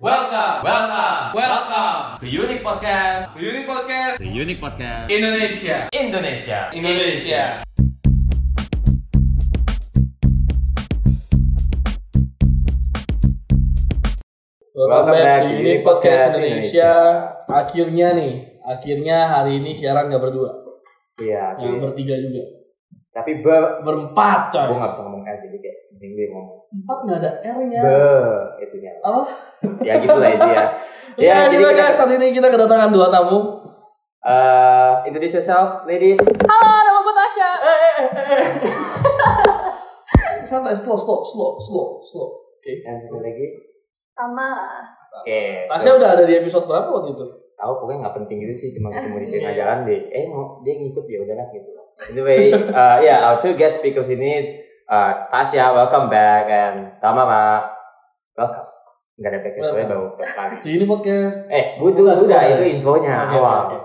Welcome, 0.00 0.64
welcome, 0.64 1.36
welcome 1.36 2.18
to 2.20 2.26
Unique 2.26 2.62
Podcast, 2.62 3.28
To 3.34 3.38
Unique 3.38 3.68
Podcast 3.68 4.16
to 4.16 4.24
Unique 4.24 4.56
Podcast 4.58 5.12
Indonesia. 5.12 5.92
Indonesia. 5.92 6.72
Indonesia. 6.72 7.60
Welcome 14.72 15.12
back 15.12 15.40
to 15.50 15.54
Unique 15.58 15.82
Podcast 15.82 16.32
Indonesia. 16.32 16.90
Akhirnya 17.46 18.08
nih, 18.14 18.34
akhirnya 18.62 19.18
hari 19.28 19.58
ini 19.58 19.74
siaran 19.74 20.08
gak 20.08 20.22
berdua, 20.22 20.50
Iya, 21.18 21.58
yang 21.58 21.82
bertiga 21.82 22.16
juga. 22.16 22.44
tapi 23.10 23.42
be, 23.42 23.54
Berempat 23.82 24.54
gue 24.54 24.62
coy. 24.62 24.70
nggak 24.70 24.90
bisa 24.94 25.02
ngomong 25.02 25.24
jadi 25.50 25.58
kayak 25.58 25.76
mending 25.90 26.12
gue 26.12 26.26
ngomong 26.28 26.58
Empat 26.70 26.98
nggak 27.02 27.18
ada 27.18 27.30
R-nya. 27.50 27.80
be 27.82 27.98
itunya. 28.62 28.92
Apa? 29.00 29.22
Ya 29.88 29.94
gitu 29.98 30.14
lah 30.14 30.30
itu 30.30 30.48
ya. 30.54 30.64
Ya, 31.18 31.36
jadi 31.44 31.58
gimana 31.58 31.74
kita- 31.74 31.82
guys? 31.84 31.98
Hari 31.98 32.14
ini 32.16 32.26
kita 32.30 32.48
kedatangan 32.48 32.88
dua 32.88 33.10
tamu. 33.10 33.38
Eh, 34.20 34.92
introduce 35.04 35.34
yourself, 35.34 35.82
ladies. 35.84 36.20
Halo, 36.20 36.70
nama 36.78 37.00
gue 37.00 37.14
Tasya. 37.16 37.50
Eh, 37.58 37.78
eh, 37.80 37.94
eh, 37.96 38.26
eh. 38.30 38.46
Santai, 40.46 40.72
slow, 40.72 40.94
slow, 40.94 41.20
slow, 41.20 41.58
slow, 41.58 41.86
slow. 42.00 42.28
Oke. 42.52 42.72
Yang 42.80 43.06
satu 43.06 43.18
lagi. 43.18 43.46
Tamara. 44.12 44.84
Oke. 45.16 45.66
Tasya 45.66 45.90
udah 45.96 46.08
ada 46.12 46.24
di 46.24 46.34
episode 46.36 46.64
berapa 46.64 46.88
waktu 46.88 47.12
itu? 47.12 47.26
tahu 47.54 47.76
pokoknya 47.76 47.98
nggak 48.00 48.16
penting 48.16 48.36
gitu 48.40 48.54
sih, 48.56 48.68
cuma 48.72 48.88
ketemu 48.88 49.16
di 49.16 49.26
Iya. 49.26 49.32
tengah 49.36 49.52
jalan 49.54 49.78
deh. 49.84 50.00
Eh 50.08 50.24
mau 50.24 50.64
dia 50.64 50.74
ngikut 50.74 51.04
ya 51.04 51.18
udahlah 51.20 51.46
gitu. 51.50 51.70
Anyway, 52.08 52.48
uh, 52.56 52.96
ya 52.98 53.20
our 53.20 53.36
two 53.36 53.52
guest 53.52 53.84
speakers 53.84 54.08
ini 54.08 54.59
uh, 54.90 55.12
Tasya, 55.30 55.70
welcome 55.70 56.10
back 56.10 56.44
and 56.46 56.76
Tamara, 56.98 57.70
welcome. 58.34 58.66
Nggak 59.14 59.30
ada 59.30 59.40
background 59.44 59.68
soalnya 59.68 59.86
baru 59.86 60.04
kali. 60.16 60.54
Di 60.64 60.70
ini 60.74 60.84
podcast. 60.84 61.38
Eh, 61.46 61.64
gue 61.76 61.90
Bukan, 61.92 62.24
udah 62.24 62.40
itu 62.50 62.62
intronya 62.66 63.14
Oke, 63.22 63.36
awal. 63.36 63.58
oke. 63.68 63.78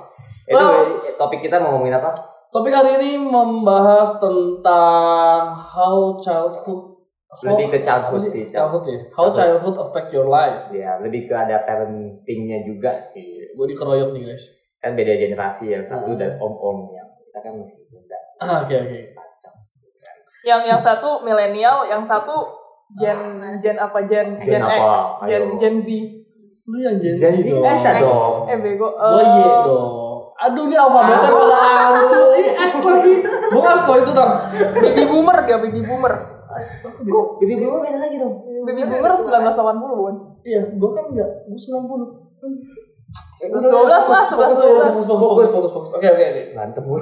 Itu 0.47 0.55
Well- 0.55 1.15
topik 1.19 1.39
kita 1.41 1.59
mau 1.59 1.75
ngomongin 1.75 1.99
apa? 1.99 2.15
Topik 2.49 2.71
hari 2.71 2.95
ini 2.95 3.19
membahas 3.19 4.15
tentang 4.15 5.51
how 5.51 6.15
childhood 6.15 6.95
Lebih 7.43 7.67
ke 7.67 7.83
childhood 7.83 8.23
sih, 8.23 8.47
Childhood 8.47 8.87
ya. 8.87 8.99
How 9.11 9.27
childhood 9.27 9.75
affect 9.75 10.07
your 10.09 10.23
life. 10.23 10.71
Ya, 10.71 10.95
lebih 11.03 11.27
ke 11.27 11.35
ada 11.35 11.67
parentingnya 11.67 12.63
juga 12.63 13.03
sih. 13.03 13.43
Gue 13.51 13.67
dikeroyok 13.67 14.15
nih 14.15 14.31
guys. 14.31 14.55
Kan 14.79 14.95
beda 14.95 15.19
generasi 15.19 15.67
yang 15.67 15.83
satu 15.83 16.15
Hmm. 16.15 16.21
dan 16.21 16.39
om-om 16.39 16.95
yang 16.95 17.03
kita 17.19 17.43
kan 17.43 17.59
masih 17.59 17.83
muda. 17.91 18.15
Ah, 18.39 18.63
Oke 18.63 18.79
oke. 18.79 19.03
Sacang. 19.03 19.24
Yang 20.45 20.61
yang 20.63 20.77
satu 20.79 21.09
milenial, 21.19 21.77
yang 21.85 22.05
satu 22.05 22.35
gen 22.93 23.17
gen 23.57 23.75
apa 23.75 23.97
gen 24.05 24.37
Gen 24.39 24.45
gen, 24.47 24.61
apa? 24.61 24.77
X, 24.77 24.97
gen 25.25 25.41
Ayo. 25.41 25.57
gen 25.57 25.75
Z. 25.81 25.87
Lu 26.65 26.77
yang 26.79 26.95
Gen 26.95 27.13
Z 27.13 27.21
Gen 27.23 27.35
Z 27.35 27.45
dong. 27.51 27.65
kita 27.65 27.91
X. 27.91 28.01
dong. 28.01 28.33
Eh 28.45 28.57
bego. 28.59 28.87
Oh 28.87 29.09
Eh, 29.11 29.25
iya 29.35 29.57
dong. 29.63 29.85
Aduh 30.35 30.63
ini 30.65 30.75
alfabetnya 30.75 31.29
pada 31.31 31.57
hancur. 31.57 32.23
Ini 32.31 32.49
X 32.51 32.71
lagi. 32.79 33.13
Gue 33.23 33.59
nggak 33.59 33.77
sekolah 33.81 33.99
itu 33.99 34.11
tau. 34.11 34.27
Baby 34.75 35.03
boomer 35.05 35.37
dia 35.41 35.57
baby 35.57 35.81
boomer. 35.81 36.13
Kok 37.01 37.25
bibi 37.37 37.53
belum 37.57 37.81
beda 37.81 37.99
lagi 37.99 38.15
dong? 38.15 38.33
Baby 38.63 38.83
boomer 38.85 39.11
1980 39.11 39.55
bukan? 39.91 40.15
Iya, 40.41 40.61
gue 40.71 40.89
kan 40.89 41.05
enggak. 41.05 41.29
Gue 41.43 41.57
90. 41.57 42.21
12 43.35 43.51
lah, 44.05 44.23
11 44.23 44.29
Fokus, 44.29 44.57
12. 44.57 44.79
fokus, 44.85 45.05
fokus, 45.05 45.49
fokus, 45.51 45.71
fokus. 45.73 45.91
Oke, 45.93 46.07
oke, 46.07 46.23
oke. 46.23 46.43
Mantep 46.53 46.83
bu. 46.83 46.95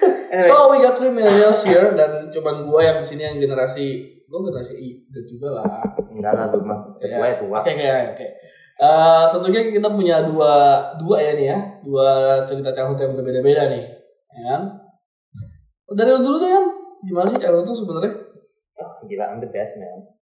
anyway, 0.32 0.48
So 0.48 0.70
we 0.72 0.80
got 0.80 0.94
three 0.96 1.12
millennials 1.12 1.60
here 1.64 1.92
dan 1.92 2.32
cuman 2.32 2.66
gue 2.66 2.80
yang 2.80 2.98
di 3.00 3.06
sini 3.06 3.22
yang 3.26 3.36
generasi 3.38 3.86
gue 4.30 4.40
generasi 4.46 4.74
I 4.78 4.88
Z 5.10 5.26
juga 5.26 5.58
lah. 5.58 5.82
enggak 6.10 6.32
lah 6.34 6.46
lu 6.54 6.62
mah. 6.62 6.80
Iya. 7.02 7.18
Tua 7.18 7.26
ya 7.26 7.34
tua. 7.38 7.58
Oke 7.60 7.72
oke 7.74 7.86
oke. 8.14 8.26
Eh, 8.80 9.24
tentunya 9.28 9.60
kita 9.68 9.88
punya 9.92 10.16
dua 10.24 10.52
dua 10.96 11.16
ya 11.20 11.32
nih 11.36 11.46
ya 11.52 11.58
dua 11.84 12.08
cerita 12.48 12.72
childhood 12.72 12.96
yang 13.02 13.12
berbeda-beda 13.12 13.68
nih, 13.68 13.84
ya 14.32 14.42
kan? 14.56 14.62
Dari 15.90 16.10
lu 16.16 16.22
dulu 16.22 16.36
deh 16.40 16.48
kan, 16.48 16.64
gimana 17.04 17.26
sih 17.28 17.36
childhood 17.42 17.66
tuh 17.68 17.76
sebenarnya? 17.76 18.12
Oh, 18.80 19.04
gila, 19.04 19.24
I'm 19.36 19.40
the 19.44 19.50
best 19.52 19.76
man. 19.76 20.19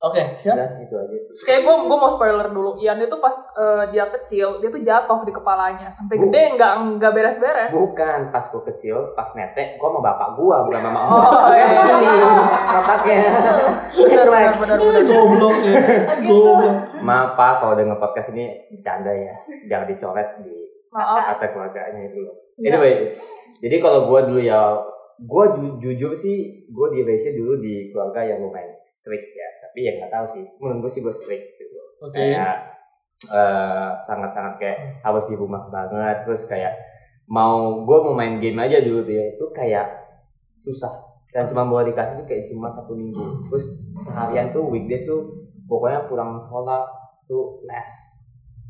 Oke, 0.00 0.32
siap. 0.32 0.56
Udah, 0.56 0.80
itu 0.80 0.96
aja 0.96 1.12
sih. 1.12 1.32
Kayak 1.44 1.60
gue 1.60 1.74
gue 1.84 1.98
mau 2.00 2.08
spoiler 2.08 2.48
dulu. 2.48 2.80
Ian 2.80 2.96
itu 2.98 3.20
pas 3.20 3.36
eh, 3.52 3.84
dia 3.92 4.08
kecil, 4.08 4.56
dia 4.56 4.72
tuh 4.72 4.80
jatuh 4.80 5.20
di 5.22 5.30
kepalanya 5.30 5.92
sampai 5.92 6.16
Bu. 6.16 6.32
gede 6.32 6.56
nggak 6.56 6.72
nggak 6.96 7.12
beres-beres. 7.12 7.68
Bukan 7.68 8.32
pas 8.32 8.40
gua 8.48 8.62
kecil, 8.64 9.12
pas 9.12 9.28
netek, 9.36 9.76
gua 9.76 9.92
sama 9.92 10.00
bapak 10.00 10.28
gua, 10.40 10.64
bukan 10.64 10.80
sama 10.80 11.00
Oh, 11.04 11.20
gua. 11.20 11.52
iya, 11.52 11.68
iya, 11.68 11.82
Ini 11.84 12.08
iya. 12.16 12.28
otaknya. 12.80 13.16
Benar 13.92 14.24
benar 14.56 14.78
benar. 14.80 15.02
Goblok 15.04 15.56
ya, 15.68 15.80
goblok. 16.24 16.76
Maaf 17.04 17.30
Pak, 17.36 17.52
kalau 17.60 17.74
denger 17.76 17.98
podcast 18.00 18.32
ini 18.32 18.44
bercanda 18.72 19.12
ya. 19.12 19.36
Jangan 19.68 19.84
dicoret 19.84 20.28
di 20.40 20.56
Maaf. 20.96 21.36
kata 21.36 21.46
keluarganya 21.52 22.08
itu 22.08 22.24
loh. 22.24 22.34
Anyway, 22.56 23.12
jadi 23.60 23.76
kalau 23.84 24.08
gue 24.08 24.20
dulu 24.32 24.40
ya, 24.40 24.80
gue 25.20 25.44
ju- 25.60 25.76
jujur 25.76 26.16
sih, 26.16 26.64
gue 26.72 26.86
di 26.88 27.04
dulu 27.36 27.60
di 27.60 27.92
keluarga 27.92 28.24
yang 28.24 28.40
lumayan 28.40 28.80
strict 28.80 29.28
ya. 29.36 29.59
Tapi 29.70 29.86
ya 29.86 29.92
nggak 30.02 30.10
tahu 30.10 30.26
sih, 30.26 30.44
menurut 30.58 30.82
gue 30.82 30.90
sih 30.90 31.00
gue 31.06 31.14
strict 31.14 31.46
gitu. 31.62 31.78
Oke. 32.02 32.18
Kayak 32.18 32.54
eh, 33.30 33.90
sangat-sangat 34.02 34.58
kayak 34.58 34.78
harus 35.06 35.24
di 35.30 35.38
rumah 35.38 35.70
banget, 35.70 36.26
terus 36.26 36.42
kayak 36.50 36.74
mau 37.30 37.86
gue 37.86 37.98
mau 38.02 38.18
main 38.18 38.42
game 38.42 38.58
aja 38.58 38.82
dulu 38.82 39.06
tuh 39.06 39.14
ya, 39.14 39.24
itu 39.30 39.46
kayak 39.54 39.86
susah. 40.58 40.90
Dan 41.30 41.46
cuma 41.46 41.62
boleh 41.62 41.94
dikasih 41.94 42.18
tuh 42.18 42.26
kayak 42.26 42.50
cuma 42.50 42.74
satu 42.74 42.98
minggu. 42.98 43.46
Terus 43.46 43.70
seharian 43.94 44.50
tuh 44.50 44.66
weekdays 44.66 45.06
tuh 45.06 45.46
pokoknya 45.70 46.10
pulang 46.10 46.34
sekolah 46.42 46.90
tuh 47.30 47.62
les 47.62 47.94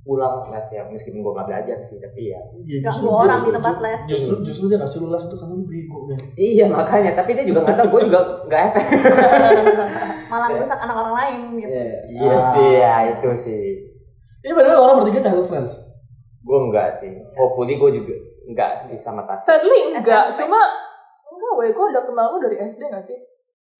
pulang 0.00 0.40
les 0.46 0.66
ya 0.70 0.82
meskipun 0.82 1.20
gue 1.20 1.32
gak 1.34 1.44
belajar 1.44 1.76
sih 1.78 1.96
tapi 1.96 2.32
ya 2.32 2.40
Ya, 2.62 2.80
Ganggu 2.80 2.88
justru 2.88 3.08
orang 3.10 3.38
dia- 3.38 3.46
di 3.46 3.50
tempat 3.52 3.76
les. 3.78 4.00
Justru 4.06 4.34
justru 4.40 4.64
dia 4.66 4.78
kasih 4.78 4.98
lu 4.98 5.08
les 5.08 5.20
itu 5.20 5.36
karena 5.36 5.52
lu 5.52 5.64
bego 5.64 5.98
men. 6.04 6.20
Iya 6.34 6.64
makanya, 6.66 7.12
tapi 7.12 7.30
dia 7.32 7.44
juga 7.44 7.60
nggak 7.62 7.76
tahu, 7.76 7.88
gue 7.90 8.00
juga 8.08 8.20
nggak 8.44 8.60
efek. 8.66 8.84
malah 10.32 10.48
merusak 10.48 10.78
anak 10.78 10.96
orang 10.96 11.14
lain 11.14 11.38
gitu. 11.58 11.72
Iya 12.10 12.36
sih, 12.40 12.68
ya 12.76 12.94
itu 13.10 13.30
sih. 13.34 13.64
Ini 14.40 14.52
padahal 14.52 14.80
orang 14.80 14.96
bertiga 14.98 15.20
childhood 15.20 15.46
friends. 15.46 15.72
Gue 16.40 16.58
enggak 16.58 16.88
sih. 16.90 17.12
Hopefully 17.36 17.76
gue 17.76 17.90
juga 17.94 18.14
enggak 18.46 18.72
sih 18.76 18.96
sama 18.96 19.22
Tasya. 19.22 19.60
Sadly 19.60 19.92
enggak, 19.92 20.32
SMP. 20.32 20.38
cuma 20.40 20.60
enggak 21.28 21.52
weh, 21.56 21.70
gue 21.70 21.86
udah 21.86 22.02
kenal 22.02 22.26
lu 22.32 22.38
dari 22.40 22.56
SD 22.58 22.88
gak 22.88 23.04
sih? 23.04 23.18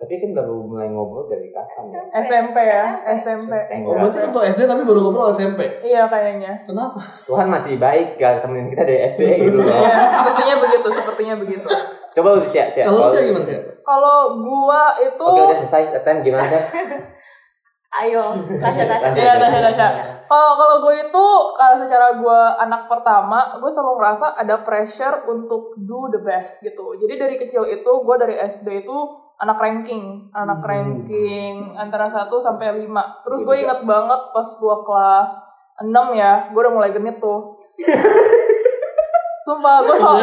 Tapi 0.01 0.17
kan 0.17 0.33
baru 0.33 0.65
mulai 0.65 0.89
ngobrol 0.89 1.29
dari 1.29 1.53
kapan 1.53 1.93
ya? 1.93 2.01
SMP 2.25 2.57
ya, 2.57 3.05
SMP. 3.21 3.53
SMP. 3.53 3.85
Oh, 3.85 4.01
berarti 4.01 4.19
satu 4.25 4.41
SD 4.41 4.65
tapi 4.65 4.83
baru 4.89 5.05
ngobrol 5.05 5.29
SMP. 5.29 5.61
Iya 5.85 6.09
kayaknya. 6.09 6.65
Kenapa? 6.65 7.05
Tuhan 7.29 7.53
masih 7.53 7.77
baik 7.77 8.17
gak 8.17 8.41
temenin 8.41 8.73
kita 8.73 8.89
dari 8.89 9.05
SD 9.05 9.21
gitu 9.45 9.61
loh. 9.61 9.69
Iya, 9.69 10.09
sepertinya 10.09 10.57
begitu, 10.65 10.89
sepertinya 10.89 11.35
begitu. 11.37 11.69
Coba 12.17 12.29
lu 12.33 12.41
siap 12.41 12.73
siap. 12.73 12.89
Kalau 12.89 13.13
sih 13.13 13.29
gimana 13.29 13.45
sih? 13.45 13.61
Kalau 13.85 14.41
gua 14.41 14.97
itu 15.05 15.21
Oke 15.21 15.41
udah 15.53 15.59
selesai. 15.61 15.93
Latihan 15.93 16.19
gimana 16.25 16.49
sih? 16.49 16.63
Ayo, 18.01 18.23
Tasya 18.57 18.87
Tasya. 18.87 19.19
Iya, 19.19 19.35
Tasya, 19.37 19.61
Tasya. 19.69 19.89
Kalau 20.31 20.55
kalau 20.55 20.79
gue 20.79 20.95
itu 21.11 21.27
kalau 21.59 21.75
secara 21.75 22.15
gue 22.15 22.41
anak 22.63 22.87
pertama, 22.87 23.51
gue 23.59 23.67
selalu 23.67 23.99
ngerasa 23.99 24.39
ada 24.39 24.63
pressure 24.63 25.27
untuk 25.27 25.75
do 25.75 26.07
the 26.07 26.23
best 26.23 26.63
gitu. 26.63 26.95
Jadi 26.95 27.19
dari 27.19 27.35
kecil 27.35 27.67
itu 27.67 27.91
gue 27.91 28.17
dari 28.17 28.39
SD 28.39 28.87
itu 28.87 28.99
anak 29.41 29.57
ranking, 29.57 30.29
anak 30.31 30.61
Hmm. 30.61 30.69
ranking 30.69 31.57
antara 31.75 32.07
1 32.07 32.37
sampai 32.37 32.85
5. 32.85 33.25
Terus 33.25 33.41
gue 33.41 33.57
inget 33.57 33.81
banget 33.83 34.21
pas 34.31 34.45
gue 34.47 34.77
kelas 34.85 35.33
6 35.81 36.13
ya, 36.13 36.53
gue 36.53 36.61
udah 36.61 36.75
mulai 36.75 36.93
genit 36.93 37.17
tuh. 37.17 37.57
Sumpah, 39.45 39.81
gue 39.83 39.97
sok 39.97 40.17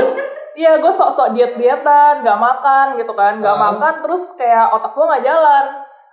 Iya, 0.57 0.81
gue 0.81 0.89
sok-sok 0.89 1.37
diet-dietan, 1.37 2.25
gak 2.25 2.39
makan 2.41 2.97
gitu 2.97 3.13
kan, 3.13 3.37
gak 3.37 3.53
Ah. 3.53 3.61
makan, 3.69 4.01
terus 4.01 4.33
kayak 4.33 4.73
otak 4.73 4.89
gue 4.89 5.05
gak 5.05 5.21
jalan. 5.21 5.65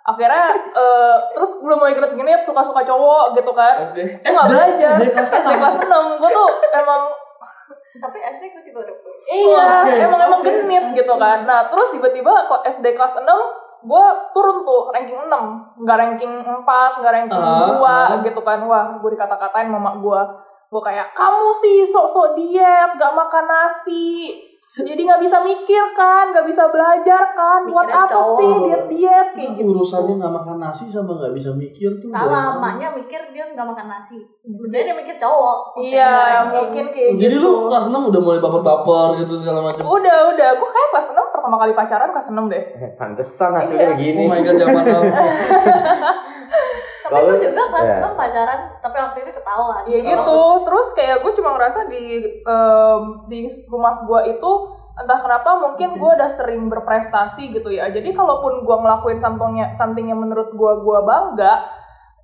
Akhirnya, 0.04 0.53
eh, 0.53 1.16
terus 1.32 1.65
belum 1.65 1.81
mulai 1.81 1.97
genit-genit, 1.97 2.44
suka-suka 2.44 2.84
cowok 2.84 3.32
gitu 3.32 3.53
kan. 3.56 3.88
Oke. 3.88 4.04
Gue 4.04 4.32
gak 4.32 4.48
belajar, 4.53 5.01
SD 5.01 5.48
kelas 5.48 5.77
6, 5.80 6.21
gue 6.21 6.28
tuh 6.28 6.48
emang, 6.77 7.09
Tapi 7.94 8.18
SD 8.18 8.42
gue 8.50 8.62
juga 8.74 8.78
udah 8.91 8.96
iya, 9.30 9.66
Oke, 9.86 9.92
emang 10.02 10.20
emang 10.26 10.41
oke. 10.42 10.50
genit 10.50 10.84
gitu 10.98 11.14
kan. 11.14 11.46
Nah, 11.46 11.70
terus 11.70 11.94
tiba-tiba 11.94 12.50
kok 12.50 12.66
SD 12.66 12.91
kelas 12.98 13.22
6, 13.22 13.22
gue 13.86 14.04
turun 14.34 14.66
tuh, 14.66 14.91
ranking 14.91 15.14
6. 15.30 15.78
Nggak 15.78 15.98
ranking 16.02 16.34
4, 16.42 16.98
nggak 16.98 17.12
ranking 17.14 17.38
Ah, 17.38 18.18
2 18.18 18.26
gitu 18.26 18.41
kan. 18.42 18.58
Wah, 18.66 18.98
gue 18.98 19.10
dikata-katain 19.14 19.70
mama 19.70 19.94
gue. 20.02 20.20
Gue 20.74 20.82
kayak, 20.82 21.14
kamu 21.14 21.54
sih 21.54 21.86
sok-sok 21.86 22.34
diet, 22.34 22.98
gak 22.98 23.14
makan 23.14 23.46
nasi. 23.46 24.42
Jadi 24.74 25.00
nggak 25.00 25.22
bisa 25.22 25.38
mikir 25.38 25.84
kan, 25.94 26.28
nggak 26.28 26.42
bisa 26.44 26.66
belajar 26.66 27.30
kan. 27.30 27.62
Buat 27.62 27.86
Mikirnya 27.86 28.03
apa 28.04 28.10
cowok. 28.12 28.34
sih 28.34 28.50
diet-diet 28.60 29.28
kayak 29.30 29.38
Nah, 29.38 29.54
gitu. 29.54 29.71
urusannya 29.71 30.15
nggak 30.18 30.34
makan 30.34 30.56
nasi 30.59 30.84
sama 30.86 31.15
nggak 31.15 31.30
bisa 31.32 31.50
mikir 31.54 31.91
tuh. 31.97 32.10
salah 32.10 32.59
emaknya 32.59 32.91
mikir 32.91 33.21
dia 33.30 33.44
nggak 33.47 33.62
makan 33.65 33.86
nasi. 33.86 34.18
Sebenarnya 34.42 34.84
dia 34.84 34.97
mikir 34.97 35.15
cowok. 35.16 35.59
Iya, 35.78 36.12
mungkin 36.50 36.84
kayak 36.91 37.06
Oh, 37.06 37.16
Jadi 37.16 37.34
gitu. 37.34 37.47
lu 37.47 37.71
kelas 37.71 37.86
6 37.86 38.03
udah 38.04 38.21
mulai 38.21 38.41
baper-baper 38.41 39.09
gitu 39.21 39.32
segala 39.36 39.62
macam. 39.62 39.82
Udah, 39.84 40.18
udah. 40.28 40.48
Gue 40.53 40.68
kayak 40.68 40.88
kelas 40.91 41.09
6 41.12 41.22
pertama 41.30 41.56
kali 41.56 41.72
pacaran 41.72 42.10
kelas 42.10 42.28
6 42.28 42.44
deh. 42.48 42.62
Pantesan 42.94 43.50
hasilnya 43.54 43.78
Iya. 43.80 43.92
begini. 43.94 44.20
Oh 44.20 44.28
my 44.28 44.41
god 44.41 44.56
zaman. 44.56 44.84
tapi 47.04 47.21
gue 47.21 47.36
juga 47.45 47.62
kelas 47.68 47.84
Iya. 47.84 47.97
6 48.01 48.16
pacaran 48.16 48.60
tapi 48.80 48.97
waktu 48.97 49.18
itu 49.21 49.30
ketahuan 49.33 49.83
ya 49.84 49.98
gitu 50.01 50.41
terus 50.65 50.89
kayak 50.92 51.16
gue 51.21 51.33
cuma 51.36 51.51
ngerasa 51.53 51.80
di 51.86 52.04
em, 52.41 53.03
di 53.28 53.39
rumah 53.68 53.95
gue 54.03 54.21
itu 54.33 54.51
entah 54.95 55.18
kenapa 55.18 55.51
mungkin 55.59 55.98
gue 55.98 56.10
udah 56.15 56.30
sering 56.30 56.71
berprestasi 56.71 57.51
gitu 57.51 57.66
ya 57.68 57.91
jadi 57.91 58.15
kalaupun 58.15 58.62
gue 58.62 58.77
ngelakuin 58.78 59.18
somethingnya 59.18 59.74
something 59.74 60.06
yang 60.06 60.16
menurut 60.16 60.54
gue 60.54 60.72
gue 60.80 60.98
bangga 61.03 61.73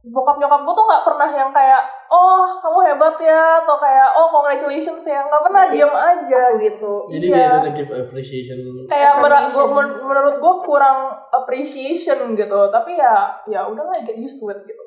bokap 0.03 0.37
nyokap 0.37 0.61
gue 0.61 0.73
tuh 0.73 0.87
nggak 0.87 1.05
pernah 1.05 1.29
yang 1.29 1.51
kayak 1.51 1.83
oh 2.09 2.57
kamu 2.57 2.79
hebat 2.83 3.17
ya 3.21 3.61
atau 3.61 3.77
kayak 3.77 4.09
oh 4.11 4.27
congratulations 4.31 5.05
ya 5.05 5.21
nggak 5.21 5.43
pernah 5.45 5.65
diem 5.69 5.93
aja 5.93 6.43
gitu 6.57 7.05
Jadi 7.07 7.27
iya. 7.27 7.37
dia 7.37 7.57
ada 7.59 7.71
give 7.71 7.93
appreciation. 7.93 8.57
kayak 8.89 9.21
mer- 9.21 9.29
Affirmation. 9.29 9.53
gua- 9.53 9.73
men- 9.77 10.01
menurut 10.01 10.35
gue 10.41 10.55
kurang 10.65 10.99
appreciation 11.31 12.33
gitu 12.33 12.61
tapi 12.69 12.97
ya 12.97 13.13
ya 13.45 13.61
udahlah 13.63 14.01
get 14.01 14.17
used 14.17 14.37
to 14.37 14.49
it 14.49 14.65
gitu 14.65 14.81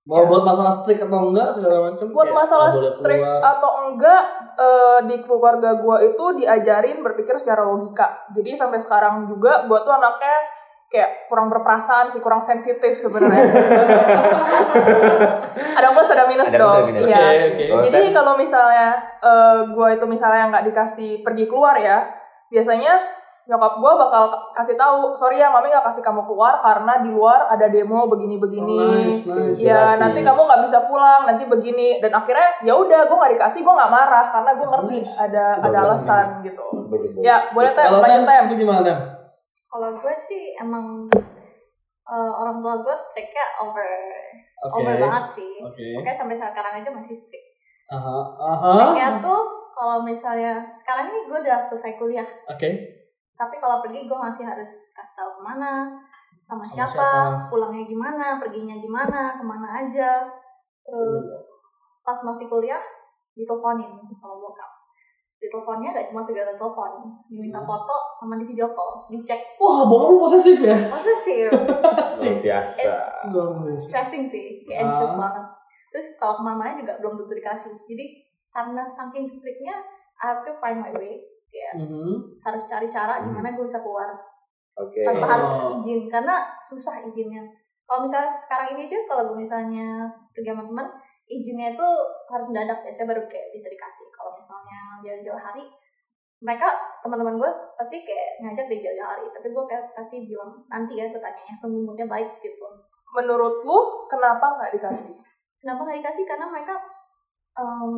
Mau 0.00 0.24
buat 0.24 0.42
masalah 0.42 0.72
strict 0.72 1.04
atau 1.04 1.28
enggak 1.28 1.52
segala 1.52 1.86
macam. 1.86 2.08
buat 2.08 2.24
kayak 2.24 2.38
masalah 2.40 2.68
keluar. 2.72 3.38
atau 3.46 3.70
enggak 3.84 4.22
eh, 4.56 4.98
di 5.04 5.16
keluarga 5.20 5.76
gue 5.76 5.96
itu 6.08 6.24
diajarin 6.34 6.98
berpikir 6.98 7.36
secara 7.36 7.62
logika 7.62 8.24
jadi 8.32 8.56
sampai 8.56 8.80
sekarang 8.80 9.28
juga 9.28 9.68
gue 9.68 9.78
tuh 9.78 9.92
anaknya 9.92 10.36
kayak 10.90 11.26
kurang 11.26 11.46
berperasaan 11.46 12.06
sih 12.06 12.18
kurang 12.18 12.38
sensitif 12.40 12.92
sebenarnya 12.92 13.46
ada 15.78 15.86
plus 15.90 16.08
ada 16.10 16.24
minus 16.26 16.50
Ada 16.50 16.58
dong 16.58 16.84
iya 16.98 17.18
Oke, 17.30 17.46
oke. 17.46 17.64
Oh, 17.70 17.80
jadi 17.86 18.06
kalau 18.10 18.32
misalnya 18.34 18.86
eh, 19.18 19.56
gue 19.66 19.86
itu 19.92 20.04
misalnya 20.04 20.42
nggak 20.50 20.64
dikasih 20.66 21.10
pergi 21.22 21.44
keluar 21.46 21.74
ya 21.74 22.06
biasanya 22.48 22.98
nyokap 23.46 23.72
gue 23.78 23.92
bakal 23.96 24.22
kasih 24.52 24.74
tahu 24.74 25.10
sorry 25.10 25.36
ya 25.36 25.46
mami 25.46 25.66
nggak 25.66 25.82
kasih 25.84 26.00
kamu 26.02 26.22
keluar 26.22 26.58
karena 26.58 26.98
di 26.98 27.08
luar 27.10 27.46
ada 27.46 27.66
demo 27.66 28.06
begini-begini 28.06 28.76
Oh, 28.76 28.94
nice, 29.06 29.22
nice. 29.26 29.58
ya 29.58 29.86
Jelasin. 29.86 29.98
nanti 30.00 30.18
kamu 30.22 30.40
nggak 30.40 30.60
bisa 30.64 30.78
pulang 30.86 31.20
nanti 31.24 31.42
begini 31.46 31.98
dan 31.98 32.10
akhirnya 32.12 32.46
ya 32.62 32.72
udah 32.74 32.98
gue 33.06 33.16
nggak 33.16 33.32
dikasih 33.34 33.60
gue 33.62 33.72
nggak 33.72 33.90
marah 33.90 34.24
karena 34.28 34.50
gue 34.54 34.66
ngerti 34.68 34.94
Nice. 35.02 35.14
ada 35.16 35.44
Itu 35.56 35.66
ada 35.66 35.78
alasan 35.84 36.26
gitu 36.42 36.62
Bagus, 36.90 37.10
bagus. 37.10 37.22
ya 37.22 37.36
boleh 37.50 37.70
tem 37.72 37.84
lanjut 37.86 38.06
tem, 38.06 38.20
tem 38.24 38.42
itu 38.44 38.56
gimana 38.56 38.80
tem? 38.82 38.96
Kalau 39.70 39.94
gue 39.94 40.14
sih 40.18 40.58
emang 40.58 41.06
eh, 42.04 42.32
orang 42.34 42.58
tua 42.58 42.74
gue 42.82 42.96
striknya 42.96 43.46
over 43.62 43.86
Oke. 44.66 44.82
over 44.82 44.94
banget 44.98 45.24
sih 45.38 45.52
Oke. 45.62 45.86
Oke 45.96 46.10
sampai 46.12 46.34
sekarang 46.34 46.74
aja 46.82 46.90
masih 46.90 47.14
strict 47.14 47.46
Aha. 47.88 48.18
Aha. 48.36 48.68
striknya 48.74 49.08
tuh 49.22 49.42
kalau 49.70 50.02
misalnya 50.02 50.60
sekarang 50.76 51.08
ini 51.08 51.30
gue 51.30 51.38
udah 51.40 51.64
selesai 51.64 51.94
kuliah 51.96 52.26
Oke. 52.46 52.70
tapi 53.34 53.56
kalau 53.56 53.80
pergi 53.80 54.04
gue 54.04 54.18
masih 54.18 54.44
harus 54.44 54.90
kasih 54.90 55.14
tahu 55.16 55.30
ke 55.38 55.42
mana 55.42 55.72
sama, 56.44 56.66
Sama 56.66 56.74
siapa, 56.74 56.90
siapa. 56.90 57.46
pulangnya 57.46 57.86
gimana 57.86 58.42
perginya 58.42 58.74
gimana 58.74 59.38
ke 59.38 59.44
mana 59.46 59.86
aja 59.86 60.26
terus 60.82 61.28
pas 62.02 62.18
masih 62.26 62.50
kuliah 62.50 62.82
diteleponin 63.38 63.86
sama 64.18 64.34
bokap 64.34 64.79
diteleponnya 65.40 65.88
gak 65.90 66.06
cuma 66.06 66.20
sekedar 66.20 66.52
telepon 66.52 66.90
diminta 67.26 67.56
Hmm. 67.56 67.66
foto 67.66 67.96
sama 68.14 68.36
di 68.36 68.44
video 68.44 68.68
call 68.70 69.08
dicek 69.08 69.40
Wah, 69.56 69.82
bokap 69.82 70.08
lu 70.08 70.16
posesif 70.20 70.60
ya? 70.60 70.76
masa 70.86 71.12
sih 71.16 71.48
Luar 71.48 72.36
biasa. 72.38 72.92
Biasa. 73.24 73.80
stressing 73.80 74.24
sih 74.24 74.60
kayak 74.62 74.84
anxious 74.86 75.10
Ah. 75.10 75.18
banget 75.18 75.46
terus 75.90 76.06
kalau 76.14 76.36
ke 76.36 76.42
mana 76.44 76.76
juga 76.76 76.92
belum 76.98 77.18
tentu 77.18 77.32
dikasih 77.34 77.72
jadi 77.82 78.04
karena 78.50 78.84
saking 78.86 79.24
strictnya 79.24 79.74
I 80.16 80.24
have 80.28 80.44
to 80.44 80.52
find 80.54 80.78
my 80.78 80.92
way 80.92 81.18
kayak 81.48 81.82
Mhm. 81.82 82.36
harus 82.38 82.62
cari 82.64 82.86
cara 82.86 83.18
Hmm. 83.18 83.32
gimana 83.32 83.50
gue 83.50 83.64
bisa 83.64 83.80
keluar 83.80 84.12
Oke. 84.76 85.00
tanpa 85.02 85.24
Oh. 85.24 85.30
harus 85.30 85.52
izin 85.78 86.06
karena 86.06 86.36
susah 86.60 87.00
izinnya 87.02 87.42
kalau 87.82 88.04
misalnya 88.04 88.30
sekarang 88.30 88.70
ini 88.72 88.86
aja 88.86 88.98
kalau 89.04 89.32
gue 89.32 89.40
misalnya 89.40 90.04
pergi 90.30 90.46
sama 90.48 90.62
teman 90.62 90.86
izinnya 91.26 91.72
itu 91.72 91.86
harus 92.28 92.46
mendadak 92.46 92.78
biasanya 92.80 93.08
baru 93.08 93.22
kayak 93.24 93.50
bisa 93.50 93.66
dikasih 93.66 93.99
jauh-jauh 95.00 95.40
hari 95.40 95.64
mereka 96.40 96.72
teman-teman 97.04 97.36
gue 97.36 97.50
pasti 97.76 98.00
kayak 98.00 98.40
ngajak 98.40 98.66
di 98.66 98.80
jauh-jauh 98.80 99.04
hari 99.06 99.26
tapi 99.28 99.48
gue 99.50 99.64
kayak 99.66 99.84
pasti 99.92 100.16
bilang 100.24 100.56
nanti 100.66 100.96
ya 100.96 101.12
tuh 101.12 101.20
tanya 101.20 101.54
tunggu 101.60 101.84
moodnya 101.84 102.08
baik 102.08 102.40
gitu 102.40 102.66
menurut 103.12 103.60
lu 103.60 103.78
kenapa 104.08 104.56
nggak 104.56 104.72
dikasih 104.78 105.14
kenapa 105.60 105.80
nggak 105.84 105.98
dikasih 106.00 106.24
karena 106.24 106.46
mereka 106.48 106.74
em, 107.54 107.92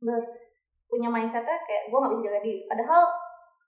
ber- 0.00 0.32
punya 0.88 1.10
mindsetnya 1.10 1.58
kayak 1.66 1.90
gue 1.90 1.98
nggak 1.98 2.12
bisa 2.14 2.24
jaga 2.24 2.40
diri 2.40 2.60
padahal 2.64 3.02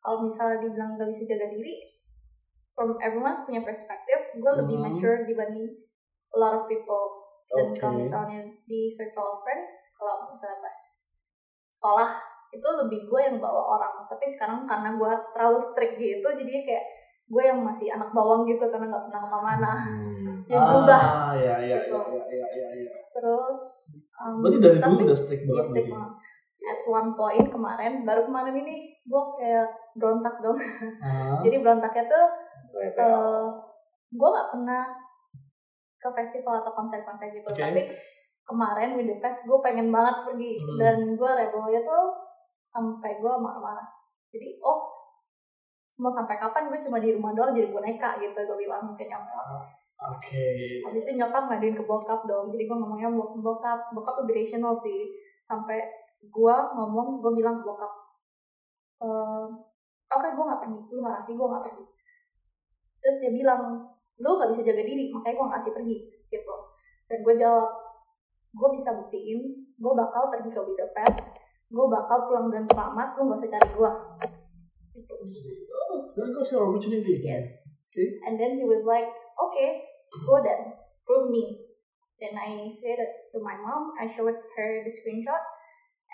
kalau 0.00 0.19
misalnya 0.25 0.62
dibilang 0.62 0.90
nggak 0.94 1.11
bisa 1.11 1.22
jaga 1.26 1.46
diri 1.50 1.75
from 2.72 2.94
everyone 3.02 3.43
punya 3.44 3.61
perspektif 3.61 4.32
gue 4.32 4.52
lebih 4.62 4.76
Mhm. 4.79 4.82
mature 4.84 5.26
dibanding 5.26 5.69
a 6.32 6.37
lot 6.38 6.55
of 6.55 6.64
people 6.64 7.26
dan 7.46 7.72
Oke. 7.72 7.79
kalau 7.79 7.99
misalnya 7.99 8.40
di 8.64 8.94
circle 8.94 9.26
of 9.26 9.43
friends 9.43 9.93
kalau 9.93 10.31
misalnya 10.31 10.61
pas 10.62 10.79
sekolah 11.72 12.11
itu 12.56 12.69
lebih 12.76 13.00
gue 13.05 13.20
yang 13.23 13.37
bawa 13.37 13.62
orang 13.70 13.94
tapi 14.06 14.26
sekarang 14.29 14.64
karena 14.64 14.93
gue 14.93 15.12
terlalu 15.31 15.61
strict 15.62 15.94
gitu 15.94 16.29
jadi 16.35 16.53
kayak 16.62 16.85
gue 17.26 17.43
yang 17.44 17.58
masih 17.61 17.87
anak 17.88 18.11
bawang 18.11 18.44
gitu 18.44 18.62
karena 18.64 18.87
nggak 18.87 19.05
pernah 19.05 19.20
ke 19.20 19.29
mana-mana 19.29 19.73
Hmm. 20.17 20.43
yang 20.47 20.62
berubah 20.64 21.00
Ah, 21.00 21.35
ya, 21.35 21.58
ya, 21.58 21.76
ya, 21.76 21.79
ya, 21.82 22.00
ya, 22.25 22.47
ya, 22.49 22.69
ya. 22.81 22.93
terus 23.11 23.61
um, 24.17 24.38
Berarti 24.41 24.58
dari 24.58 24.79
tapi- 24.79 24.91
dulu 24.94 25.03
udah 25.05 25.19
strict 25.19 25.43
Iya 25.43 25.50
banget 25.50 25.67
strict 25.67 25.82
nih. 25.82 25.93
banget. 25.93 26.12
At 26.67 26.81
one 26.85 27.11
point 27.14 27.47
kemarin, 27.47 27.93
baru 28.03 28.23
kemarin 28.25 28.55
ini 28.56 28.76
gue 29.00 29.23
kayak 29.35 29.67
berontak 29.93 30.35
dong. 30.41 30.58
Ah, 31.00 31.38
Jadi 31.44 31.56
berontaknya 31.58 32.05
tuh 32.06 32.26
Oke. 32.73 32.94
eh 32.97 33.47
gue 34.08 34.29
gak 34.31 34.49
pernah 34.53 34.82
ke 35.97 36.08
festival 36.12 36.55
atau 36.56 36.73
konser-konser 36.73 37.26
gitu. 37.32 37.43
Oke. 37.44 37.58
Tapi 37.61 37.82
kemarin 38.44 38.94
with 38.94 39.08
the 39.08 39.19
fest 39.19 39.43
gue 39.43 39.58
pengen 39.61 39.91
banget 39.91 40.23
pergi 40.25 40.53
Hmm. 40.56 40.76
dan 40.76 40.97
gue 41.12 41.31
rebelnya 41.32 41.81
tuh 41.82 42.05
sampai 42.76 43.17
gue 43.17 43.32
marah-marah. 43.40 43.88
Jadi 44.28 44.61
oh 44.61 44.93
mau 45.96 46.12
sampai 46.12 46.37
kapan 46.37 46.69
gue 46.69 46.84
cuma 46.84 47.00
di 47.00 47.17
rumah 47.17 47.32
doang 47.32 47.56
jadi 47.56 47.73
boneka 47.73 48.20
gitu 48.20 48.37
gue 48.37 48.56
bilang 48.61 48.93
ke 48.93 49.08
nyokap. 49.08 49.64
Oke. 49.96 50.84
Habis 50.84 51.08
itu 51.08 51.17
nyokap 51.17 51.49
ngadain 51.49 51.73
ke 51.73 51.84
bokap 51.88 52.28
dong. 52.28 52.52
Jadi 52.52 52.69
gue 52.69 52.76
ngomongnya 52.76 53.08
bok 53.17 53.40
bokap, 53.40 53.96
bokap 53.96 54.20
lebih 54.20 54.44
rational 54.44 54.76
sih. 54.76 55.08
Sampai 55.49 55.81
gue 56.20 56.56
ngomong, 56.76 57.25
gue 57.25 57.32
bilang 57.38 57.61
ke 57.61 57.64
bokap, 57.64 57.93
ehm, 59.05 59.49
oke 60.11 60.29
gue 60.32 60.44
gak 60.49 60.61
pergi, 60.64 60.81
lu 60.90 61.00
gak 61.05 61.17
kasih, 61.22 61.32
gue 61.38 61.46
gak 61.46 61.64
pergi. 61.64 61.84
Terus 62.99 63.17
dia 63.22 63.32
bilang, 63.32 63.61
lu 64.19 64.31
gak 64.40 64.50
bisa 64.52 64.62
jaga 64.67 64.82
diri, 64.82 65.12
makanya 65.14 65.34
gue 65.37 65.46
gak 65.46 65.56
kasih 65.62 65.72
pergi. 65.76 65.96
Gitu. 66.26 66.56
Dan 67.06 67.19
gue 67.22 67.34
jawab, 67.38 67.70
gue 68.56 68.69
bisa 68.81 68.90
buktiin, 68.96 69.40
gue 69.76 69.93
bakal 69.94 70.22
pergi 70.32 70.50
ke 70.50 70.60
Winter 70.60 70.89
Fest, 70.96 71.35
gue 71.67 71.87
bakal 71.91 72.19
pulang 72.31 72.46
dan 72.49 72.65
selamat, 72.70 73.19
lu 73.19 73.23
gak 73.27 73.39
usah 73.43 73.51
cari 73.58 73.69
gue. 73.75 73.93
Gitu. 74.96 75.15
Oh, 75.91 76.15
there 76.15 76.31
goes 76.31 76.51
your 76.55 76.70
opportunity. 76.70 77.20
Yes. 77.20 77.46
Okay. 77.91 78.23
And 78.29 78.39
then 78.39 78.56
he 78.56 78.65
was 78.65 78.87
like, 78.87 79.08
okay, 79.37 79.82
go 80.25 80.39
then, 80.41 80.79
prove 81.03 81.29
me. 81.29 81.67
Then 82.17 82.32
I 82.39 82.70
said 82.73 82.96
it 82.96 83.13
to 83.35 83.43
my 83.44 83.56
mom. 83.61 83.93
I 84.01 84.08
showed 84.08 84.32
her 84.32 84.70
the 84.85 84.93
screenshot, 84.93 85.43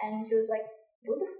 and 0.03 0.27
she 0.27 0.35
was 0.35 0.51
like, 0.51 0.67
udah, 1.07 1.33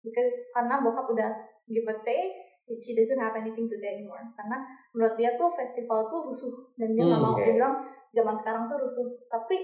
because 0.00 0.32
karena 0.56 0.80
bokap 0.80 1.12
udah 1.12 1.30
give 1.68 1.84
a 1.84 1.96
say, 2.00 2.32
she 2.80 2.96
doesn't 2.96 3.20
have 3.20 3.36
anything 3.36 3.68
to 3.68 3.76
say 3.76 4.00
anymore. 4.00 4.22
Karena 4.32 4.64
menurut 4.96 5.14
dia 5.20 5.36
tuh 5.36 5.52
festival 5.52 6.08
tuh 6.08 6.24
rusuh 6.32 6.52
dan 6.80 6.96
dia 6.96 7.04
nggak 7.04 7.20
Hmm, 7.20 7.26
mau. 7.28 7.36
oke. 7.36 7.44
Dia 7.44 7.52
bilang 7.58 7.76
zaman 8.16 8.36
sekarang 8.40 8.64
tuh 8.70 8.78
rusuh. 8.80 9.06
Tapi 9.28 9.56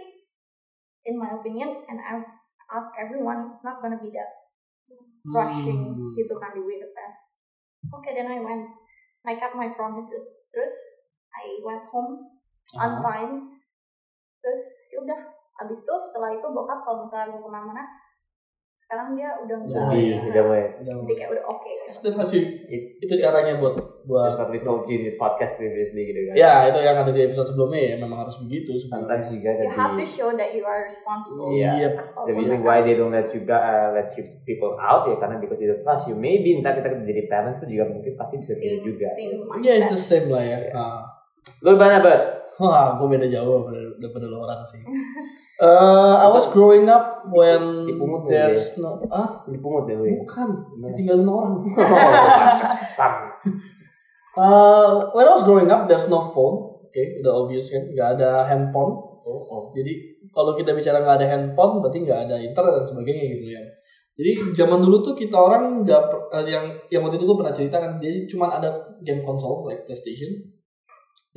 in 1.09 1.17
my 1.17 1.33
opinion, 1.33 1.89
and 1.89 2.01
I 2.05 2.21
ask 2.69 2.93
everyone, 2.97 3.53
it's 3.53 3.65
not 3.65 3.81
gonna 3.81 4.01
be 4.01 4.13
that 4.13 4.49
rushing 5.29 5.93
Hmm. 5.93 6.13
gitu 6.17 6.35
kan 6.41 6.57
di 6.57 6.63
Winter 6.65 6.89
Fest. 6.93 7.37
Okay, 7.89 8.17
then 8.17 8.29
I 8.29 8.41
went. 8.41 8.69
I 9.29 9.37
kept 9.37 9.57
my 9.57 9.73
promises. 9.77 10.49
Terus 10.49 10.73
I 11.33 11.61
went 11.61 11.89
home 11.93 12.41
on 12.77 12.93
Ah, 12.99 13.03
time. 13.05 13.61
Terus 14.41 14.65
yaudah. 14.93 15.37
Abis 15.59 15.83
itu 15.83 15.95
setelah 16.09 16.39
itu 16.39 16.47
bokap 16.47 16.87
kalau 16.87 17.05
misalnya 17.05 17.35
mau 17.35 17.43
ke 17.43 17.51
mana-mana, 17.51 17.85
sekarang 18.89 19.21
dia 19.21 19.37
udah 19.45 19.57
enggak. 19.61 19.85
Jadi 19.85 20.05
udah 20.33 20.43
mulai. 20.49 20.63
udah. 20.81 20.95
Jadi 20.97 21.13
kayak 21.21 21.31
udah 21.37 21.45
oke. 21.45 21.71
That's 21.85 22.17
actually- 22.17 22.49
itu 23.05 23.15
caranya 23.21 23.61
buat 23.61 23.77
buat 24.09 24.33
what 24.41 24.49
we 24.49 24.65
told 24.65 24.81
you 24.89 24.97
di 25.05 25.13
podcast 25.21 25.61
previously 25.61 26.09
gitu 26.09 26.33
kan. 26.33 26.41
ya 26.41 26.73
itu 26.73 26.81
yang 26.81 26.97
ada 26.97 27.13
di 27.13 27.21
episode 27.21 27.53
sebelumnya 27.53 27.85
ya 27.85 27.95
memang 28.01 28.25
harus 28.25 28.41
begitu 28.41 28.73
Sometimes 28.81 29.29
sebenarnya. 29.29 29.29
you 29.29 29.39
gotta 29.45 29.61
You 29.61 29.77
have 29.77 29.93
to 29.93 30.07
show 30.09 30.31
that 30.33 30.51
you 30.57 30.65
are 30.65 30.89
responsible. 30.89 31.53
Iya. 31.53 31.73
Yep. 31.85 31.93
the 32.25 32.33
reason 32.33 32.59
why 32.65 32.81
they 32.81 32.97
don't 32.97 33.13
let 33.13 33.29
you 33.37 33.45
go, 33.45 33.53
uh, 33.61 33.93
let 33.93 34.09
you 34.17 34.25
people 34.49 34.81
out 34.81 35.05
ya 35.05 35.21
karena 35.21 35.37
because 35.37 35.61
you 35.61 35.69
don't 35.69 35.85
trust 35.85 36.09
you. 36.09 36.17
Maybe 36.17 36.57
ntar 36.65 36.81
kita 36.81 36.89
jadi 36.89 37.29
parents 37.29 37.61
pun 37.61 37.69
juga 37.69 37.93
mungkin 37.93 38.17
pasti 38.17 38.41
bisa 38.41 38.57
gitu 38.57 38.97
juga. 38.97 39.13
same 39.13 39.37
Ya 39.61 39.77
it's 39.77 39.93
the 39.93 40.01
same 40.01 40.33
lah 40.33 40.41
ya. 40.41 40.65
Iya. 40.65 40.73
Ah. 40.73 41.05
Lu 41.61 41.77
gimana, 41.77 42.01
Bud? 42.01 42.38
Wah, 42.59 42.99
gue 42.99 43.07
beda 43.07 43.27
jauh 43.31 43.71
daripada, 43.71 43.81
daripada 44.03 44.27
lo 44.27 44.37
orang 44.43 44.61
sih. 44.67 44.83
Uh, 45.63 46.15
I 46.25 46.29
was 46.31 46.51
growing 46.51 46.91
up 46.91 47.23
when 47.31 47.87
Dipungut 47.87 48.27
ya? 48.27 48.51
there's 48.51 48.75
no 48.83 48.99
ah 49.15 49.47
Dipungut 49.47 49.87
deh, 49.87 49.95
weh. 49.95 50.19
bukan 50.27 50.49
ditinggalin 50.91 51.27
orang. 51.27 51.63
Pantesan. 51.79 53.15
Uh, 54.35 55.07
when 55.15 55.25
I 55.25 55.33
was 55.33 55.47
growing 55.47 55.71
up, 55.71 55.87
there's 55.87 56.11
no 56.11 56.19
phone. 56.19 56.83
Oke, 56.89 56.99
oke 56.99 57.23
udah 57.23 57.33
obvious 57.47 57.71
kan 57.71 57.85
nggak 57.95 58.09
ada 58.19 58.43
handphone 58.49 59.09
Oh, 59.29 59.45
oh. 59.53 59.63
jadi 59.77 59.93
kalau 60.33 60.57
kita 60.57 60.73
bicara 60.73 61.05
nggak 61.05 61.21
ada 61.21 61.29
handphone 61.29 61.85
berarti 61.85 62.01
nggak 62.01 62.21
ada 62.25 62.41
internet 62.41 62.73
dan 62.81 62.87
sebagainya 62.89 63.25
gitu 63.37 63.45
ya 63.53 63.63
jadi 64.17 64.57
zaman 64.57 64.81
dulu 64.81 65.05
tuh 65.05 65.13
kita 65.13 65.37
orang 65.37 65.85
nggak 65.85 66.01
eh, 66.33 66.49
yang 66.49 66.65
yang 66.89 67.05
waktu 67.05 67.21
itu 67.21 67.29
gue 67.29 67.37
pernah 67.37 67.53
cerita 67.53 67.77
kan 67.77 68.01
jadi 68.01 68.25
cuma 68.25 68.49
ada 68.57 68.73
game 69.05 69.21
konsol 69.21 69.69
like 69.69 69.85
PlayStation 69.85 70.33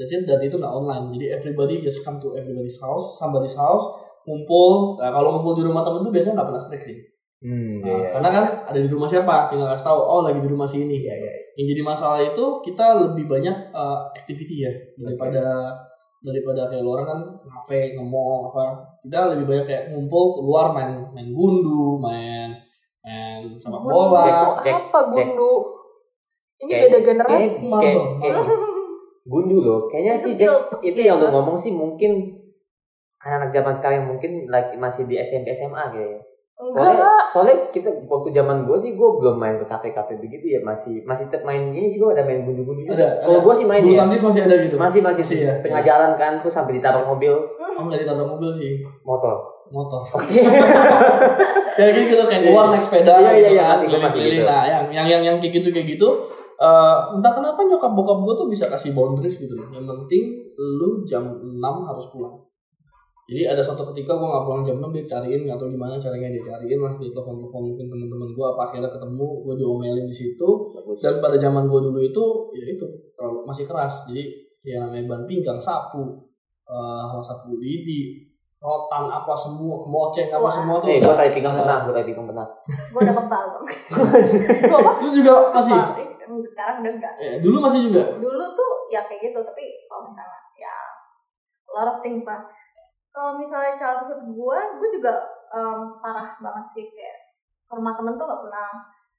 It, 0.03 0.23
dan 0.23 0.39
itu 0.39 0.55
nggak 0.55 0.73
online 0.73 1.13
jadi 1.13 1.35
everybody 1.35 1.77
just 1.79 2.01
come 2.01 2.17
to 2.17 2.33
everybody's 2.33 2.77
house 2.77 3.15
somebody's 3.15 3.53
house 3.53 3.85
ngumpul 4.23 4.97
nah, 4.97 5.09
kalau 5.09 5.35
ngumpul 5.35 5.53
di 5.53 5.61
rumah 5.61 5.81
temen 5.81 6.01
tuh 6.01 6.09
biasanya 6.09 6.35
nggak 6.35 6.49
pernah 6.49 6.63
strike 6.63 6.85
sih 6.85 6.97
Hmm, 7.41 7.81
Nah, 7.81 7.89
iya, 7.89 7.97
iya. 7.97 8.09
karena 8.13 8.29
kan 8.29 8.45
ada 8.65 8.77
di 8.77 8.85
rumah 8.85 9.09
siapa 9.09 9.49
tinggal 9.49 9.65
kasih 9.67 9.89
tahu 9.89 9.97
oh 9.99 10.21
lagi 10.21 10.37
di 10.37 10.45
rumah 10.45 10.61
si 10.63 10.77
ini 10.79 10.93
Iya, 10.95 11.15
iya. 11.15 11.33
yang 11.57 11.67
jadi 11.67 11.81
masalah 11.81 12.21
itu 12.21 12.45
kita 12.61 12.85
lebih 12.95 13.25
banyak 13.25 13.73
uh, 13.73 14.13
activity 14.13 14.61
ya 14.61 14.69
daripada 14.95 15.73
daripada 16.21 16.69
kayak 16.69 16.85
lu 16.85 16.93
orang 16.93 17.07
kan 17.07 17.19
ngafe 17.41 17.97
ngomong 17.97 18.45
apa 18.47 18.77
kita 19.01 19.33
lebih 19.33 19.45
banyak 19.47 19.65
kayak 19.65 19.83
ngumpul 19.89 20.37
keluar 20.37 20.69
main 20.69 21.01
main 21.09 21.33
gundu 21.33 21.97
main 21.97 22.53
main 23.01 23.41
sepak 23.57 23.81
bola 23.81 24.21
Cek- 24.21 24.61
cek- 24.61 24.77
apa 24.85 24.99
cek. 25.09 25.25
gundu? 25.33 25.53
Ini 26.61 26.71
beda 26.77 26.99
generasi. 27.01 27.67
kayak-. 27.73 28.69
Gundu 29.23 29.57
loh, 29.59 29.85
kayaknya 29.85 30.13
sih 30.13 30.33
Jack, 30.33 30.49
tuh, 30.67 30.81
itu 30.81 30.97
yang 30.99 31.15
lu 31.15 31.29
ngomong 31.29 31.53
sih 31.53 31.69
mungkin 31.69 32.33
anak-anak 33.17 33.49
zaman 33.51 33.69
sekarang 33.71 34.01
mungkin 34.07 34.45
like 34.45 34.73
masih 34.75 35.05
di 35.05 35.13
SMP 35.15 35.51
SMA 35.51 35.77
kayaknya. 35.87 36.21
Soalnya, 36.63 36.93
Enggak. 36.95 37.23
soalnya 37.27 37.55
kita 37.69 37.89
waktu 38.05 38.29
zaman 38.31 38.57
gue 38.63 38.77
sih 38.77 38.93
gue 38.93 39.09
belum 39.11 39.33
main 39.35 39.57
ke 39.57 39.65
kafe-kafe 39.65 40.13
begitu 40.15 40.45
ya 40.47 40.61
masih 40.61 41.01
masih 41.01 41.25
tetap 41.25 41.41
main 41.41 41.69
ini 41.69 41.85
sih 41.85 41.97
gue 41.97 42.05
ada 42.07 42.21
main 42.21 42.41
gundu-gundu 42.43 42.81
juga. 42.83 42.93
Ada, 42.95 43.09
Kalau 43.23 43.39
gue 43.41 43.53
sih 43.55 43.65
main 43.65 43.81
bulu 43.81 43.93
ya. 43.93 43.99
tangkis 43.99 44.21
masih 44.23 44.41
ada 44.43 44.55
gitu 44.59 44.75
Masih 44.75 44.99
masih 44.99 45.21
Masih 45.21 45.37
sih 45.37 45.39
ya? 45.41 45.53
tengah 45.59 45.81
jalan 45.81 46.11
kan 46.15 46.37
terus 46.37 46.53
sampai 46.53 46.77
ditabrak 46.77 47.01
mobil 47.03 47.33
oh 47.57 47.81
nggak 47.83 48.01
ditabrak 48.01 48.25
mobil 48.27 48.49
sih 48.53 48.77
motor. 49.01 49.41
motor 49.69 50.01
Oke. 50.11 50.37
ya 51.77 51.85
gitu 51.89 52.01
gitu 52.09 52.23
kayak 52.25 52.41
keluar 52.43 52.65
naik 52.69 52.83
sepeda 52.83 53.13
Iya, 53.15 53.21
iya, 53.23 53.33
gitu 53.33 53.49
iya, 53.49 53.63
kan, 53.63 53.69
masih- 53.71 54.01
masih 54.01 54.19
gitu. 54.21 54.43
nah 54.43 54.61
yang 54.63 54.83
yang 54.91 55.05
yang 55.07 55.21
yang 55.23 55.35
kayak 55.37 55.53
gitu 55.55 55.67
kayak 55.71 55.87
gitu 55.89 56.07
eh, 56.61 56.97
entah 57.17 57.33
kenapa 57.33 57.59
nyokap 57.65 57.91
bokap 57.97 58.17
gue 58.21 58.33
tuh 58.37 58.47
bisa 58.47 58.69
kasih 58.69 58.93
boundaries 58.93 59.41
gitu 59.41 59.57
loh. 59.57 59.67
Yang 59.73 59.85
penting 59.89 60.23
lu 60.57 61.01
jam 61.09 61.25
6 61.41 61.57
harus 61.89 62.05
pulang. 62.13 62.37
Jadi 63.31 63.47
ada 63.47 63.63
suatu 63.63 63.87
ketika 63.95 64.11
gue 64.19 64.27
nggak 64.27 64.43
pulang 64.43 64.61
jam 64.61 64.77
6 64.77 64.91
dia 64.91 65.03
cariin 65.07 65.47
nggak 65.47 65.55
tahu 65.55 65.71
gimana 65.71 65.95
caranya 65.95 66.27
dia 66.35 66.43
cariin 66.43 66.79
lah 66.83 66.93
dia 66.99 67.09
telepon 67.15 67.39
telepon 67.39 67.61
mungkin 67.71 67.85
teman-teman 67.87 68.29
gue 68.35 68.45
apa 68.45 68.61
akhirnya 68.67 68.91
ketemu 68.91 69.27
gue 69.47 69.55
diomelin 69.57 70.05
di 70.05 70.15
situ. 70.15 70.49
Dan 71.01 71.17
pada 71.23 71.37
zaman 71.39 71.65
gue 71.65 71.79
dulu 71.79 71.99
itu 72.03 72.23
ya 72.53 72.63
itu 72.75 72.85
terlalu 73.17 73.47
masih 73.47 73.65
keras. 73.65 74.05
Jadi 74.11 74.23
ya 74.61 74.85
namanya 74.85 75.17
ban 75.17 75.21
pinggang 75.25 75.57
sapu 75.57 76.29
eh 76.71 77.21
sapu 77.25 77.57
lidi 77.57 78.31
rotan 78.61 79.09
apa 79.09 79.33
semua 79.33 79.81
kemoceng 79.81 80.29
apa 80.29 80.45
Wah. 80.45 80.53
semua 80.53 80.75
tuh 80.77 80.93
Eh, 80.93 81.01
gue 81.01 81.15
tadi 81.17 81.33
pinggang 81.33 81.57
pernah, 81.57 81.81
gue 81.81 81.93
tadi 81.97 82.05
pinggang 82.13 82.29
pernah. 82.29 82.45
gue 82.69 83.01
udah 83.01 83.15
kebal 83.17 83.43
apa? 83.49 83.59
lu 85.01 85.09
juga 85.09 85.49
masih 85.49 85.73
Sekarang 86.41 86.79
udah 86.79 86.93
enggak 86.93 87.13
Eh, 87.17 87.35
dulu 87.39 87.57
masih 87.59 87.91
juga? 87.91 88.03
Dulu 88.15 88.45
tuh 88.53 88.71
ya 88.87 89.03
kayak 89.03 89.21
gitu 89.23 89.39
tapi 89.41 89.63
kalau 89.85 90.07
misalnya 90.07 90.39
ya 90.55 90.75
a 91.65 91.71
lot 91.73 91.89
of 91.89 91.99
things 91.99 92.23
lah. 92.23 92.41
Kalau 93.09 93.35
misalnya 93.35 93.75
childhood 93.75 94.21
gue 94.25 94.57
gue 94.77 94.89
juga 94.93 95.13
em, 95.49 95.79
parah 95.97 96.31
banget 96.37 96.65
sih 96.71 96.85
kayak 96.87 97.17
ke 97.61 97.73
rumah 97.73 97.91
temen 97.91 98.15
tuh 98.15 98.23
gak 98.23 98.41
pernah. 98.41 98.71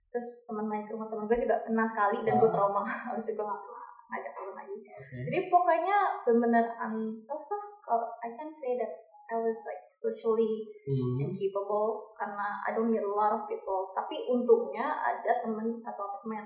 Terus 0.08 0.28
temen 0.42 0.64
main 0.64 0.84
ke 0.84 0.92
rumah 0.92 1.08
temen 1.08 1.24
gue 1.24 1.38
juga 1.38 1.56
pernah 1.60 1.84
sekali 1.84 2.20
dan 2.22 2.36
gue 2.36 2.46
Ah. 2.46 2.54
trauma 2.54 2.80
habis 3.08 3.26
itu 3.26 3.34
gue 3.34 3.44
gak 3.44 3.60
pernah 3.60 3.80
ngajak 4.08 4.32
temen 4.32 4.54
lagi. 4.54 4.76
Jadi 5.24 5.38
pokoknya 5.48 5.96
bener-bener 6.22 6.64
unsus 6.78 7.44
lah 7.48 7.64
kalau 7.80 8.06
I 8.20 8.28
can 8.30 8.48
say 8.48 8.76
that 8.76 8.92
I 9.28 9.40
was 9.40 9.56
like 9.64 9.80
socially 9.92 10.68
Hmm. 10.84 11.16
incapable 11.22 12.12
karena 12.12 12.60
I 12.60 12.72
don't 12.72 12.88
meet 12.88 13.00
a 13.00 13.08
lot 13.08 13.32
of 13.32 13.44
people. 13.44 13.92
Tapi 13.92 14.28
untungnya 14.28 14.84
ada 14.94 15.40
temen 15.40 15.72
satu 15.78 16.00
apartemen 16.02 16.44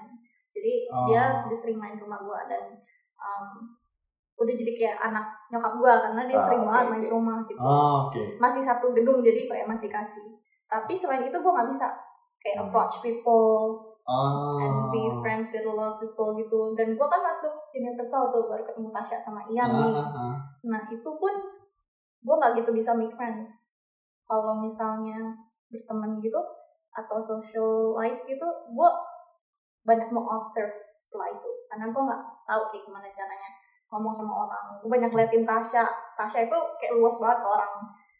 jadi 0.57 0.73
Oh. 0.89 1.05
dia 1.07 1.23
dia 1.45 1.57
sering 1.57 1.77
main 1.77 1.95
ke 1.95 2.03
rumah 2.03 2.19
gua 2.19 2.41
dan 2.49 2.73
um, 3.17 3.77
udah 4.37 4.55
jadi 4.55 4.73
kayak 4.73 4.97
anak 5.03 5.27
nyokap 5.49 5.73
gua 5.77 5.93
karena 6.01 6.23
dia 6.25 6.37
Ah, 6.37 6.45
sering 6.45 6.63
oke, 6.63 6.69
banget 6.69 6.85
main 6.89 7.03
ke 7.05 7.11
rumah 7.11 7.37
gitu 7.45 7.61
Oh, 7.61 8.09
oke. 8.09 8.23
masih 8.37 8.63
satu 8.63 8.87
gedung 8.91 9.21
jadi 9.21 9.45
kayak 9.45 9.67
masih 9.67 9.89
kasih 9.89 10.27
tapi 10.67 10.93
selain 10.93 11.23
itu 11.23 11.37
gua 11.37 11.53
nggak 11.55 11.69
bisa 11.71 11.87
kayak 12.41 12.57
approach 12.63 13.01
people 13.01 13.85
Ah. 14.07 14.55
and 14.63 14.77
be 14.89 15.03
friends 15.19 15.51
with 15.51 15.63
a 15.63 15.71
lot 15.71 15.93
of 15.93 15.99
people 15.99 16.35
gitu 16.35 16.73
dan 16.73 16.95
gua 16.95 17.07
kan 17.07 17.21
masuk 17.21 17.51
universal 17.71 18.31
tuh 18.31 18.47
baru 18.47 18.63
ketemu 18.63 18.89
Tasya 18.91 19.19
sama 19.19 19.43
Ian 19.47 19.67
Ah, 19.67 19.77
nih 19.77 19.93
ah, 19.95 20.09
ah. 20.09 20.35
Nah 20.67 20.83
itu 20.87 21.11
pun 21.13 21.33
gue 22.19 22.35
nggak 22.35 22.59
gitu 22.59 22.75
bisa 22.75 22.91
make 22.91 23.15
friends. 23.15 23.55
Kalau 24.27 24.59
misalnya 24.59 25.31
berteman 25.67 26.19
gitu 26.19 26.39
atau 26.91 27.19
socialize 27.21 28.27
gitu, 28.27 28.43
gue 28.67 28.89
banyak 29.87 30.09
mau 30.11 30.27
observe 30.37 30.75
setelah 30.99 31.31
itu. 31.31 31.51
Karena 31.67 31.89
gue 31.89 32.03
nggak 32.03 32.23
tahu 32.45 32.63
kayak 32.69 32.83
gimana 32.85 33.07
caranya 33.09 33.51
ngomong 33.87 34.13
sama 34.13 34.33
orang. 34.45 34.65
Gue 34.79 34.91
banyak 34.91 35.13
liatin 35.15 35.47
Tasya. 35.47 35.85
Tasya 36.15 36.41
itu 36.45 36.59
kayak 36.77 36.99
luas 36.99 37.17
banget 37.17 37.39
ke 37.41 37.49
orang. 37.49 37.73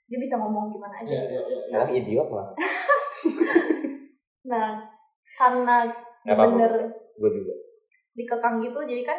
Dia 0.07 0.19
bisa 0.19 0.35
ngomong 0.39 0.71
gimana 0.71 0.95
aja 0.97 1.11
Iya, 1.11 1.19
gitu. 1.19 1.27
iya, 1.29 1.41
iya. 1.45 1.59
Sekarang 1.67 1.91
idiot 1.93 2.29
lah. 2.31 2.47
Nah 4.47 4.79
karena 5.35 5.77
Gak 6.23 6.35
apa-apa. 6.35 6.55
bener 6.55 6.73
Gue 7.19 7.31
juga. 7.33 7.55
dikekang 8.15 8.63
gitu, 8.63 8.79
jadi 8.81 9.03
kan 9.03 9.19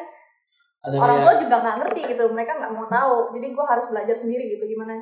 Ada 0.81 0.95
orang 0.97 1.17
tua 1.19 1.33
juga 1.37 1.55
nggak 1.59 1.77
ngerti 1.83 2.01
gitu 2.15 2.23
mereka 2.31 2.55
nggak 2.55 2.71
mau 2.71 2.87
tahu 2.87 3.35
jadi 3.35 3.51
gue 3.51 3.65
harus 3.67 3.85
belajar 3.91 4.15
sendiri 4.15 4.45
gitu 4.47 4.63
gimana 4.63 4.95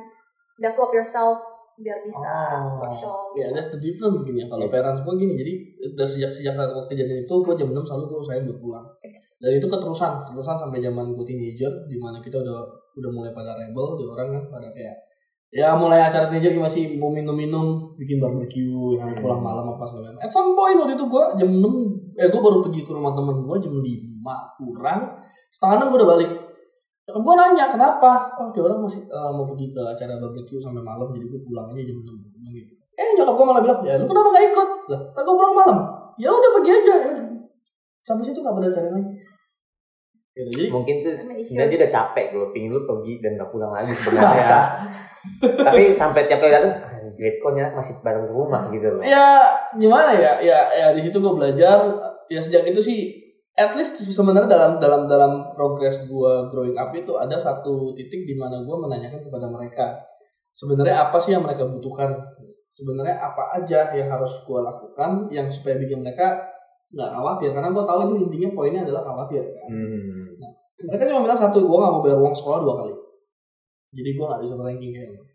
develop 0.58 0.90
yourself 0.90 1.38
biar 1.76 1.98
bisa 2.04 2.32
Oh. 2.56 2.72
social 2.80 3.16
Ya, 3.36 3.52
that's 3.52 3.68
the 3.68 3.80
difference 3.80 4.16
begini 4.24 4.44
ya. 4.44 4.46
Kalau 4.48 4.66
parents 4.72 5.04
gue 5.04 5.14
gini, 5.20 5.36
jadi 5.36 5.52
udah 5.92 6.08
sejak 6.08 6.30
sejak 6.32 6.52
saat 6.56 6.72
waktu 6.72 6.96
kejadian 6.96 7.20
itu, 7.28 7.34
gue 7.36 7.54
jam 7.56 7.68
6 7.68 7.84
selalu 7.84 8.04
gue 8.08 8.18
usahain 8.24 8.44
buat 8.48 8.58
pulang. 8.60 8.86
Dan 9.36 9.50
itu 9.60 9.68
keterusan, 9.68 10.24
keterusan 10.24 10.56
sampai 10.56 10.80
zaman 10.80 11.12
gue 11.12 11.24
teenager, 11.28 11.68
di 11.84 12.00
mana 12.00 12.24
kita 12.24 12.40
udah 12.40 12.64
udah 12.96 13.10
mulai 13.12 13.30
pada 13.36 13.52
rebel, 13.52 14.00
di 14.00 14.04
orang 14.08 14.28
kan 14.32 14.42
pada 14.48 14.68
kayak 14.72 14.96
ya 15.52 15.76
mulai 15.76 16.00
acara 16.00 16.32
teenager 16.32 16.56
masih 16.56 16.96
mau 16.96 17.12
minum-minum, 17.12 17.92
bikin 18.00 18.16
barbecue, 18.16 18.96
yang 18.96 19.12
pulang 19.20 19.44
malam 19.44 19.76
apa 19.76 19.84
segala 19.84 20.16
macam. 20.16 20.24
At 20.24 20.32
some 20.32 20.56
point 20.56 20.80
waktu 20.80 20.96
itu 20.96 21.04
gue 21.04 21.24
jam 21.36 21.50
6, 21.52 22.16
eh 22.16 22.28
gue 22.32 22.40
baru 22.40 22.64
pergi 22.64 22.80
ke 22.88 22.90
rumah 22.96 23.12
temen 23.12 23.44
gue 23.44 23.56
jam 23.60 23.74
5 23.76 24.56
kurang, 24.56 25.00
setengah 25.52 25.76
6 25.84 25.92
gue 25.92 25.98
udah 26.00 26.10
balik. 26.16 26.30
Gue 27.06 27.34
nanya 27.38 27.70
kenapa? 27.70 28.34
Oh 28.34 28.50
dia 28.50 28.66
orang 28.66 28.82
masih 28.82 29.06
eh, 29.06 29.30
mau 29.30 29.46
pergi 29.46 29.70
ke 29.70 29.78
acara 29.78 30.18
barbecue 30.18 30.58
sampai 30.58 30.82
malam, 30.82 31.06
jadi 31.14 31.30
gue 31.30 31.40
pulang 31.46 31.70
aja 31.70 31.82
jam 31.86 32.02
6 32.02 32.10
gitu. 32.50 32.72
Eh 32.98 33.08
nyokap 33.14 33.34
gue 33.38 33.46
malah 33.46 33.62
bilang, 33.62 33.80
ya 33.86 33.94
lu 33.94 34.10
kenapa 34.10 34.34
gak 34.34 34.46
ikut? 34.50 34.68
Lah, 34.90 35.00
kan 35.14 35.22
gue 35.22 35.36
pulang 35.38 35.54
malam. 35.54 35.78
Ya 36.18 36.34
udah 36.34 36.50
pergi 36.58 36.70
aja. 36.74 36.94
Ya. 36.98 37.12
Sampai 38.02 38.26
situ 38.26 38.42
gak 38.42 38.54
pernah 38.58 38.74
cari 38.74 38.90
lagi. 38.90 39.12
Gitu, 40.36 40.50
jadi 40.52 40.64
Mungkin 40.68 40.94
tuh 41.00 41.12
sebenarnya 41.40 41.70
dia 41.70 41.78
udah 41.86 41.92
capek 41.94 42.26
gue 42.34 42.46
pingin 42.50 42.70
lu 42.74 42.82
pergi 42.82 43.22
dan 43.22 43.38
gak 43.38 43.50
pulang 43.54 43.70
lagi 43.70 43.92
sebenarnya. 44.02 44.58
Tapi 45.62 45.82
sampai 45.94 46.26
tiap 46.26 46.42
kali 46.42 46.50
datang, 46.50 46.74
anjir 46.90 47.38
kok 47.38 47.54
masih 47.54 47.94
bareng 48.02 48.26
rumah 48.26 48.66
gitu 48.74 48.98
loh. 48.98 49.02
ya 49.06 49.46
gimana 49.78 50.10
ya? 50.10 50.42
Ya 50.42 50.58
ya 50.74 50.86
di 50.90 50.98
situ 51.06 51.22
gue 51.22 51.32
belajar. 51.38 51.78
Ya 52.26 52.42
sejak 52.42 52.66
itu 52.66 52.82
sih 52.82 53.25
at 53.56 53.72
least 53.72 54.04
sebenarnya 54.04 54.48
dalam 54.48 54.72
dalam 54.76 55.02
dalam 55.08 55.32
progres 55.56 56.04
gue 56.04 56.32
growing 56.52 56.76
up 56.76 56.92
itu 56.92 57.16
ada 57.16 57.40
satu 57.40 57.96
titik 57.96 58.28
di 58.28 58.36
mana 58.36 58.60
gue 58.60 58.76
menanyakan 58.76 59.24
kepada 59.24 59.46
mereka 59.48 59.86
sebenarnya 60.52 61.08
apa 61.08 61.16
sih 61.20 61.36
yang 61.36 61.44
mereka 61.44 61.68
butuhkan? 61.68 62.12
Sebenarnya 62.76 63.16
apa 63.16 63.56
aja 63.56 63.88
yang 63.96 64.12
harus 64.12 64.44
gue 64.44 64.60
lakukan 64.60 65.32
yang 65.32 65.48
supaya 65.48 65.80
bikin 65.80 66.04
mereka 66.04 66.36
nggak 66.92 67.08
khawatir? 67.08 67.48
Karena 67.56 67.72
gue 67.72 67.84
tahu 67.88 67.98
itu 68.04 68.14
intinya 68.28 68.48
poinnya 68.52 68.80
adalah 68.84 69.00
khawatir 69.00 69.40
kan. 69.40 69.70
Hmm. 69.72 70.24
mereka 70.76 71.08
cuma 71.08 71.24
bilang 71.24 71.40
satu 71.40 71.64
gue 71.64 71.72
gak 71.72 71.88
mau 71.88 72.04
bayar 72.04 72.20
uang 72.20 72.36
sekolah 72.36 72.60
dua 72.60 72.74
kali. 72.84 72.92
Jadi 73.96 74.10
gue 74.12 74.24
gak 74.28 74.40
bisa 74.44 74.60
ranking 74.60 74.92
kayak 74.92 75.16
lo 75.16 75.26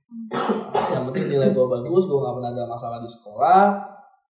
yang 0.92 1.04
penting 1.08 1.26
nilai 1.32 1.50
gue 1.56 1.66
bagus 1.66 2.04
gue 2.04 2.20
gak 2.20 2.36
pernah 2.36 2.52
ada 2.52 2.64
masalah 2.68 3.00
di 3.00 3.10
sekolah 3.10 3.64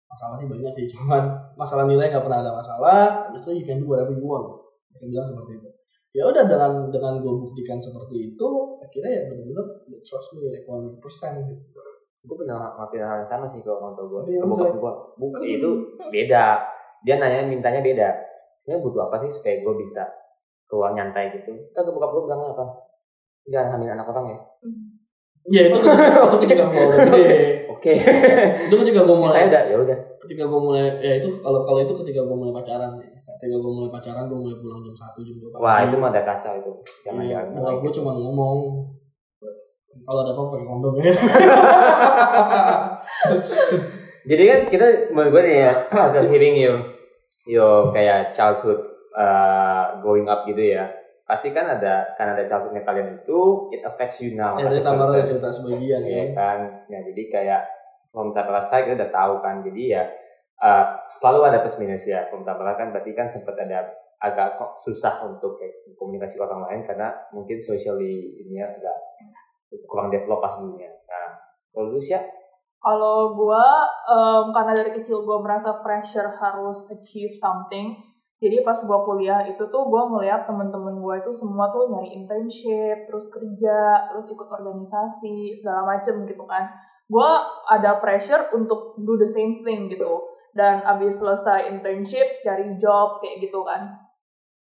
masalah 0.06 0.34
sih 0.38 0.48
banyak 0.48 0.72
sih 0.78 0.86
cuman 0.94 1.22
masalah 1.58 1.84
nilai 1.84 2.08
gak 2.08 2.22
pernah 2.22 2.40
ada 2.40 2.52
masalah 2.54 3.30
habis 3.30 3.42
itu 3.42 3.62
you 3.62 3.64
can 3.66 3.82
do 3.82 3.86
whatever 3.90 4.14
you 4.14 4.22
want 4.22 4.46
bilang 4.96 5.26
seperti 5.28 5.60
itu 5.60 5.68
ya 6.16 6.22
udah 6.24 6.48
dengan 6.48 6.88
dengan 6.88 7.20
gue 7.20 7.34
buktikan 7.36 7.76
seperti 7.76 8.32
itu 8.32 8.48
akhirnya 8.80 9.12
ya 9.12 9.22
benar-benar 9.28 9.66
they 9.90 10.00
trust 10.00 10.32
me 10.32 10.48
like 10.48 10.64
100% 10.64 10.96
gitu 11.52 11.76
Gue 12.26 12.36
pernah 12.42 12.74
ngelakuin 12.74 13.06
hal 13.06 13.22
yang 13.22 13.30
sama 13.30 13.46
sih 13.46 13.62
ke 13.62 13.70
orang 13.70 13.94
tua 13.94 14.06
gue. 14.10 14.34
Ke 14.34 14.46
bokap 14.46 14.74
gue. 14.74 14.92
Bukan 15.22 15.42
itu 15.46 15.70
beda. 16.10 16.58
Dia 17.06 17.14
nanya 17.22 17.46
mintanya 17.46 17.80
beda. 17.80 18.08
Sebenarnya 18.58 18.82
butuh 18.82 19.00
apa 19.06 19.16
sih 19.22 19.30
supaya 19.30 19.62
gue 19.62 19.74
bisa 19.78 20.02
keluar 20.66 20.90
nyantai 20.90 21.38
gitu? 21.38 21.54
Kan 21.70 21.86
ke 21.86 21.90
bokap 21.94 22.10
gue 22.10 22.22
bilang 22.26 22.50
apa? 22.50 22.66
Jangan 23.46 23.78
hamil 23.78 23.94
anak 23.94 24.10
orang 24.10 24.26
ya. 24.34 24.38
Hmm. 24.66 24.95
Ya 25.46 25.70
itu 25.70 25.78
ketika, 25.78 26.22
itu 26.26 26.36
ketika 26.42 26.62
udah 26.66 26.98
gede. 27.06 27.38
Oke. 27.70 27.92
Itu 28.66 28.74
ketika 28.82 29.00
gue 29.06 29.16
mulai. 29.16 29.46
Saya 29.46 29.62
ya 29.70 29.76
udah. 29.78 29.98
Ketika 30.26 30.42
gue 30.50 30.60
mulai, 30.60 30.84
ya 30.98 31.12
itu 31.22 31.28
kalau 31.38 31.62
kalau 31.62 31.78
itu 31.86 31.94
ketika 32.02 32.20
gue 32.26 32.36
mulai 32.36 32.54
pacaran. 32.54 32.98
Ketika 33.36 33.56
gue 33.60 33.72
mulai 33.72 33.90
pacaran, 33.92 34.26
gue 34.26 34.38
mulai 34.38 34.56
pulang 34.58 34.80
jam 34.82 34.94
satu 34.96 35.20
jam 35.22 35.36
dua. 35.38 35.54
Wah, 35.60 35.78
itu 35.86 35.94
mah 36.00 36.10
ada 36.10 36.22
kacau 36.26 36.54
itu. 36.58 36.72
Jangan 37.06 37.22
Iya, 37.22 37.40
jangan. 37.52 37.78
gue 37.78 37.92
cuma 37.94 38.10
ngomong 38.16 38.58
kalau 40.06 40.20
ada 40.22 40.32
apa-apa 40.34 40.54
kondom 40.62 40.94
ya. 41.00 41.08
Jadi 44.26 44.42
kan 44.50 44.60
kita 44.66 44.86
menurut 45.14 45.30
gue 45.38 45.42
nih 45.46 45.56
ya, 45.62 45.72
after 45.86 46.22
hearing 46.26 46.58
you, 46.58 46.74
yo 47.46 47.94
kayak 47.94 48.34
childhood 48.34 48.82
uh, 49.14 50.02
growing 50.02 50.26
up 50.26 50.42
gitu 50.50 50.74
ya, 50.74 50.90
pasti 51.26 51.50
kan 51.50 51.66
ada 51.66 52.14
kan 52.14 52.38
ada 52.38 52.46
childhoodnya 52.46 52.86
kalian 52.86 53.18
itu 53.18 53.66
it 53.74 53.82
affects 53.82 54.22
you 54.22 54.38
now. 54.38 54.54
ya 54.54 54.70
tambah 54.78 55.10
ada 55.10 55.26
cerita 55.26 55.50
sebagian 55.50 56.06
Iya 56.06 56.22
ya. 56.22 56.24
kan, 56.32 56.58
ya 56.86 57.02
jadi 57.02 57.22
kayak 57.26 57.62
from 58.14 58.30
Tabara 58.30 58.62
side 58.62 58.86
kita 58.86 58.94
udah 59.02 59.10
tahu 59.10 59.34
kan, 59.42 59.60
jadi 59.66 59.82
ya 59.98 60.02
uh, 60.62 60.86
selalu 61.10 61.50
ada 61.50 61.58
plus 61.66 61.76
minus 61.82 62.06
ya. 62.06 62.30
From 62.30 62.46
Tabara 62.46 62.78
kan 62.78 62.94
berarti 62.94 63.10
kan 63.12 63.26
sempat 63.26 63.58
ada 63.58 63.90
agak 64.22 64.56
kok 64.56 64.80
susah 64.80 65.28
untuk 65.28 65.60
kayak 65.60 65.92
komunikasi 65.98 66.40
ke 66.40 66.42
orang 66.46 66.64
lain 66.70 66.80
karena 66.88 67.12
mungkin 67.34 67.60
socially 67.60 68.40
ini 68.46 68.62
ya 68.62 68.70
agak 68.70 68.96
kurang 69.84 70.08
develop 70.08 70.40
pas 70.40 70.56
dulunya. 70.56 70.88
Nah, 71.04 71.36
kalau 71.74 71.92
lu 71.92 72.00
sih 72.00 72.16
Kalau 72.76 73.34
gua 73.34 73.82
em, 74.06 74.54
karena 74.54 74.72
dari 74.78 74.94
kecil 74.94 75.26
gua 75.26 75.42
merasa 75.42 75.82
pressure 75.82 76.30
harus 76.38 76.86
achieve 76.86 77.34
something. 77.34 77.98
Jadi 78.36 78.60
pas 78.60 78.76
gua 78.84 79.00
kuliah 79.00 79.40
itu 79.48 79.64
tuh 79.72 79.82
gua 79.88 80.12
ngeliat 80.12 80.44
temen-temen 80.44 81.00
gua 81.00 81.16
itu 81.16 81.32
semua 81.32 81.72
tuh 81.72 81.88
nyari 81.88 82.20
internship, 82.20 83.08
terus 83.08 83.32
kerja, 83.32 84.12
terus 84.12 84.28
ikut 84.28 84.44
organisasi, 84.44 85.56
segala 85.56 85.96
macem 85.96 86.28
gitu 86.28 86.44
kan. 86.44 86.68
Gua 87.08 87.40
ada 87.64 87.96
pressure 87.96 88.52
untuk 88.52 89.00
do 89.00 89.16
the 89.16 89.28
same 89.28 89.64
thing 89.64 89.88
gitu. 89.88 90.36
Dan 90.52 90.84
abis 90.84 91.20
selesai 91.20 91.68
internship, 91.72 92.44
cari 92.44 92.76
job 92.76 93.24
kayak 93.24 93.40
gitu 93.44 93.64
kan. 93.64 94.06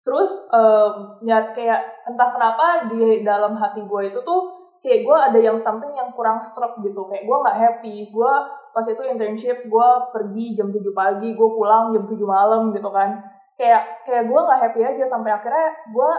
Terus 0.00 0.32
em, 0.48 1.20
ya 1.28 1.52
kayak 1.52 2.08
entah 2.08 2.32
kenapa 2.32 2.88
di 2.88 3.20
dalam 3.20 3.52
hati 3.60 3.84
gue 3.84 4.02
itu 4.08 4.20
tuh 4.24 4.60
kayak 4.80 5.04
gue 5.04 5.16
ada 5.16 5.38
yang 5.38 5.60
something 5.60 5.92
yang 5.92 6.08
kurang 6.16 6.40
serap 6.40 6.80
gitu 6.80 7.04
kayak 7.04 7.28
gue 7.28 7.36
nggak 7.36 7.58
happy 7.60 8.08
gue 8.08 8.32
pas 8.72 8.86
itu 8.88 9.02
internship 9.04 9.68
gue 9.68 9.88
pergi 10.08 10.56
jam 10.56 10.72
7 10.72 10.80
pagi 10.96 11.36
gue 11.36 11.48
pulang 11.52 11.92
jam 11.92 12.08
7 12.08 12.16
malam 12.24 12.72
gitu 12.72 12.88
kan 12.88 13.20
kayak 13.60 14.08
kayak 14.08 14.24
gue 14.24 14.40
nggak 14.40 14.60
happy 14.64 14.80
aja 14.80 15.04
sampai 15.04 15.36
akhirnya 15.36 15.68
gue 15.92 16.10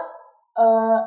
eh, 0.62 0.98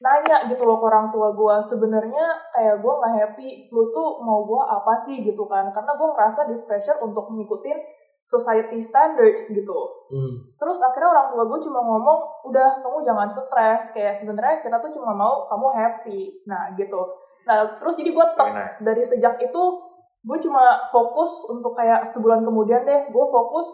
nanya 0.00 0.48
gitu 0.48 0.64
loh 0.64 0.80
ke 0.80 0.86
orang 0.88 1.12
tua 1.12 1.36
gue 1.36 1.54
sebenarnya 1.60 2.24
kayak 2.56 2.80
gue 2.80 2.92
nggak 2.96 3.14
happy 3.20 3.48
lu 3.68 3.92
tuh 3.92 4.24
mau 4.24 4.48
gue 4.48 4.62
apa 4.64 4.96
sih 4.96 5.20
gitu 5.20 5.44
kan 5.44 5.68
karena 5.76 5.92
gue 5.92 6.08
ngerasa 6.08 6.48
this 6.48 6.64
pressure 6.64 6.96
untuk 7.04 7.28
ngikutin 7.28 7.76
society 8.24 8.80
standards 8.80 9.44
gitu 9.52 9.98
Hmm. 10.08 10.40
Terus 10.56 10.80
akhirnya 10.80 11.12
orang 11.12 11.28
tua 11.36 11.44
gue 11.44 11.60
cuma 11.68 11.84
ngomong, 11.84 12.48
udah 12.48 12.80
kamu 12.80 13.04
jangan 13.04 13.28
stres, 13.28 13.92
kayak 13.92 14.16
sebenarnya 14.16 14.64
kita 14.64 14.80
tuh 14.80 14.90
cuma 14.96 15.12
mau 15.12 15.44
kamu 15.52 15.68
happy. 15.76 16.20
Nah 16.48 16.72
gitu. 16.80 17.00
Nah 17.44 17.76
terus 17.76 17.94
jadi 18.00 18.10
gue 18.16 18.26
tetap 18.32 18.48
nice. 18.48 18.80
dari 18.80 19.04
sejak 19.04 19.36
itu 19.40 19.62
gue 20.24 20.38
cuma 20.42 20.88
fokus 20.88 21.46
untuk 21.52 21.76
kayak 21.76 22.08
sebulan 22.08 22.42
kemudian 22.42 22.88
deh, 22.88 23.12
gue 23.12 23.24
fokus 23.28 23.68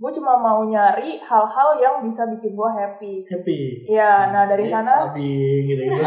gue 0.00 0.10
cuma 0.16 0.40
mau 0.40 0.64
nyari 0.64 1.20
hal-hal 1.20 1.76
yang 1.76 2.00
bisa 2.00 2.24
bikin 2.24 2.56
gue 2.56 2.70
happy. 2.72 3.14
Happy. 3.28 3.84
Iya, 3.84 4.32
nah 4.32 4.48
dari 4.48 4.64
sana 4.64 5.12
Happy 5.12 5.68
gitu 5.68 5.82
gitu. 5.84 6.00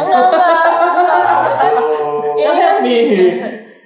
Ini 2.41 2.57
Happy. 2.57 2.99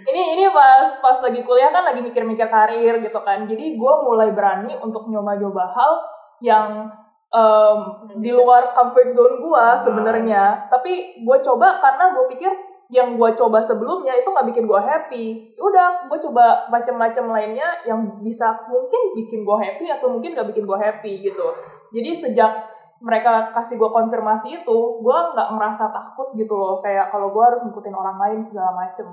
ini 0.07 0.21
ini 0.39 0.43
pas 0.55 0.87
pas 1.03 1.19
lagi 1.19 1.43
kuliah 1.43 1.67
kan 1.75 1.83
lagi 1.83 1.99
mikir-mikir 1.99 2.47
karir 2.47 3.03
gitu 3.03 3.19
kan 3.27 3.43
jadi 3.43 3.75
gue 3.75 3.93
mulai 4.07 4.31
berani 4.31 4.71
untuk 4.79 5.03
nyoba-nyoba 5.11 5.67
hal 5.75 5.91
yang 6.39 6.87
em, 7.27 7.77
di 8.23 8.31
luar 8.31 8.71
comfort 8.71 9.11
zone 9.11 9.43
gue 9.43 9.65
sebenarnya 9.83 10.71
tapi 10.71 11.19
gue 11.19 11.37
coba 11.43 11.83
karena 11.83 12.15
gue 12.15 12.23
pikir 12.31 12.51
yang 12.87 13.19
gue 13.19 13.29
coba 13.33 13.59
sebelumnya 13.59 14.15
itu 14.15 14.25
nggak 14.25 14.47
bikin 14.47 14.63
gue 14.63 14.79
happy 14.79 15.25
udah 15.55 16.07
gue 16.07 16.19
coba 16.23 16.67
macam-macam 16.67 17.25
lainnya 17.29 17.67
yang 17.83 17.99
bisa 18.19 18.55
mungkin 18.65 19.11
bikin 19.13 19.43
gue 19.43 19.57
happy 19.57 19.85
atau 19.87 20.07
mungkin 20.07 20.31
nggak 20.31 20.47
bikin 20.51 20.63
gue 20.63 20.79
happy 20.79 21.13
gitu 21.21 21.47
jadi 21.89 22.11
sejak 22.11 22.51
mereka 22.97 23.53
kasih 23.53 23.77
gue 23.77 23.85
konfirmasi 23.85 24.63
itu 24.63 24.77
gue 25.03 25.17
nggak 25.33 25.49
ngerasa 25.53 25.91
takut 25.91 26.33
gitu 26.33 26.55
loh 26.55 26.79
kayak 26.79 27.11
kalau 27.11 27.29
gue 27.29 27.43
harus 27.43 27.61
ngikutin 27.61 27.93
orang 27.93 28.17
lain 28.17 28.39
segala 28.41 28.73
macem 28.73 29.05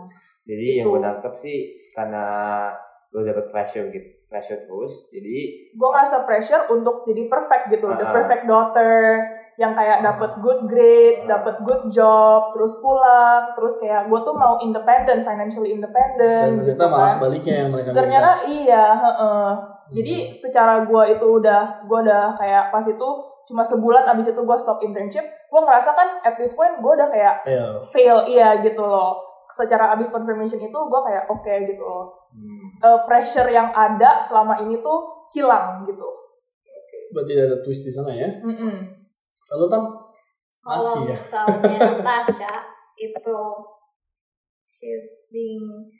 Jadi 0.45 0.81
yang 0.81 0.87
Gitu. 0.87 0.93
gue 0.93 1.01
tangkap 1.01 1.35
sih 1.35 1.59
karena 1.93 2.25
lo 3.11 3.23
dapet 3.23 3.49
pressure 3.49 3.89
gitu, 3.89 4.09
pressure 4.27 4.61
terus. 4.61 5.09
Jadi 5.09 5.71
gue 5.73 5.89
ngerasa 5.89 6.25
pressure 6.25 6.69
untuk 6.69 7.01
jadi 7.05 7.29
perfect 7.29 7.71
gitu, 7.71 7.87
the 7.89 8.05
Ah. 8.05 8.13
perfect 8.13 8.45
daughter 8.45 8.93
yang 9.55 9.71
kayak 9.71 10.03
dapat 10.03 10.38
good 10.38 10.67
grades, 10.67 11.23
dapat 11.25 11.62
good 11.62 11.87
job, 11.88 12.51
terus 12.51 12.75
pulang, 12.79 13.55
terus 13.55 13.79
kayak 13.79 14.07
gue 14.07 14.21
tuh 14.21 14.35
mau 14.35 14.59
independent, 14.59 15.23
financially 15.23 15.71
independent, 15.71 16.59
Dan 16.59 16.59
gitu 16.61 16.75
ternyata 16.75 16.85
malah 16.88 17.03
kan. 17.05 17.14
sebaliknya 17.14 17.55
yang 17.57 17.71
mereka 17.71 17.88
Ternyata 17.93 18.31
iya, 18.45 18.85
heeh. 18.93 19.49
Jadi 19.93 20.14
Hmm. 20.17 20.33
secara 20.33 20.75
gue 20.83 21.03
itu 21.09 21.27
udah, 21.29 21.61
gue 21.85 21.99
udah 22.03 22.25
kayak 22.35 22.64
pas 22.69 22.83
itu 22.83 23.09
cuma 23.45 23.61
sebulan 23.61 24.09
abis 24.09 24.33
itu 24.33 24.40
gue 24.40 24.57
stop 24.57 24.81
internship, 24.81 25.23
gue 25.23 25.61
ngerasa 25.61 25.90
kan 25.93 26.09
at 26.21 26.35
this 26.35 26.53
point 26.53 26.75
gue 26.75 26.90
udah 26.90 27.07
kayak 27.07 27.45
fail. 27.45 27.79
fail 27.87 28.19
iya 28.27 28.59
gitu 28.59 28.81
loh. 28.81 29.21
Secara 29.51 29.93
abis 29.93 30.09
confirmation 30.09 30.59
itu 30.59 30.75
gue 30.75 31.01
kayak 31.05 31.29
oke 31.29 31.55
gitu 31.62 31.79
loh. 31.79 32.11
hmm, 32.33 32.67
Eh, 32.81 32.99
pressure 33.07 33.47
yang 33.47 33.71
ada 33.71 34.19
selama 34.19 34.59
ini 34.59 34.81
tuh 34.81 34.99
hilang 35.31 35.85
gitu. 35.85 36.09
Berarti 37.12 37.33
ada 37.37 37.62
twist 37.62 37.85
di 37.85 37.93
sana 37.93 38.11
ya. 38.11 38.27
Mm-mm. 38.40 39.04
Lalu 39.55 39.67
tam 39.71 39.85
Kalau 40.59 40.81
Masih 40.83 41.01
ya. 41.07 41.17
misalnya 41.21 41.79
Natasha 42.01 42.55
itu 42.97 43.38
she's 44.64 45.29
being 45.29 45.90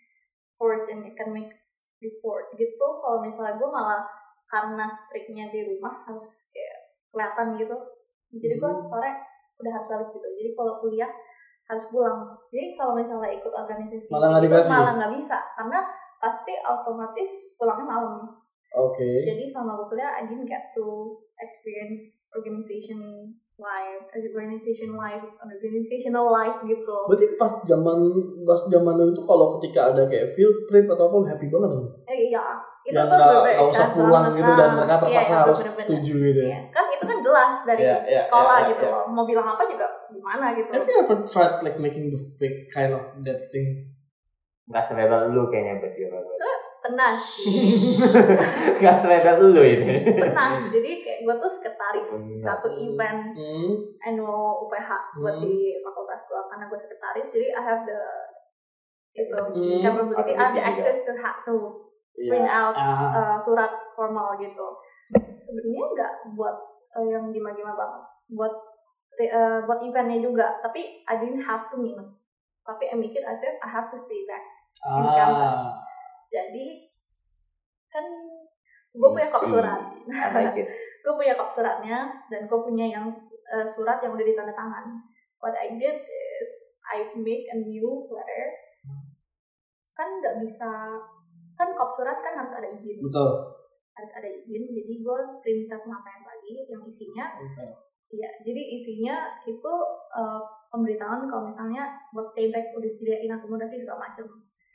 forced 0.57 0.89
in 0.89 1.05
academic 1.05 1.53
report 1.99 2.53
gitu, 2.55 2.87
kalau 3.01 3.21
misalnya 3.21 3.57
gue 3.57 3.69
malah 3.69 4.03
karena 4.47 4.87
striknya 4.87 5.49
di 5.49 5.65
rumah 5.67 6.05
harus 6.05 6.25
kayak 6.49 6.79
kelihatan 7.09 7.57
gitu. 7.57 7.77
Jadi 8.35 8.55
gue 8.57 8.71
Hmm. 8.71 8.85
sore 8.85 9.11
udah 9.55 9.71
harus 9.71 9.87
balik 9.87 10.09
gitu. 10.11 10.29
Jadi 10.35 10.51
kalau 10.53 10.73
kuliah 10.81 11.13
harus 11.65 11.85
pulang. 11.89 12.25
Jadi 12.49 12.75
kalau 12.75 12.93
misalnya 12.95 13.31
ikut 13.33 13.53
organisasi 13.53 14.09
Malah 14.09 14.29
nggak 14.33 14.43
gitu, 14.43 14.53
dikasih? 14.53 14.73
malah 14.75 14.93
nggak 14.97 15.13
bisa 15.17 15.39
karena 15.55 15.81
pasti 16.19 16.53
otomatis 16.59 17.31
pulangnya 17.55 17.87
malam. 17.87 18.17
Oke. 18.75 19.07
Jadi 19.23 19.45
selama 19.47 19.79
gue 19.79 19.87
kuliah, 19.93 20.13
I 20.19 20.25
didn't 20.25 20.49
get 20.49 20.73
to 20.73 20.85
experience 21.37 22.25
organization 22.33 23.01
life, 23.55 24.03
organization 24.11 24.99
life, 24.99 25.23
organizational 25.39 26.27
life 26.27 26.59
gitu. 26.67 26.97
Berarti 27.07 27.27
pas 27.39 27.53
zaman 27.63 27.99
pas 28.43 28.61
zaman 28.67 28.95
dulu 28.99 29.11
itu 29.15 29.23
kalau 29.23 29.47
ketika 29.59 29.95
ada 29.95 30.03
kayak 30.11 30.35
field 30.35 30.67
trip 30.67 30.91
atau 30.91 31.07
apa 31.07 31.17
happy 31.31 31.47
banget 31.47 31.71
dong. 31.71 31.87
Eh, 32.11 32.35
iya, 32.35 32.59
itu 32.83 32.99
Yang 32.99 33.07
tuh 33.15 33.19
nggak 33.19 33.69
usah 33.71 33.87
pulang 33.95 34.25
gitu 34.35 34.53
dan 34.59 34.69
mereka 34.75 34.95
iya, 34.95 35.01
terpaksa 35.01 35.31
iya, 35.31 35.41
harus 35.47 35.59
setuju 35.63 36.15
gitu. 36.19 36.41
ya. 36.43 36.49
Iya, 36.51 36.61
kan 36.75 36.85
itu 36.91 37.05
kan 37.07 37.19
jelas 37.23 37.55
dari 37.63 37.83
Iya, 37.87 37.99
iya, 38.11 38.21
sekolah 38.27 38.57
iya, 38.59 38.69
gitu 38.75 38.87
iya. 38.91 39.01
Mau 39.07 39.25
bilang 39.25 39.47
apa 39.47 39.63
juga 39.71 39.87
gimana 40.11 40.45
gitu. 40.59 40.71
Have 40.75 40.87
you 40.91 40.97
ever 40.99 41.19
tried 41.23 41.55
like 41.63 41.79
making 41.79 42.11
the 42.11 42.21
fake 42.37 42.69
kind 42.75 42.91
of 42.91 43.03
that 43.23 43.49
thing? 43.55 43.95
nggak 44.65 44.81
serebel 44.81 45.29
lu 45.29 45.45
kayaknya 45.53 45.77
berarti. 45.77 46.01
Pernah 46.85 47.17
sih, 47.17 47.97
Nggak 48.77 48.93
serebel 48.95 49.41
lu 49.49 49.65
ini. 49.65 50.05
pernah. 50.05 50.69
Jadi 50.69 51.01
kayak 51.01 51.25
gue 51.25 51.35
tuh 51.41 51.49
sekretaris 51.49 52.13
Benar. 52.13 52.37
satu 52.37 52.69
event 52.77 53.33
Hmm. 53.33 53.73
annual 54.05 54.69
UPH 54.69 55.17
buat 55.17 55.33
Hmm. 55.35 55.49
di 55.49 55.81
fakultas 55.81 56.21
gue 56.23 56.37
karena 56.45 56.69
gue 56.69 56.77
sekretaris. 56.77 57.29
Jadi 57.33 57.47
I 57.51 57.63
have 57.65 57.83
the 57.83 58.01
itu 59.17 59.33
Hmm. 59.33 59.81
capability, 59.81 60.29
I 60.29 60.37
have 60.37 60.53
the 60.53 60.61
access 60.61 61.09
to 61.09 61.17
ha- 61.17 61.41
to 61.43 61.57
Iya. 62.15 62.31
print 62.31 62.47
out 62.47 62.77
Ah, 62.77 63.11
uh, 63.11 63.37
surat 63.41 63.73
formal 63.97 64.37
gitu. 64.37 64.67
Sebenarnya 65.41 65.85
nggak 65.89 66.13
buat 66.37 66.57
uh, 66.93 67.07
yang 67.07 67.33
gimana-gimana 67.33 67.75
banget, 67.75 68.03
buat 68.31 68.55
uh, 69.17 69.59
buat 69.65 69.81
eventnya 69.81 70.21
juga. 70.21 70.61
Tapi 70.61 71.01
I 71.03 71.15
didn't 71.17 71.43
have 71.43 71.67
to 71.69 71.81
minum. 71.81 72.13
Tapi 72.61 72.87
I 72.87 72.95
make 72.95 73.13
it 73.13 73.25
as 73.25 73.41
if 73.41 73.57
I 73.57 73.69
have 73.69 73.89
to 73.89 73.97
stay 73.97 74.21
back 74.25 74.45
in 74.85 75.09
campus. 75.09 75.59
Jadi 76.35 76.91
kan 77.87 78.03
gue 78.75 79.11
punya 79.15 79.31
kop 79.31 79.47
surat, 79.47 79.79
gue 81.07 81.15
punya 81.15 81.39
kop 81.39 81.47
suratnya 81.47 82.11
dan 82.27 82.51
gue 82.51 82.59
punya 82.59 82.91
yang 82.91 83.07
uh, 83.55 83.67
surat 83.71 84.03
yang 84.03 84.19
udah 84.19 84.27
ditanda 84.27 84.51
tangan. 84.51 84.99
What 85.39 85.55
I 85.55 85.79
did 85.79 86.03
is 86.03 86.51
I 86.91 87.15
make 87.15 87.47
a 87.55 87.63
new 87.63 88.11
letter. 88.11 88.45
Kan 89.95 90.19
nggak 90.19 90.43
bisa 90.43 90.71
kan 91.55 91.71
kop 91.79 91.95
surat 91.95 92.19
kan 92.19 92.35
harus 92.35 92.51
ada 92.51 92.69
izin. 92.75 92.99
Betul. 92.99 93.63
harus 93.95 94.11
ada 94.11 94.27
izin 94.27 94.75
jadi 94.75 95.07
gue 95.07 95.19
print 95.39 95.71
satu 95.71 95.87
HPS 95.87 96.27
lagi 96.27 96.67
yang 96.67 96.83
isinya 96.83 97.31
Iya, 98.15 98.31
jadi 98.47 98.63
isinya 98.79 99.17
itu 99.43 99.75
eh, 100.15 100.43
pemberitahuan 100.71 101.27
kalau 101.27 101.51
misalnya 101.51 101.99
buat 102.15 102.27
stay 102.31 102.55
back 102.55 102.71
udah 102.75 102.87
disediain 102.87 103.31
akomodasi 103.31 103.83
segala 103.83 104.11
macem 104.11 104.27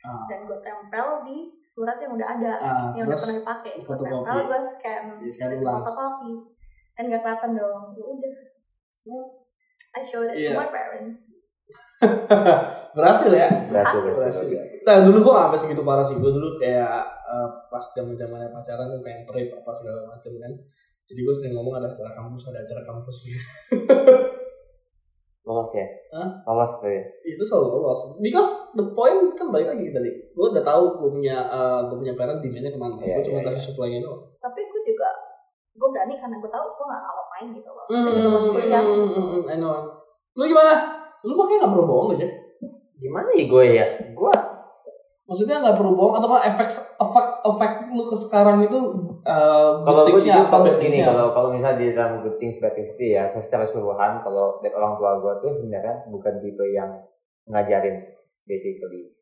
Ah. 0.02 0.24
dan 0.26 0.38
gue 0.42 0.58
tempel 0.60 1.08
di 1.22 1.38
surat 1.62 1.96
yang 1.96 2.12
udah 2.12 2.28
ada 2.30 2.52
Ah, 2.56 2.88
yang 2.92 3.04
udah 3.04 3.16
pernah 3.16 3.36
dipakai 3.36 3.72
gue 3.74 3.84
fotokopi. 3.84 4.10
tempel 4.16 4.38
gue 4.42 4.58
scan 4.66 5.04
Di 5.18 5.28
scan 5.30 5.50
ulang. 5.56 5.74
fotokopi 5.78 6.32
dan 6.90 7.02
gak 7.06 7.20
kelihatan 7.20 7.50
dong 7.54 7.82
ya 7.92 8.04
udah 8.04 8.32
I 9.90 10.00
showed 10.00 10.28
it 10.28 10.36
Iya. 10.38 10.50
to 10.50 10.58
my 10.58 10.68
parents 10.68 11.20
berhasil 12.90 13.30
ya 13.30 13.46
berhasil 13.64 13.98
berhasil, 14.00 14.14
Berhasil. 14.16 14.46
berhasil. 14.48 14.82
Nah 14.82 14.96
dulu 15.04 15.18
gue 15.20 15.34
sampai 15.36 15.58
segitu 15.60 15.82
parah 15.82 16.02
sih 16.02 16.16
Gue 16.16 16.30
dulu 16.30 16.56
kayak 16.56 16.98
eh, 17.06 17.48
pas 17.68 17.84
zaman 17.86 18.14
zamannya 18.14 18.50
pacaran 18.50 18.88
kan 18.88 19.00
pengen 19.00 19.22
trip 19.24 19.48
apa 19.52 19.70
segala 19.72 20.02
macem 20.04 20.34
kan 20.36 20.52
Jadi 21.04 21.20
gue 21.20 21.34
sering 21.34 21.54
ngomong 21.54 21.74
ada 21.74 21.86
acara 21.86 22.10
kampus, 22.12 22.46
ada 22.46 22.58
acara 22.60 22.82
kampus 22.84 23.16
gitu. 23.24 23.42
lolos 25.50 25.74
ya? 25.74 25.86
Hah? 26.14 26.46
lolos 26.46 26.72
tuh 26.78 26.86
ya? 26.86 27.02
Itu 27.26 27.42
selalu 27.42 27.66
lolos. 27.74 28.00
Because 28.22 28.70
the 28.78 28.86
point 28.94 29.34
kan 29.34 29.50
balik 29.50 29.74
lagi 29.74 29.90
tadi. 29.90 30.10
Gue 30.30 30.46
udah 30.54 30.62
tahu 30.62 31.02
gue 31.02 31.10
punya 31.18 31.36
eh, 31.50 31.80
gue 31.90 31.96
punya 31.98 32.14
parent 32.14 32.38
demandnya 32.38 32.70
ke 32.70 32.78
mana. 32.78 33.02
Iya, 33.02 33.18
Gue 33.18 33.24
cuma 33.26 33.38
iya, 33.42 33.46
kasih 33.50 33.62
supply-nya 33.74 33.98
doang. 34.06 34.22
Tapi 34.38 34.60
gue 34.70 34.80
juga 34.86 35.08
gue 35.74 35.88
berani 35.90 36.14
karena 36.14 36.36
gue 36.38 36.50
tahu 36.50 36.66
gue 36.70 36.86
gak 36.86 37.02
ngapain 37.02 37.46
gitu 37.58 37.70
loh. 37.74 37.86
Hmm, 37.90 38.30
masih 38.30 38.48
kuliah 38.54 38.82
hmm, 38.82 39.50
I 39.50 39.56
know. 39.58 39.74
Lu 40.38 40.42
gimana? 40.46 40.74
Lu 41.26 41.34
makanya 41.34 41.66
gak 41.66 41.72
perlu 41.74 41.84
bohong 41.90 42.08
Jack. 42.14 42.32
gimana 43.00 43.28
ya 43.32 43.44
gue 43.48 43.64
ya? 43.74 43.86
Gue 44.12 44.32
Maksudnya 45.30 45.62
gak 45.62 45.78
perlu 45.78 45.94
bohong 45.94 46.18
atau 46.18 46.26
nggak 46.26 46.46
efek 46.50 46.68
efek 46.98 47.26
efek 47.46 47.70
lu 47.94 48.02
ke 48.02 48.18
sekarang 48.18 48.66
itu 48.66 48.78
uh, 49.22 49.78
kalau 49.86 50.02
gue 50.10 50.26
apa 50.26 50.50
kalau 50.50 50.74
gini 50.74 50.98
things-nya. 50.98 51.06
kalau 51.06 51.26
kalau 51.30 51.48
misalnya 51.54 51.78
di 51.78 51.86
dalam 51.94 52.18
good 52.18 52.34
things 52.42 52.58
bad 52.58 52.74
things 52.74 52.90
itu 52.98 53.14
ya 53.14 53.30
secara 53.38 53.62
keseluruhan 53.62 54.26
kalau 54.26 54.58
dari 54.58 54.74
orang 54.74 54.98
tua 54.98 55.22
gue 55.22 55.32
tuh 55.38 55.54
sebenarnya 55.54 56.02
bukan 56.10 56.34
tipe 56.42 56.66
yang 56.74 56.90
ngajarin 57.46 58.10
basically. 58.42 59.14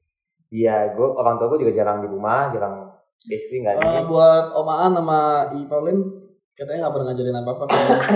Dia 0.48 0.96
gue 0.96 1.08
orang 1.12 1.36
tua 1.36 1.52
gue 1.52 1.68
juga 1.68 1.76
jarang 1.76 2.00
di 2.00 2.08
rumah 2.08 2.48
jarang 2.56 2.88
basically 3.28 3.68
nggak 3.68 3.76
Eh, 3.76 3.84
ini 3.84 4.08
buat 4.08 4.56
Omaan 4.56 4.96
sama 4.96 5.52
I 5.52 5.68
Paulin 5.68 5.98
katanya 6.56 6.88
nggak 6.88 6.92
pernah 6.96 7.06
ngajarin 7.12 7.36
apa 7.36 7.50
apa 7.52 7.64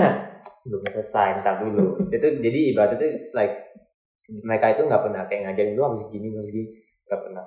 belum 0.65 0.81
selesai 0.89 1.45
ntar 1.45 1.61
dulu. 1.61 2.09
Itu 2.09 2.41
jadi 2.41 2.73
ibaratnya 2.73 3.21
itu 3.21 3.37
like 3.37 3.69
mereka 4.41 4.73
itu 4.73 4.81
nggak 4.89 5.03
pernah 5.05 5.21
kayak 5.29 5.45
ngajarin 5.45 5.77
lu 5.77 5.85
harus 5.85 6.01
gini 6.09 6.33
harus 6.33 6.49
gini 6.49 6.73
nggak 7.05 7.21
pernah 7.21 7.45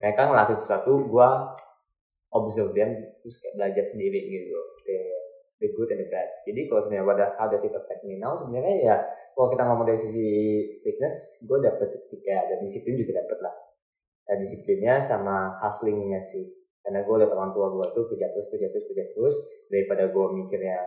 mereka 0.00 0.32
ngelakuin 0.32 0.58
sesuatu 0.58 0.92
gua 1.06 1.54
observe 2.32 2.72
them 2.72 2.90
terus 3.20 3.36
kayak 3.38 3.54
belajar 3.60 3.84
sendiri 3.84 4.20
gitu. 4.26 4.56
The, 4.88 4.98
the 5.60 5.68
good 5.76 5.92
and 5.92 6.00
the 6.02 6.08
bad. 6.08 6.28
Jadi 6.48 6.60
kalau 6.66 6.80
sebenarnya 6.80 7.06
pada 7.06 7.26
how 7.36 7.46
does 7.52 7.62
it 7.62 7.74
affect 7.76 8.02
me 8.08 8.16
now 8.16 8.32
sebenarnya 8.34 8.76
ya 8.80 8.96
kalau 9.36 9.52
kita 9.52 9.62
ngomong 9.68 9.86
dari 9.86 10.00
sisi 10.00 10.28
strictness 10.72 11.44
gue 11.44 11.58
dapet 11.60 11.86
kayak 12.24 12.40
ada 12.48 12.54
disiplin 12.64 12.96
juga 12.96 13.20
dapet 13.20 13.38
lah. 13.44 13.54
Ada 14.30 14.36
disiplinnya 14.40 14.94
sama 15.02 15.60
hustlingnya 15.60 16.22
sih. 16.22 16.48
Karena 16.80 17.04
gue 17.04 17.14
liat 17.20 17.30
orang 17.36 17.52
tua 17.52 17.68
gue 17.76 17.86
tuh 17.92 18.08
kerja 18.08 18.32
terus 18.32 18.48
kerja 18.48 18.72
terus 18.72 18.88
kerja 18.88 19.04
terus 19.12 19.36
daripada 19.68 20.08
gue 20.08 20.26
mikirnya 20.32 20.80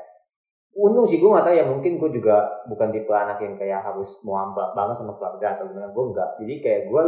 untung 0.74 1.06
sih 1.06 1.22
gue 1.22 1.30
gak 1.30 1.46
tahu 1.46 1.54
ya 1.54 1.66
mungkin 1.70 2.02
gue 2.02 2.10
juga 2.18 2.66
bukan 2.66 2.90
tipe 2.90 3.14
anak 3.14 3.38
yang 3.46 3.54
kayak 3.62 3.86
harus 3.86 4.18
mau 4.26 4.42
ambak 4.42 4.74
banget 4.74 4.98
sama 4.98 5.14
keluarga 5.22 5.54
atau 5.54 5.70
gimana 5.70 5.94
gue 5.94 6.04
enggak 6.10 6.30
jadi 6.42 6.54
kayak 6.66 6.82
gue 6.90 7.04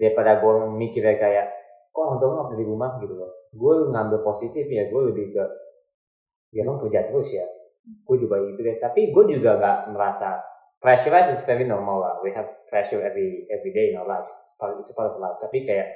daripada 0.00 0.40
gue 0.40 0.52
mikirnya 0.76 1.16
kayak 1.20 1.46
kok 1.92 2.00
orang 2.00 2.18
tua 2.20 2.52
gue 2.52 2.62
di 2.62 2.66
rumah? 2.66 2.96
Gitu 3.00 3.14
loh. 3.16 3.32
Gue 3.52 3.92
ngambil 3.92 4.20
positif 4.24 4.64
ya 4.68 4.88
gue 4.88 5.00
lebih 5.12 5.36
ke 5.36 5.44
ya 6.52 6.62
kan 6.64 6.76
kerja 6.80 7.00
terus 7.08 7.28
ya. 7.32 7.44
Gue 8.06 8.16
juga 8.20 8.38
gitu 8.42 8.60
deh. 8.62 8.76
Tapi 8.78 9.10
gue 9.10 9.24
juga 9.38 9.58
gak 9.58 9.92
merasa 9.92 10.38
pressure 10.82 11.14
is 11.30 11.42
very 11.44 11.64
normal 11.64 12.02
lah. 12.02 12.14
We 12.24 12.32
have 12.32 12.48
pressure 12.70 13.04
every 13.04 13.44
every 13.52 13.72
day 13.74 13.92
in 13.92 14.00
our 14.00 14.08
lives. 14.08 14.30
It's 14.78 14.94
part 14.94 15.10
of 15.10 15.18
life 15.18 15.42
tapi 15.42 15.66
kayak 15.66 15.90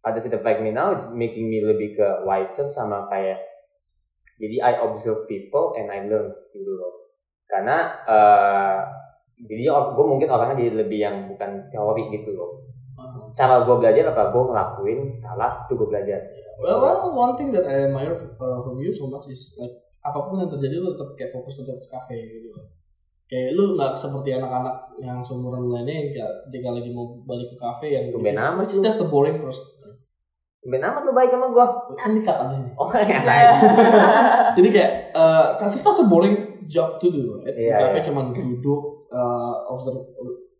ada 0.00 0.16
sih 0.16 0.32
affect 0.32 0.64
me 0.64 0.72
now 0.72 0.88
it's 0.88 1.04
making 1.12 1.52
me 1.52 1.60
lebih 1.60 2.00
ke 2.00 2.08
wiser 2.24 2.64
sama 2.72 3.04
kayak 3.12 3.36
jadi 4.40 4.56
I 4.64 4.72
observe 4.88 5.28
people 5.28 5.76
and 5.76 5.92
I 5.92 6.00
learn 6.08 6.32
gitu 6.56 6.72
loh. 6.80 7.12
Karena 7.44 7.76
eh 8.08 8.78
jadi 9.36 9.68
gue 9.68 10.06
mungkin 10.08 10.32
orangnya 10.32 10.64
jadi 10.64 10.72
lebih 10.80 10.96
yang 10.96 11.28
bukan 11.28 11.68
teori 11.68 12.08
gitu 12.08 12.32
loh 12.32 12.56
cara 13.36 13.62
gue 13.62 13.76
belajar 13.76 14.04
apa? 14.10 14.32
Gue 14.32 14.42
ngelakuin 14.48 15.00
salah 15.12 15.68
tuh 15.68 15.76
gue 15.76 15.88
belajar. 15.92 16.18
Well, 16.56 16.80
well 16.80 17.12
one 17.12 17.36
thing 17.36 17.52
that 17.52 17.68
I 17.68 17.86
admire 17.86 18.16
uh, 18.16 18.58
from 18.64 18.80
you 18.80 18.88
so 18.90 19.06
much 19.06 19.28
is 19.28 19.54
like 19.60 19.76
apa 20.00 20.16
pun 20.24 20.40
yang 20.40 20.48
terjadi 20.48 20.80
lu 20.80 20.88
tetap 20.96 21.12
kayak 21.14 21.30
fokus 21.30 21.60
tetap 21.60 21.76
ke 21.76 21.86
kafe 21.86 22.16
gitu. 22.16 22.48
Kayak 23.28 23.58
lu 23.58 23.76
nggak 23.76 23.92
seperti 23.92 24.38
anak-anak 24.38 24.76
yang 25.02 25.18
seumuran 25.20 25.68
lainnya 25.68 25.92
yang 25.92 26.08
kayak 26.14 26.32
ketika 26.48 26.68
lagi 26.72 26.90
mau 26.90 27.12
balik 27.28 27.52
ke 27.52 27.56
kafe 27.60 27.86
yang 27.92 28.04
is- 28.08 28.40
amat 28.40 28.64
lu. 28.64 28.80
just 28.80 28.98
the 28.98 29.06
boring 29.06 29.36
person 29.36 29.66
Ben 30.66 30.82
amat 30.82 31.06
lu 31.06 31.14
baik 31.14 31.30
sama 31.30 31.46
gue 31.54 31.66
kan 31.94 32.10
dikat 32.10 32.36
abis 32.42 32.58
ini 32.58 32.70
oh 32.74 32.90
ya 32.90 33.54
jadi 34.58 34.68
kayak 34.74 34.92
uh, 35.14 35.54
just 35.62 35.86
a 35.86 36.06
boring 36.10 36.34
job 36.66 36.98
to 36.98 37.06
do 37.14 37.38
right? 37.38 37.54
di 37.54 37.70
Iya, 37.70 37.86
kafe 37.86 38.02
iya. 38.02 38.06
cuma 38.10 38.34
duduk 38.34 39.06
uh, 39.14 39.54
observe, 39.70 40.02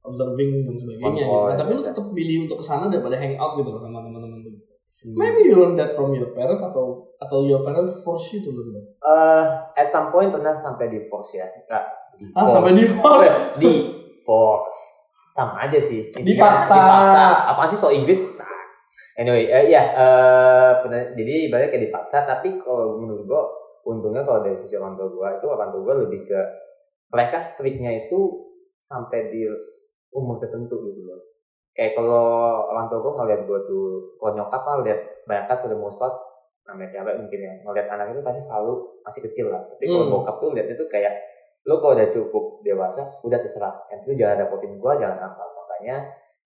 observing 0.06 0.62
dan 0.62 0.74
sebagainya 0.74 1.22
gitu 1.22 1.36
kan. 1.44 1.56
tapi 1.56 1.70
lu 1.70 1.80
iya. 1.80 1.88
tetap 1.90 2.04
pilih 2.10 2.36
untuk 2.44 2.56
ke 2.56 2.64
sana 2.64 2.86
daripada 2.86 3.14
hang 3.14 3.34
out 3.34 3.54
gitu 3.54 3.68
loh 3.68 3.80
sama 3.80 3.98
teman-teman 4.00 4.40
lu 4.40 4.50
Hmm. 4.96 5.12
maybe 5.14 5.44
you 5.44 5.54
learn 5.54 5.76
that 5.76 5.92
from 5.92 6.10
your 6.10 6.32
parents 6.32 6.58
atau 6.58 7.14
atau 7.16 7.44
your 7.44 7.62
parents 7.62 8.00
force 8.00 8.26
you 8.32 8.40
to 8.40 8.50
learn 8.50 8.74
that 8.74 8.86
Eh, 8.98 9.44
at 9.76 9.86
some 9.86 10.10
point 10.10 10.32
pernah 10.32 10.50
sampai 10.50 10.88
di 10.88 10.98
force 11.04 11.36
ya 11.36 11.46
di 11.46 11.62
ah 11.68 11.84
force. 12.34 12.50
sampai 12.50 12.70
di 12.74 12.84
force 12.88 13.28
di 13.54 13.72
force 14.24 14.80
sama 15.28 15.62
aja 15.62 15.78
sih 15.78 16.10
Intinya 16.10 16.26
Dipaksa. 16.50 16.74
dipaksa 16.74 17.24
apa 17.46 17.62
sih 17.66 17.76
so 17.76 17.86
Inggris 17.88 18.24
nah. 18.34 18.50
anyway 19.14 19.46
eh, 19.46 19.68
ya 19.68 19.82
eh, 19.84 20.72
pernah- 20.80 21.12
jadi 21.12 21.32
ibaratnya 21.46 21.70
kayak 21.70 21.84
dipaksa 21.86 22.24
tapi 22.24 22.56
kalau 22.56 22.98
menurut 22.98 23.22
gua 23.22 23.46
untungnya 23.84 24.24
kalau 24.24 24.42
dari 24.42 24.56
sisi 24.56 24.74
orang 24.74 24.96
tua 24.96 25.06
gua 25.06 25.38
itu 25.38 25.46
orang 25.46 25.70
tua 25.70 25.82
gua 25.84 25.94
lebih 26.00 26.24
ke 26.24 26.40
mereka 27.06 27.38
striknya 27.38 27.94
itu 28.00 28.42
sampai 28.76 29.30
di 29.30 29.46
umur 30.16 30.40
tertentu 30.40 30.80
gitu 30.88 31.04
loh. 31.04 31.20
Kayak 31.76 31.92
kalau 32.00 32.26
orang 32.72 32.88
tua 32.88 33.04
gua 33.04 33.12
ngeliat 33.20 33.44
gua 33.44 33.60
tuh 33.68 34.16
kalau 34.16 34.32
nyokap 34.32 34.60
kan 34.64 34.80
lihat 34.80 35.00
berangkat 35.28 35.56
ke 35.60 35.76
mau 35.76 35.92
spot 35.92 36.12
namanya 36.66 36.88
cewek 36.98 37.14
mungkin 37.20 37.38
ya 37.38 37.52
ngeliat 37.62 37.86
anak 37.92 38.16
itu 38.16 38.24
pasti 38.24 38.40
selalu 38.42 38.74
masih 39.04 39.20
kecil 39.28 39.46
lah. 39.52 39.62
Tapi 39.70 39.84
kalau 39.86 40.08
Hmm. 40.08 40.14
bokap 40.18 40.36
tuh 40.40 40.50
lihat 40.56 40.66
itu 40.72 40.84
kayak 40.88 41.12
lo 41.68 41.78
kalau 41.78 41.94
udah 41.94 42.08
cukup 42.08 42.44
dewasa 42.64 43.02
udah 43.22 43.38
terserah. 43.38 43.74
Yang 43.92 44.00
itu 44.08 44.24
jangan 44.24 44.36
dapetin 44.42 44.72
gua 44.80 44.96
jangan 44.96 45.18
apa. 45.20 45.42
Makanya 45.44 45.96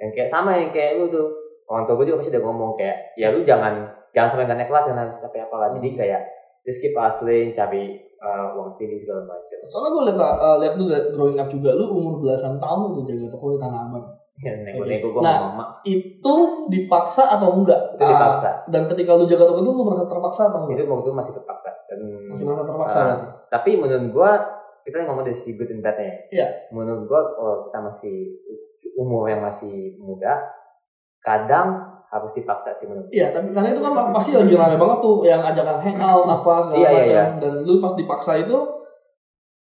yang 0.03 0.11
kayak 0.11 0.29
sama 0.29 0.59
yang 0.59 0.75
kayak 0.75 0.99
lu 0.99 1.07
tuh. 1.09 1.29
Orang 1.71 1.87
tua 1.87 1.95
gue 2.03 2.11
juga 2.11 2.19
pasti 2.19 2.35
udah 2.35 2.43
ngomong 2.43 2.75
kayak 2.75 3.15
ya 3.15 3.31
lu 3.31 3.47
jangan 3.47 3.87
jangan 4.11 4.27
sampai 4.27 4.45
nggak 4.51 4.59
naik 4.59 4.69
kelas 4.75 4.85
jangan 4.91 5.07
sampai 5.15 5.39
apa 5.47 5.55
lah. 5.55 5.69
Jadi 5.79 5.89
kayak 5.95 6.21
keep 6.67 6.95
hustling 6.95 7.49
cari 7.51 8.11
uh, 8.21 8.57
uang 8.57 8.69
sendiri 8.69 9.01
segala 9.01 9.25
macam. 9.25 9.59
Soalnya 9.65 9.91
gue 9.91 10.03
liat 10.13 10.19
uh, 10.21 10.57
liat 10.61 10.75
lu 10.77 10.85
growing 11.17 11.39
up 11.41 11.49
juga 11.49 11.73
lu 11.75 11.89
umur 11.89 12.21
belasan 12.21 12.61
tahun 12.61 12.89
tuh 12.93 13.05
jaga 13.09 13.27
toko 13.33 13.57
di 13.57 13.59
tanah 13.61 13.81
abang. 13.91 14.07
Ya 14.41 14.57
nego-nego 14.57 15.13
gue 15.13 15.21
Nah, 15.21 15.53
mama. 15.53 15.65
itu 15.85 16.35
dipaksa 16.73 17.29
atau 17.29 17.61
enggak? 17.61 17.97
Itu 17.97 18.05
dipaksa. 18.09 18.49
Ah, 18.49 18.55
dan 18.73 18.89
ketika 18.89 19.13
lu 19.17 19.25
jaga 19.29 19.45
toko 19.49 19.61
itu 19.61 19.73
lu 19.73 19.85
merasa 19.85 20.05
terpaksa 20.09 20.43
atau 20.49 20.65
enggak? 20.65 20.81
Itu 20.81 20.89
waktu 20.89 21.05
itu 21.09 21.13
masih 21.17 21.33
terpaksa 21.37 21.71
dan 21.89 21.99
masih 22.29 22.45
merasa 22.49 22.65
terpaksa 22.65 22.99
berarti? 23.05 23.27
tapi 23.51 23.71
menurut 23.77 24.07
gua 24.15 24.31
kita 24.81 25.05
ngomong 25.05 25.29
dari 25.29 25.37
sisi 25.37 25.61
good 25.61 25.69
and 25.73 25.85
bad-nya. 25.85 26.09
Ya. 26.09 26.15
Iya. 26.33 26.47
Menurut 26.73 27.05
gua 27.05 27.21
kalau 27.37 27.55
kita 27.69 27.79
masih 27.85 28.17
umur 28.97 29.29
yang 29.29 29.45
masih 29.45 30.01
muda, 30.01 30.41
kadang 31.21 32.00
harus 32.11 32.31
dipaksa 32.35 32.75
sih 32.75 32.91
menurut. 32.91 33.07
Iya, 33.15 33.31
tapi 33.31 33.55
karena 33.55 33.71
itu 33.71 33.81
kan 33.81 34.11
pasti 34.11 34.35
lagi 34.35 34.55
rame 34.59 34.77
banget 34.77 34.99
tuh 34.99 35.17
yang 35.23 35.39
ajakan 35.39 35.79
hangout 35.79 36.27
apa 36.27 36.53
segala 36.59 36.79
Iya, 36.79 36.91
iya, 36.91 36.99
macam 36.99 37.15
iya. 37.15 37.39
dan 37.39 37.53
lu 37.63 37.75
pas 37.79 37.95
dipaksa 37.95 38.33
itu 38.37 38.59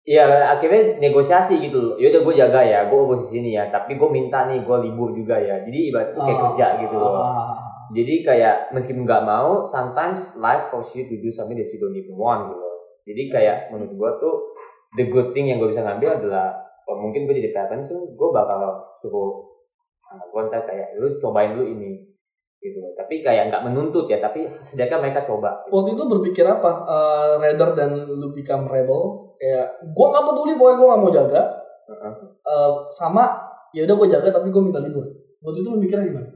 Iya 0.06 0.54
akhirnya 0.54 1.02
negosiasi 1.02 1.58
gitu 1.66 1.82
loh. 1.82 1.96
Yaudah 1.98 2.22
gue 2.22 2.36
jaga 2.38 2.62
ya, 2.62 2.86
gue 2.86 3.00
posisi 3.10 3.42
sini 3.42 3.58
ya. 3.58 3.74
Tapi 3.74 3.98
gue 3.98 4.06
minta 4.06 4.46
nih 4.46 4.62
gue 4.62 4.78
libur 4.86 5.10
juga 5.10 5.34
ya. 5.42 5.58
Jadi 5.66 5.90
ibaratnya 5.90 6.14
tuh 6.14 6.22
kayak 6.30 6.38
ah, 6.38 6.44
kerja 6.46 6.68
gitu 6.86 6.96
loh. 7.02 7.14
ah, 7.26 7.58
Jadi 7.90 8.14
kayak 8.22 8.70
meskipun 8.70 9.02
nggak 9.02 9.26
mau, 9.26 9.66
sometimes 9.66 10.38
life 10.38 10.70
force 10.70 10.94
you 10.94 11.10
to 11.10 11.18
do 11.18 11.34
something 11.34 11.58
that 11.58 11.66
you 11.74 11.82
don't 11.82 11.98
even 11.98 12.14
want 12.14 12.54
gitu 12.54 12.62
loh. 12.62 12.78
Jadi 13.02 13.22
kayak 13.34 13.74
menurut 13.74 13.98
gue 13.98 14.12
tuh 14.22 14.36
the 14.94 15.06
good 15.10 15.34
thing 15.34 15.50
yang 15.50 15.58
gue 15.58 15.74
bisa 15.74 15.82
ngambil 15.82 16.22
adalah 16.22 16.54
oh, 16.86 16.98
mungkin 17.02 17.26
gue 17.26 17.42
jadi 17.42 17.50
parents 17.50 17.90
tuh 17.90 18.14
gue 18.14 18.30
bakal 18.30 18.94
suruh 19.02 19.42
anak 20.14 20.28
gue 20.30 20.42
ntar 20.54 20.62
kayak 20.70 21.02
lu 21.02 21.18
cobain 21.18 21.58
dulu 21.58 21.66
ini 21.66 22.15
gitu. 22.66 22.82
Tapi 22.98 23.22
kayak 23.22 23.54
nggak 23.54 23.64
menuntut 23.70 24.10
ya, 24.10 24.18
tapi 24.18 24.50
sedangkan 24.66 25.06
mereka 25.06 25.22
coba. 25.22 25.62
waktu 25.70 25.94
itu 25.94 26.04
berpikir 26.10 26.42
apa? 26.42 26.72
Eh, 26.90 27.34
rather 27.38 27.78
than 27.78 27.92
lu 28.10 28.34
become 28.34 28.66
rebel? 28.66 29.34
Kayak 29.38 29.78
gua 29.94 30.06
nggak 30.16 30.26
peduli 30.26 30.54
pokoknya 30.58 30.76
gua 30.82 30.88
nggak 30.90 31.02
mau 31.06 31.12
jaga. 31.14 31.42
Heeh. 31.86 32.14
Eh, 32.42 32.72
sama 32.90 33.24
ya 33.78 33.86
udah 33.86 33.96
gua 33.96 34.08
jaga 34.10 34.30
tapi 34.34 34.50
gua 34.50 34.64
minta 34.66 34.82
libur. 34.82 35.06
Waktu 35.46 35.62
itu 35.62 35.70
lu 35.70 35.78
mikirnya 35.78 36.10
gimana? 36.10 36.30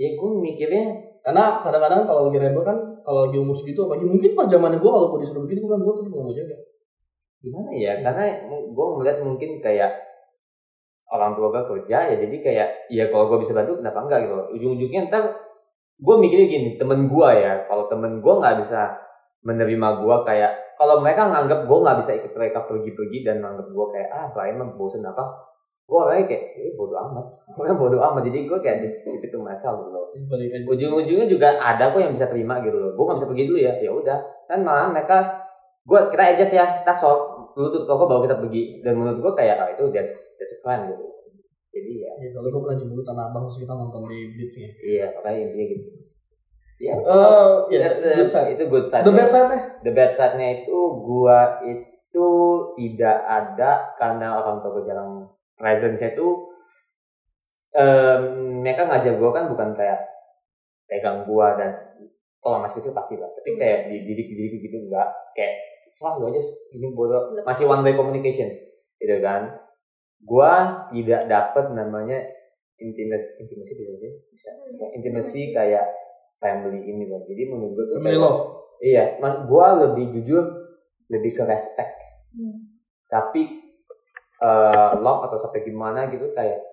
Ya 0.00 0.16
gue 0.16 0.30
mikirnya 0.40 0.96
karena 1.20 1.60
kadang-kadang 1.60 2.08
kalau 2.08 2.32
lagi 2.32 2.40
rebel 2.40 2.64
kan 2.64 2.78
kalau 3.04 3.28
lagi 3.28 3.36
umur 3.36 3.52
segitu 3.52 3.84
apalagi 3.84 4.08
mungkin 4.08 4.32
pas 4.32 4.48
zamannya 4.48 4.80
gua 4.80 4.96
kalau 4.96 5.06
gua 5.12 5.20
disuruh 5.20 5.44
begitu 5.44 5.60
gua 5.68 5.76
kan 5.76 5.80
gua 5.84 5.92
tetap 6.00 6.08
gak 6.08 6.24
mau 6.24 6.32
jaga. 6.32 6.56
Gimana 7.40 7.70
ya? 7.72 7.92
Karena 8.04 8.24
gue 8.48 8.86
ngeliat 8.96 9.18
mungkin 9.24 9.50
kayak 9.64 9.92
orang 11.10 11.34
tua 11.34 11.50
gue 11.50 11.62
kerja 11.66 11.98
ya 12.14 12.16
jadi 12.20 12.36
kayak 12.38 12.68
ya 12.92 13.04
kalau 13.10 13.26
gue 13.34 13.42
bisa 13.42 13.52
bantu 13.56 13.80
kenapa 13.82 14.06
enggak 14.06 14.18
gitu. 14.28 14.34
Ujung-ujungnya 14.60 15.10
ntar 15.10 15.24
gue 16.00 16.14
mikirnya 16.16 16.48
gini 16.48 16.68
temen 16.80 17.06
gue 17.12 17.30
ya 17.36 17.68
kalau 17.68 17.84
temen 17.92 18.24
gue 18.24 18.34
nggak 18.40 18.56
bisa 18.64 18.96
menerima 19.44 19.88
gue 20.00 20.16
kayak 20.24 20.52
kalau 20.80 21.04
mereka 21.04 21.28
nganggap 21.28 21.68
gue 21.68 21.78
nggak 21.84 21.98
bisa 22.00 22.10
ikut 22.16 22.32
mereka 22.32 22.64
pergi-pergi 22.64 23.18
dan 23.20 23.44
nganggap 23.44 23.68
gue 23.68 23.86
kayak 23.92 24.08
ah 24.16 24.26
Brian 24.32 24.56
mah 24.56 24.72
bosen 24.80 25.04
apa? 25.04 25.28
Gue 25.84 25.98
orangnya 26.00 26.24
kayak 26.24 26.44
eh 26.56 26.72
bodo 26.72 26.96
amat. 26.96 27.26
Gue 27.52 27.68
bodo 27.76 28.00
amat. 28.00 28.24
Jadi 28.24 28.48
gue 28.48 28.58
kayak 28.64 28.80
just 28.80 29.04
keep 29.04 29.20
it 29.20 29.28
to 29.28 29.44
myself 29.44 29.84
gitu 29.84 29.92
loh. 29.92 30.08
Ujung-ujungnya 30.72 31.28
juga 31.28 31.60
ada 31.60 31.92
kok 31.92 32.00
yang 32.00 32.16
bisa 32.16 32.32
terima 32.32 32.64
gitu 32.64 32.80
loh. 32.80 32.96
Gue 32.96 33.04
nggak 33.04 33.18
bisa 33.20 33.28
pergi 33.28 33.44
dulu 33.44 33.58
ya. 33.60 33.72
Ya 33.76 33.90
udah. 33.92 34.18
Kan 34.48 34.64
malah 34.64 34.88
mereka 34.88 35.44
gue 35.84 36.00
kita 36.16 36.22
adjust 36.32 36.52
ya 36.56 36.64
kita 36.80 36.92
solve 36.96 37.52
dulu 37.52 37.66
tuh 37.76 37.80
toko 37.84 38.08
baru 38.08 38.20
kita 38.24 38.36
pergi. 38.40 38.62
Dan 38.80 38.96
menurut 38.96 39.20
gue 39.20 39.32
kayak 39.36 39.56
ah 39.60 39.68
itu 39.76 39.84
that's 39.92 40.16
that's 40.40 40.56
fun 40.64 40.88
gitu 40.88 41.04
jadi 41.70 41.92
ya. 42.02 42.10
Ya, 42.18 42.28
kalau 42.34 42.48
gue 42.48 42.60
pernah 42.66 42.76
jemput 42.76 43.04
tanah 43.04 43.24
abang 43.30 43.46
terus 43.46 43.62
kita 43.62 43.72
nonton 43.72 44.02
di 44.06 44.18
Blitz 44.34 44.54
ya 44.58 44.70
iya 44.82 45.06
makanya 45.14 45.38
intinya 45.46 45.66
gitu. 45.70 45.84
Ya 46.80 46.92
Eh, 46.96 47.50
ya 47.70 47.78
that's 47.78 48.00
a- 48.02 48.16
good 48.16 48.26
side. 48.26 48.56
itu 48.56 48.64
good 48.66 48.86
side 48.88 49.04
the 49.04 49.12
bad 49.12 49.28
side 49.28 49.46
nya 49.46 49.60
the 49.84 49.92
bad 49.92 50.10
side-nya 50.10 50.64
itu 50.64 50.76
gua 51.04 51.60
itu 51.62 52.26
tidak 52.74 53.16
ada 53.22 53.92
karena 53.94 54.34
orang 54.34 54.64
tua 54.64 54.70
gua 54.74 54.84
jarang 54.88 55.10
presence-nya 55.54 56.16
itu 56.16 56.26
em, 57.72 58.22
mereka 58.64 58.88
ngajar 58.88 59.14
gua 59.16 59.30
kan 59.30 59.44
bukan 59.52 59.68
kayak 59.76 60.00
pegang 60.90 61.22
gua 61.22 61.54
dan 61.54 61.70
kalau 62.40 62.58
masih 62.58 62.80
kecil 62.80 62.96
pasti 62.96 63.14
lah. 63.20 63.28
Tapi 63.30 63.54
kayak 63.54 63.92
dididik 63.92 64.26
dididik 64.26 64.60
gitu 64.66 64.76
enggak 64.88 65.08
kayak 65.36 65.54
selalu 65.92 66.32
aja 66.34 66.40
ini 66.72 66.88
bodoh. 66.90 67.36
Masih 67.44 67.68
one 67.68 67.84
way 67.84 67.94
communication 67.94 68.48
gitu 68.96 69.16
kan 69.20 69.52
gua 70.20 70.52
tidak 70.88 71.26
dapat 71.26 71.64
namanya 71.70 72.18
intimacy 72.76 73.30
intimacy 73.38 73.72
bisa 73.74 73.92
sih? 73.96 74.12
bisa 74.30 74.50
Ya, 74.72 74.86
intimacy 74.94 75.42
kayak 75.50 75.84
family 76.36 76.80
ini 76.82 77.04
loh 77.04 77.20
jadi 77.24 77.42
menurut 77.46 77.72
gua 77.74 77.84
tuh 77.86 77.94
family 77.96 78.12
kayak- 78.12 78.24
love 78.24 78.42
Iya, 78.80 79.04
mas 79.18 79.44
gua 79.44 79.66
lebih 79.78 80.08
jujur 80.10 80.40
lebih 81.06 81.34
ke 81.34 81.44
respect. 81.44 81.92
Tapi 83.06 83.42
eh, 84.38 84.92
love 84.96 85.20
atau 85.22 85.36
sampai 85.36 85.60
gimana 85.60 86.08
gitu 86.08 86.32
kayak 86.32 86.64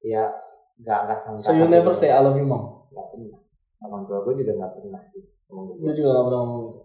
ya 0.00 0.32
nggak 0.78 1.00
nggak 1.04 1.18
sama. 1.18 1.36
so 1.36 1.52
you 1.52 1.66
never 1.66 1.92
say 1.92 2.08
I 2.08 2.22
love 2.22 2.32
you 2.32 2.46
mom 2.46 2.88
Nggak 2.88 3.06
pernah. 3.12 3.40
Orang 3.78 4.02
tua 4.04 4.24
gue 4.24 4.40
juga 4.40 4.52
nggak 4.56 4.72
pernah 4.74 5.02
sih 5.02 5.20
dia 5.20 5.84
gitu. 5.84 6.00
juga 6.00 6.08
gak 6.10 6.24
pernah 6.24 6.40
ngomong 6.40 6.60
gitu 6.64 6.80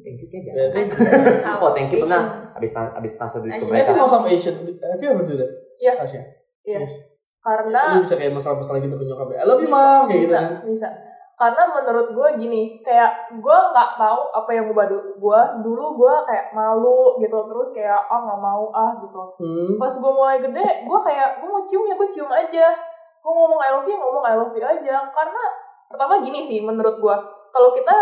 Thank 0.00 0.18
you 0.18 0.28
kayak 0.28 0.44
Ya, 0.48 0.54
jangan. 0.72 1.60
Oh 1.60 1.70
thank 1.70 1.88
you 1.88 2.02
pernah. 2.02 2.50
Abis 2.52 2.70
tan- 2.70 2.94
abis 2.94 3.12
transfer 3.14 3.38
duit 3.38 3.52
ke 3.52 3.60
Asian. 3.60 3.70
I 3.70 3.82
think 3.82 3.94
mereka. 3.94 4.02
most 4.02 4.14
of 4.14 4.24
Asian 4.24 4.54
have 4.64 4.98
you 4.98 5.10
ever 5.10 5.22
do 5.22 5.36
that 5.36 5.50
Iya. 5.76 5.92
Tasya 5.94 6.22
Iya. 6.64 6.78
Yes. 6.82 6.94
Karena 7.38 7.80
Lu 7.92 8.00
bisa 8.00 8.16
kayak 8.16 8.32
masalah-masalah 8.32 8.80
gitu 8.80 8.96
ke 8.96 9.04
nyokap 9.04 9.28
ya 9.28 9.38
I 9.38 9.46
love 9.46 9.60
you 9.60 9.68
Bisa, 9.68 9.76
mom 9.76 10.02
kayak 10.08 10.16
gitu 10.16 10.26
bisa, 10.26 10.38
kan 10.40 10.52
bisa. 10.64 10.88
Karena 11.34 11.62
menurut 11.66 12.08
gue 12.14 12.28
gini, 12.38 12.62
kayak 12.80 13.10
gue 13.34 13.58
nggak 13.74 13.90
tahu 13.98 14.20
apa 14.30 14.50
yang 14.54 14.70
gue 14.70 14.76
badu 14.78 14.94
gue 15.18 15.40
dulu 15.60 15.98
gue 15.98 16.14
kayak 16.24 16.54
malu 16.54 17.18
gitu 17.18 17.34
terus 17.44 17.74
kayak 17.74 17.98
ah 18.06 18.22
nggak 18.22 18.38
mau 18.38 18.70
ah 18.70 18.94
gitu. 18.96 19.18
hmm. 19.42 19.74
Pas 19.74 19.90
gue 19.90 20.12
mulai 20.14 20.38
gede, 20.38 20.86
gue 20.86 20.98
kayak 21.02 21.42
gue 21.42 21.48
mau 21.50 21.66
cium 21.66 21.84
ya 21.84 21.98
gue 21.98 22.08
cium 22.08 22.30
aja. 22.30 22.70
Gue 23.18 23.32
ngomong 23.34 23.58
I 23.58 23.70
love 23.74 23.82
you, 23.82 23.98
ngomong 23.98 24.22
I 24.22 24.38
love 24.38 24.54
you 24.54 24.62
aja. 24.62 25.10
Karena 25.10 25.42
pertama 25.90 26.22
gini 26.22 26.38
sih 26.38 26.62
menurut 26.62 26.96
gue, 26.96 27.16
kalau 27.50 27.74
kita 27.74 27.96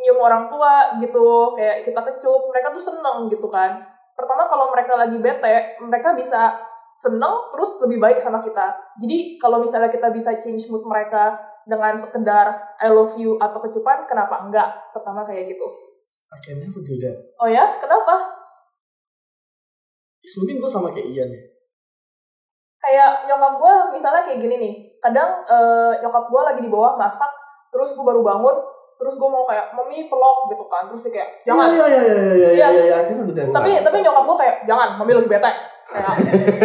nyium 0.00 0.18
orang 0.20 0.50
tua 0.50 0.98
gitu, 0.98 1.54
kayak 1.58 1.86
kita 1.86 2.00
kecup, 2.00 2.40
mereka 2.50 2.74
tuh 2.74 2.82
seneng 2.82 3.30
gitu 3.30 3.46
kan. 3.48 3.82
Pertama 4.14 4.46
kalau 4.46 4.70
mereka 4.70 4.94
lagi 4.94 5.18
bete, 5.18 5.78
mereka 5.82 6.14
bisa 6.14 6.54
seneng 6.94 7.50
terus 7.50 7.82
lebih 7.82 7.98
baik 7.98 8.18
sama 8.22 8.38
kita. 8.38 8.74
Jadi 9.02 9.38
kalau 9.42 9.58
misalnya 9.58 9.90
kita 9.90 10.10
bisa 10.14 10.34
change 10.38 10.70
mood 10.70 10.86
mereka 10.86 11.34
dengan 11.66 11.98
sekedar 11.98 12.76
I 12.78 12.90
love 12.90 13.18
you 13.18 13.38
atau 13.38 13.58
kecupan, 13.62 14.06
kenapa 14.06 14.46
enggak? 14.46 14.94
Pertama 14.94 15.26
kayak 15.26 15.50
gitu. 15.50 15.66
I 16.34 16.38
can 16.42 16.58
never 16.58 16.82
do 16.82 16.98
that 16.98 17.14
Oh 17.38 17.46
ya, 17.46 17.78
kenapa? 17.78 18.44
mungkin 20.40 20.56
gue 20.58 20.70
sama 20.70 20.88
kayak 20.96 21.08
Ian 21.12 21.30
ya 21.30 21.42
kayak 22.84 23.10
nyokap 23.28 23.54
gue 23.60 23.74
misalnya 23.96 24.22
kayak 24.24 24.40
gini 24.44 24.56
nih 24.60 24.74
kadang 25.00 25.40
eh, 25.48 25.92
nyokap 26.04 26.28
gue 26.28 26.40
lagi 26.44 26.60
di 26.64 26.70
bawah 26.72 26.96
masak 27.00 27.28
terus 27.72 27.96
gue 27.96 28.04
baru 28.04 28.20
bangun 28.20 28.56
terus 29.04 29.20
gue 29.20 29.28
mau 29.28 29.44
kayak 29.44 29.68
mami 29.76 30.08
pelok 30.08 30.48
gitu 30.48 30.64
kan 30.64 30.88
terus 30.88 31.04
dia 31.04 31.12
kayak 31.12 31.28
jangan 31.44 31.68
Iya 31.76 31.84
iya 31.84 32.00
iya 32.00 32.00
iya 32.00 32.24
iya 32.24 32.48
Iya. 32.48 32.68
iya 32.72 32.98
iya 33.04 33.48
tapi 33.52 33.68
Nggak 33.68 33.84
tapi 33.84 33.96
nyokap 34.00 34.24
gue 34.24 34.36
kayak 34.40 34.56
jangan 34.64 34.88
mami 34.96 35.12
lagi 35.12 35.28
bete 35.28 35.50
kayak 35.84 36.14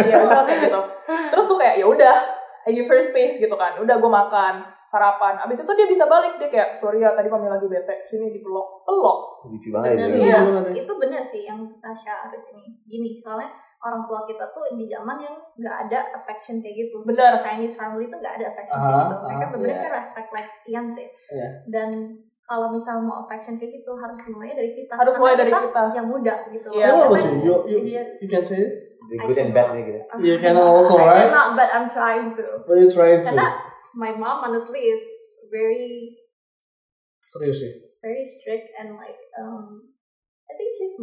iya 0.08 0.16
udah 0.24 0.40
kayak 0.48 0.60
gitu 0.64 0.80
terus 1.28 1.44
gue 1.44 1.58
kayak 1.60 1.74
ya 1.76 1.84
udah 1.84 2.16
I 2.64 2.72
give 2.72 2.88
her 2.88 2.96
space 2.96 3.36
gitu 3.36 3.52
kan 3.60 3.76
udah 3.76 4.00
gue 4.00 4.08
makan 4.10 4.54
sarapan 4.88 5.36
abis 5.44 5.60
itu 5.60 5.72
dia 5.76 5.84
bisa 5.84 6.08
balik 6.08 6.40
dia 6.40 6.48
kayak 6.48 6.80
sorry 6.80 7.04
ya 7.04 7.12
tadi 7.12 7.28
mami 7.28 7.52
lagi 7.52 7.68
bete 7.68 8.08
sini 8.08 8.32
dipelok 8.32 8.88
pelok 8.88 9.18
Lucu 9.44 9.68
banget 9.76 10.00
Bener, 10.00 10.08
itu. 10.08 10.24
Iya. 10.24 10.96
Bener 10.96 11.22
sih 11.28 11.44
yang 11.44 11.60
Tasya 11.84 12.24
harus 12.24 12.40
ini 12.56 12.72
gini 12.88 13.20
soalnya 13.20 13.52
orang 13.80 14.04
tua 14.04 14.28
kita 14.28 14.44
tuh 14.52 14.76
di 14.76 14.84
zaman 14.92 15.16
yang 15.16 15.32
nggak 15.56 15.76
ada 15.88 16.12
affection 16.12 16.60
kayak 16.60 16.84
gitu 16.84 17.00
bener 17.00 17.40
Chinese 17.40 17.72
family 17.72 18.12
tuh 18.12 18.20
nggak 18.20 18.36
ada 18.36 18.46
affection 18.52 18.76
Aha, 18.76 18.84
kayak 18.84 19.00
gitu 19.00 19.16
mereka 19.24 19.40
aha, 19.40 19.52
bener 19.56 19.68
iya. 19.72 19.80
kan 19.80 19.92
respect 20.04 20.28
like 20.36 20.50
Ian 20.68 20.86
sih 20.92 21.08
Iya. 21.32 21.48
dan 21.72 21.90
kalau 22.50 22.74
misal 22.74 22.98
mau 23.06 23.22
affection 23.22 23.54
kayak 23.62 23.78
gitu 23.78 23.94
harus 23.94 24.18
mulai 24.26 24.50
dari 24.58 24.74
kita 24.74 24.98
harus 24.98 25.14
mulai 25.22 25.38
dari 25.38 25.54
kita 25.54 25.80
yang 25.94 26.06
muda 26.10 26.34
gitu 26.50 26.68
Iya, 26.74 26.82
Yeah, 26.82 27.06
what 27.06 27.22
Karena 27.22 27.30
about 27.30 27.46
you? 27.46 27.54
You, 27.70 28.02
you, 28.18 28.26
can 28.26 28.42
say 28.42 28.58
it? 28.58 28.98
The 29.06 29.22
good 29.22 29.38
and 29.38 29.54
bad 29.54 29.70
nih 29.78 29.86
gitu. 29.86 30.00
You 30.18 30.34
can 30.42 30.58
also, 30.58 30.98
I 30.98 31.06
right? 31.06 31.30
cannot, 31.30 31.54
but 31.54 31.70
I'm 31.70 31.86
trying 31.94 32.34
to 32.34 32.66
are 32.66 32.78
you 32.82 32.90
trying 32.90 33.22
to? 33.22 33.30
karena 33.30 33.48
my 33.94 34.10
mom 34.18 34.42
honestly 34.50 34.90
is 34.90 35.02
very 35.46 36.18
Serius 37.22 37.62
ya? 37.62 37.70
very 38.02 38.26
strict 38.26 38.74
and 38.82 38.98
like 38.98 39.18
um 39.38 39.86
I 40.50 40.58
think 40.58 40.74
she's 40.74 40.98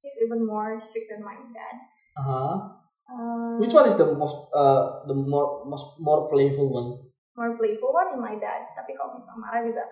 she's 0.00 0.16
even 0.24 0.48
more 0.48 0.80
strict 0.88 1.12
than 1.12 1.20
my 1.20 1.36
dad. 1.52 1.76
Uh-huh. 2.16 2.80
Um, 3.04 3.60
Which 3.60 3.76
one 3.76 3.84
is 3.84 4.00
the 4.00 4.16
most, 4.16 4.32
uh, 4.56 5.04
the 5.04 5.12
more, 5.12 5.68
most, 5.68 6.00
more 6.00 6.24
playful 6.32 6.72
one? 6.72 7.12
more 7.36 7.58
playful 7.58 7.90
one 7.92 8.14
in 8.14 8.20
my 8.22 8.38
dad. 8.38 8.70
Tapi 8.78 8.94
kalau 8.94 9.18
misal 9.18 9.34
marah 9.38 9.66
juga 9.66 9.84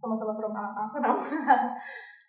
sama-sama 0.00 0.32
seru 0.32 0.48
sama-sama 0.48 0.88
senang. 0.88 1.16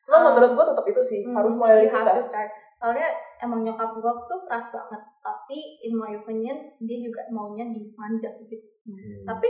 Cuma 0.06 0.18
menurut 0.28 0.52
gue 0.54 0.66
tetap 0.76 0.86
itu 0.86 1.02
sih 1.02 1.20
harus 1.24 1.54
mulai 1.56 1.82
dari 1.82 1.88
have 1.88 2.04
kita 2.04 2.14
to 2.20 2.24
start. 2.28 2.50
Soalnya 2.76 3.08
emang 3.40 3.64
nyokap 3.64 3.96
gue 3.96 4.14
tuh 4.28 4.40
keras 4.46 4.68
banget. 4.74 5.02
Tapi 5.24 5.58
in 5.88 5.94
my 5.96 6.12
opinion 6.18 6.58
dia 6.84 6.98
juga 7.00 7.22
maunya 7.32 7.64
dimanja 7.70 8.30
gitu. 8.44 8.58
Hmm. 8.84 9.24
Tapi 9.24 9.50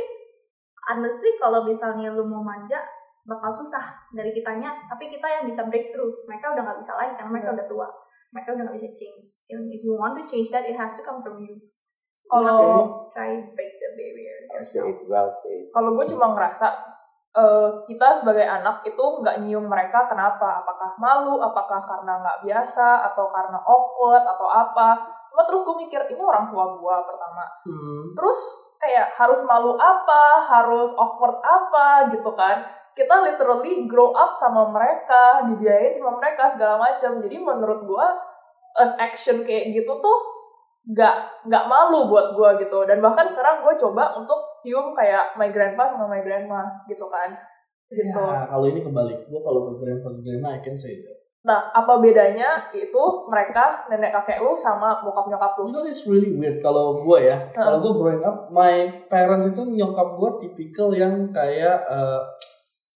honestly 0.91 1.39
kalau 1.39 1.63
misalnya 1.65 2.11
lu 2.13 2.27
mau 2.27 2.43
manja 2.43 2.83
bakal 3.25 3.49
susah 3.55 3.95
dari 4.11 4.35
kitanya. 4.35 4.75
Tapi 4.85 5.09
kita 5.09 5.25
yang 5.25 5.43
bisa 5.47 5.65
breakthrough. 5.65 6.11
Mereka 6.27 6.53
udah 6.53 6.61
nggak 6.61 6.79
bisa 6.83 6.93
lagi 6.99 7.13
karena 7.15 7.31
mereka 7.31 7.49
udah 7.55 7.67
tua. 7.71 7.87
Mereka 8.35 8.49
udah 8.53 8.63
nggak 8.67 8.77
bisa 8.77 8.89
change. 8.93 9.25
And 9.49 9.71
if 9.71 9.81
you 9.81 9.95
want 9.95 10.19
to 10.19 10.23
change 10.27 10.51
that, 10.51 10.67
it 10.67 10.75
has 10.75 10.93
to 10.99 11.03
come 11.03 11.23
from 11.23 11.39
you. 11.41 11.55
Kalau- 12.31 13.11
try 13.11 13.43
break 13.51 13.75
the 13.75 13.89
barrier 13.99 14.37
Well 14.47 14.63
yourself. 14.63 14.87
said, 14.87 15.03
well 15.11 15.27
said. 15.27 15.67
kalau 15.75 15.99
gue 15.99 16.05
cuma 16.15 16.31
ngerasa 16.31 16.67
eh, 17.31 17.69
kita 17.87 18.07
sebagai 18.11 18.43
anak 18.43 18.83
itu 18.83 19.03
nggak 19.23 19.43
nyium 19.47 19.65
mereka 19.67 20.07
kenapa? 20.07 20.63
Apakah 20.63 20.95
malu? 20.99 21.39
Apakah 21.39 21.79
karena 21.79 22.19
nggak 22.19 22.39
biasa? 22.43 23.07
Atau 23.11 23.31
karena 23.31 23.59
awkward? 23.63 24.23
Atau 24.27 24.47
apa? 24.51 24.99
Cuma 25.31 25.47
terus 25.47 25.63
gue 25.63 25.75
mikir 25.87 26.01
ini 26.11 26.19
orang 26.19 26.51
tua 26.51 26.75
gue 26.75 26.95
pertama. 27.07 27.45
Hmm. 27.63 28.11
terus 28.11 28.39
kayak 28.81 29.13
harus 29.15 29.39
malu 29.47 29.79
apa? 29.79 30.43
Harus 30.43 30.91
awkward 30.99 31.39
apa? 31.39 32.11
Gitu 32.11 32.31
kan. 32.35 32.67
Kita 32.91 33.23
literally 33.23 33.87
grow 33.87 34.11
up 34.11 34.35
sama 34.35 34.67
mereka 34.67 35.47
dibiayain 35.47 35.95
sama 35.95 36.19
mereka 36.19 36.51
segala 36.51 36.75
macam. 36.75 37.23
Jadi 37.23 37.39
menurut 37.39 37.87
gue 37.87 38.07
an 38.75 38.99
action 38.99 39.47
kayak 39.47 39.71
gitu 39.71 39.93
tuh 40.03 40.17
nggak 40.91 41.47
nggak 41.47 41.65
malu 41.71 42.11
buat 42.11 42.35
gue 42.35 42.67
gitu. 42.67 42.83
Dan 42.83 42.99
bahkan 42.99 43.23
sekarang 43.31 43.63
gue 43.63 43.79
coba 43.79 44.11
untuk 44.19 44.50
cium 44.61 44.93
kayak 44.93 45.33
my 45.35 45.49
grandpa 45.49 45.83
sama 45.85 46.05
my 46.07 46.21
grandma 46.21 46.61
gitu 46.85 47.05
kan 47.09 47.33
gitu 47.91 48.15
Ya, 48.15 48.47
kalau 48.47 48.65
ini 48.71 48.79
kebalik. 48.79 49.27
Gue 49.27 49.43
kalau 49.43 49.67
ke 49.67 49.83
grandpa 49.83 50.07
ke 50.15 50.23
grandma, 50.23 50.55
I 50.55 50.63
can 50.63 50.79
say 50.79 50.95
that. 51.03 51.17
nah 51.41 51.73
apa 51.73 51.97
bedanya 51.97 52.69
itu 52.69 53.03
mereka 53.25 53.89
nenek 53.89 54.13
kakek 54.13 54.45
lu 54.45 54.53
sama 54.53 55.01
bokap 55.01 55.25
nyokap 55.25 55.57
lu 55.57 55.67
You 55.67 55.73
know 55.73 55.83
it's 55.83 56.05
really 56.05 56.37
weird 56.37 56.61
kalau 56.61 56.93
gue 56.93 57.25
ya. 57.25 57.35
Kalau 57.49 57.81
gue 57.81 57.91
growing 57.97 58.21
up, 58.21 58.45
my 58.53 58.85
parents 59.09 59.49
itu 59.49 59.59
nyokap 59.65 60.21
gue 60.21 60.29
tipikal 60.37 60.93
yang 60.93 61.33
kayak 61.33 61.81
eh, 61.83 62.21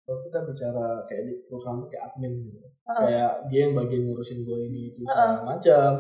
kalau 0.03 0.19
kita 0.27 0.39
bicara 0.43 0.87
kayak 1.07 1.23
di 1.25 1.33
perusahaan 1.47 1.79
tuh 1.79 1.87
kayak 1.87 2.03
admin 2.11 2.35
gitu. 2.51 2.59
Heeh. 2.67 2.99
Kayak 3.07 3.31
dia 3.47 3.61
yang 3.71 3.75
bagian 3.79 4.03
ngurusin 4.11 4.43
gue 4.43 4.59
ini 4.69 4.91
itu 4.91 5.07
segala 5.07 5.47
macam. 5.47 5.91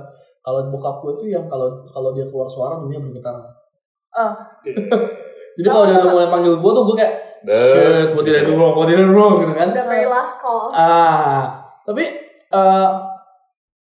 Kalau 0.42 0.60
bokap 0.68 0.96
gue 1.00 1.12
tuh 1.22 1.28
yang 1.30 1.46
kalau 1.46 1.86
kalau 1.94 2.10
dia 2.10 2.26
keluar 2.26 2.50
suara 2.50 2.74
dunia 2.76 2.98
bergetar. 2.98 3.38
Ah. 4.12 4.34
Jadi 5.54 5.66
kalau 5.66 5.84
dia 5.84 5.96
udah 5.96 6.08
mulai 6.10 6.28
panggil 6.28 6.54
gue 6.56 6.70
tuh 6.72 6.84
gue 6.84 6.96
kayak 6.96 7.14
shit, 7.42 8.08
what 8.14 8.22
did 8.22 8.38
I 8.38 8.42
do 8.42 8.54
wrong, 8.54 8.72
what 8.72 8.86
did 8.86 8.96
I 8.96 9.04
do 9.04 9.10
wrong 9.10 9.42
gitu 9.42 9.52
kan. 9.52 9.68
The 9.74 9.84
very 9.84 10.06
last 10.06 10.38
call. 10.38 10.70
Ah, 10.70 11.60
tapi 11.82 12.04
uh, 12.48 12.90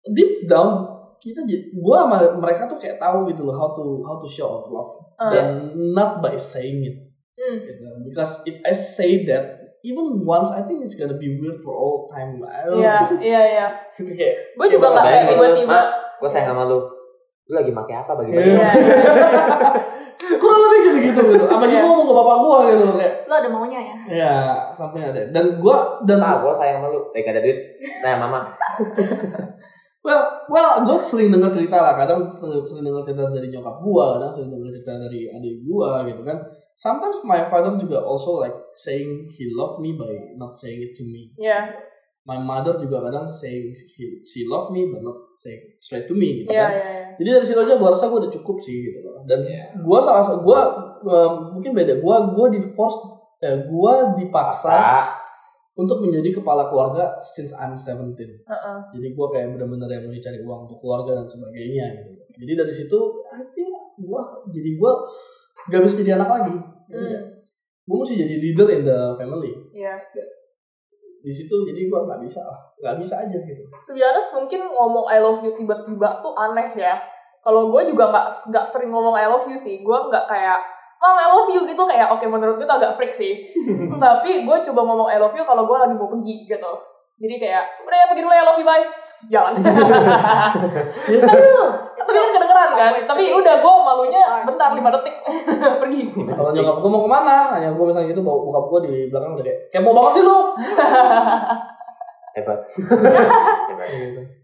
deep 0.10 0.46
down 0.46 0.90
kita 1.22 1.46
gua 1.78 2.10
sama 2.10 2.18
mereka 2.42 2.66
tuh 2.66 2.82
kayak 2.82 2.98
tahu 2.98 3.30
gitu 3.30 3.46
loh 3.46 3.54
how 3.54 3.70
to 3.72 4.02
how 4.02 4.18
to 4.18 4.26
show 4.26 4.50
out 4.50 4.66
love 4.68 4.90
Uh. 5.22 5.30
dan 5.30 5.46
not 5.94 6.18
by 6.18 6.34
saying 6.34 6.82
it 6.82 6.98
gitu. 7.38 7.86
because 8.02 8.42
if 8.42 8.58
I 8.66 8.74
say 8.74 9.22
that 9.30 9.78
even 9.86 10.26
once 10.26 10.50
I 10.50 10.66
think 10.66 10.82
it's 10.82 10.98
gonna 10.98 11.14
be 11.14 11.30
weird 11.38 11.62
for 11.62 11.78
all 11.78 12.10
time 12.10 12.42
I 12.42 12.66
don't 12.66 12.82
Iya, 12.82 13.06
know 13.06 13.22
iya, 13.22 13.42
iya. 13.46 13.68
kayak 13.94 14.58
Gue 14.58 14.66
juga 14.66 14.90
nggak 14.90 15.06
kayak 15.06 15.24
tiba-tiba. 15.30 15.80
gue 16.18 16.26
sayang 16.26 16.58
sama 16.58 16.66
lu 16.66 16.82
lu 17.46 17.54
lagi 17.54 17.70
pakai 17.70 17.96
apa 18.02 18.12
bagi 18.18 18.34
Iya. 18.34 18.66
Iya. 20.22 20.38
kurang 20.38 20.60
lebih 20.62 20.80
kayak 20.86 20.96
begitu 21.02 21.22
gitu 21.34 21.46
apa 21.50 21.64
Iya. 21.66 21.72
dia 21.74 21.80
ngomong 21.90 22.06
ke 22.06 22.14
bapak 22.14 22.38
gua 22.38 22.58
gitu 22.70 22.84
loh 22.86 22.96
kayak 23.02 23.14
Lo 23.26 23.34
ada 23.34 23.50
maunya 23.50 23.80
ya? 23.82 23.96
ya 24.12 24.34
sampai 24.70 25.00
ada 25.10 25.22
dan 25.34 25.46
gua 25.58 25.98
dan 26.06 26.22
ah 26.22 26.46
gue 26.46 26.54
sayang 26.54 26.78
sama 26.78 26.94
lu 26.94 27.00
gak 27.10 27.26
ada 27.34 27.42
duit 27.42 27.58
nah 28.06 28.14
mama 28.22 28.40
Well, 30.02 30.50
well, 30.50 30.82
gue 30.82 30.98
sering 30.98 31.30
dengar 31.30 31.54
cerita 31.54 31.78
lah. 31.78 31.94
Kadang 31.94 32.34
sering 32.66 32.82
dengar 32.82 33.06
cerita 33.06 33.22
dari 33.30 33.54
nyokap 33.54 33.86
gue, 33.86 34.06
kadang 34.18 34.32
sering 34.34 34.50
dengar 34.50 34.66
cerita 34.74 34.98
dari 34.98 35.30
adik 35.30 35.62
gue 35.62 35.90
gitu 36.10 36.22
kan. 36.26 36.42
Sometimes 36.74 37.22
my 37.22 37.46
father 37.46 37.78
juga 37.78 38.02
also 38.02 38.42
like 38.42 38.58
saying 38.74 39.30
he 39.30 39.54
love 39.54 39.78
me 39.78 39.94
by 39.94 40.10
not 40.42 40.58
saying 40.58 40.82
it 40.82 40.98
to 40.98 41.06
me. 41.06 41.30
Iya, 41.38 41.70
My 42.26 42.38
mother 42.38 42.78
juga 42.78 43.02
kadang 43.02 43.30
saying 43.30 43.74
he, 43.98 44.22
she 44.26 44.46
love 44.50 44.70
me 44.74 44.90
but 44.90 45.02
not 45.02 45.18
saying 45.38 45.58
straight 45.82 46.06
to 46.06 46.14
me 46.14 46.46
gitu 46.46 46.54
iya, 46.54 46.66
kan. 46.66 46.72
iya. 46.74 46.86
iya. 46.86 47.06
Jadi 47.18 47.30
dari 47.38 47.46
situ 47.46 47.60
aja 47.62 47.74
gue 47.78 47.90
rasa 47.90 48.06
gue 48.10 48.20
udah 48.26 48.34
cukup 48.34 48.58
sih 48.62 48.78
gitu 48.82 49.02
loh. 49.06 49.11
Dan 49.26 49.40
Iya. 49.42 49.64
gue 49.78 50.00
salah 50.00 50.22
satu 50.22 50.42
gue 50.42 50.60
mungkin 51.52 51.72
beda. 51.72 51.98
Gue 51.98 52.16
gue 52.32 52.48
di 52.52 52.62
force, 52.62 52.98
eh, 53.40 53.58
gue 53.60 53.94
dipaksa 54.18 54.70
Paksa. 54.70 55.18
untuk 55.74 55.98
menjadi 56.00 56.30
kepala 56.36 56.68
keluarga 56.68 57.16
since 57.18 57.56
I'm 57.56 57.74
17 57.74 58.14
Heeh. 58.44 58.78
jadi 58.92 59.08
gue 59.08 59.28
kayak 59.32 59.56
benar-benar 59.56 59.90
yang 59.90 60.04
mau 60.04 60.14
cari 60.14 60.38
uang 60.38 60.60
untuk 60.68 60.78
keluarga 60.78 61.12
dan 61.16 61.26
sebagainya 61.26 61.86
gitu 61.96 62.12
jadi 62.38 62.54
dari 62.60 62.70
situ 62.70 63.00
artinya 63.26 63.82
gue 63.98 64.22
jadi 64.52 64.70
gue 64.76 64.92
gak 65.68 65.82
bisa 65.82 65.96
jadi 65.98 66.20
anak 66.20 66.30
lagi 66.30 66.54
Hmm. 66.92 67.24
gue 67.82 67.98
mesti 67.98 68.14
jadi 68.20 68.36
leader 68.38 68.68
in 68.70 68.84
the 68.84 69.00
family 69.16 69.56
Iya. 69.72 69.96
di 71.18 71.32
situ 71.32 71.56
jadi 71.64 71.88
gue 71.88 72.00
nggak 72.04 72.20
bisa 72.20 72.44
lah 72.44 72.60
nggak 72.78 72.96
bisa 73.00 73.16
aja 73.18 73.38
gitu 73.40 73.64
be 73.88 74.02
honest, 74.02 74.34
mungkin 74.34 74.62
ngomong 74.62 75.08
I 75.08 75.18
love 75.18 75.40
you 75.40 75.56
tiba-tiba 75.56 76.20
tuh 76.20 76.36
aneh 76.36 76.76
ya. 76.76 77.00
Kalau 77.42 77.74
gue 77.74 77.82
juga 77.90 78.14
nggak 78.14 78.28
nggak 78.54 78.66
sering 78.70 78.94
ngomong 78.94 79.18
I 79.18 79.26
love 79.26 79.50
you 79.50 79.58
sih. 79.58 79.82
Gue 79.82 79.98
nggak 79.98 80.30
kayak 80.30 80.62
Mom, 81.02 81.18
I 81.18 81.26
love 81.34 81.50
you 81.50 81.66
gitu 81.66 81.82
kayak 81.90 82.14
oke 82.14 82.22
menurut 82.30 82.62
gue 82.62 82.68
tuh 82.70 82.78
agak 82.78 82.94
freak 82.94 83.10
sih. 83.10 83.42
Tapi 84.06 84.46
gue 84.46 84.58
coba 84.70 84.82
ngomong 84.86 85.10
I 85.10 85.18
love 85.18 85.34
you 85.34 85.42
kalau 85.42 85.66
gue 85.66 85.74
lagi 85.74 85.98
mau 85.98 86.06
pergi 86.06 86.46
gitu. 86.46 86.74
Jadi 87.22 87.38
kayak 87.38 87.86
udah 87.86 87.98
ya 88.02 88.06
pergi 88.10 88.22
dulu 88.22 88.34
ya 88.34 88.44
love 88.46 88.62
you 88.62 88.66
bye. 88.70 88.86
Jalan. 89.26 89.54
ya 91.14 91.18
sekarang 91.18 91.46
Tapi 91.98 92.18
kan 92.18 92.32
kedengeran 92.38 92.70
kan. 92.78 92.94
Tapi 93.10 93.24
udah 93.34 93.56
gue 93.62 93.74
malunya 93.82 94.22
bentar 94.46 94.70
5 94.78 94.94
detik 95.02 95.16
pergi. 95.82 96.02
kalau 96.14 96.54
nyokap 96.54 96.76
gue 96.78 96.90
mau 96.94 97.02
ke 97.02 97.10
mana 97.10 97.36
hanya 97.58 97.70
gue 97.74 97.86
misalnya 97.90 98.14
gitu 98.14 98.22
bawa 98.22 98.38
bokap 98.46 98.66
gue 98.70 98.80
di 98.86 98.94
belakang 99.10 99.34
udah 99.34 99.46
kayak 99.46 99.60
kepo 99.74 99.90
banget 99.94 100.12
sih 100.18 100.24
lu 100.26 100.38
hebat 102.38 102.60
hebat 103.70 104.41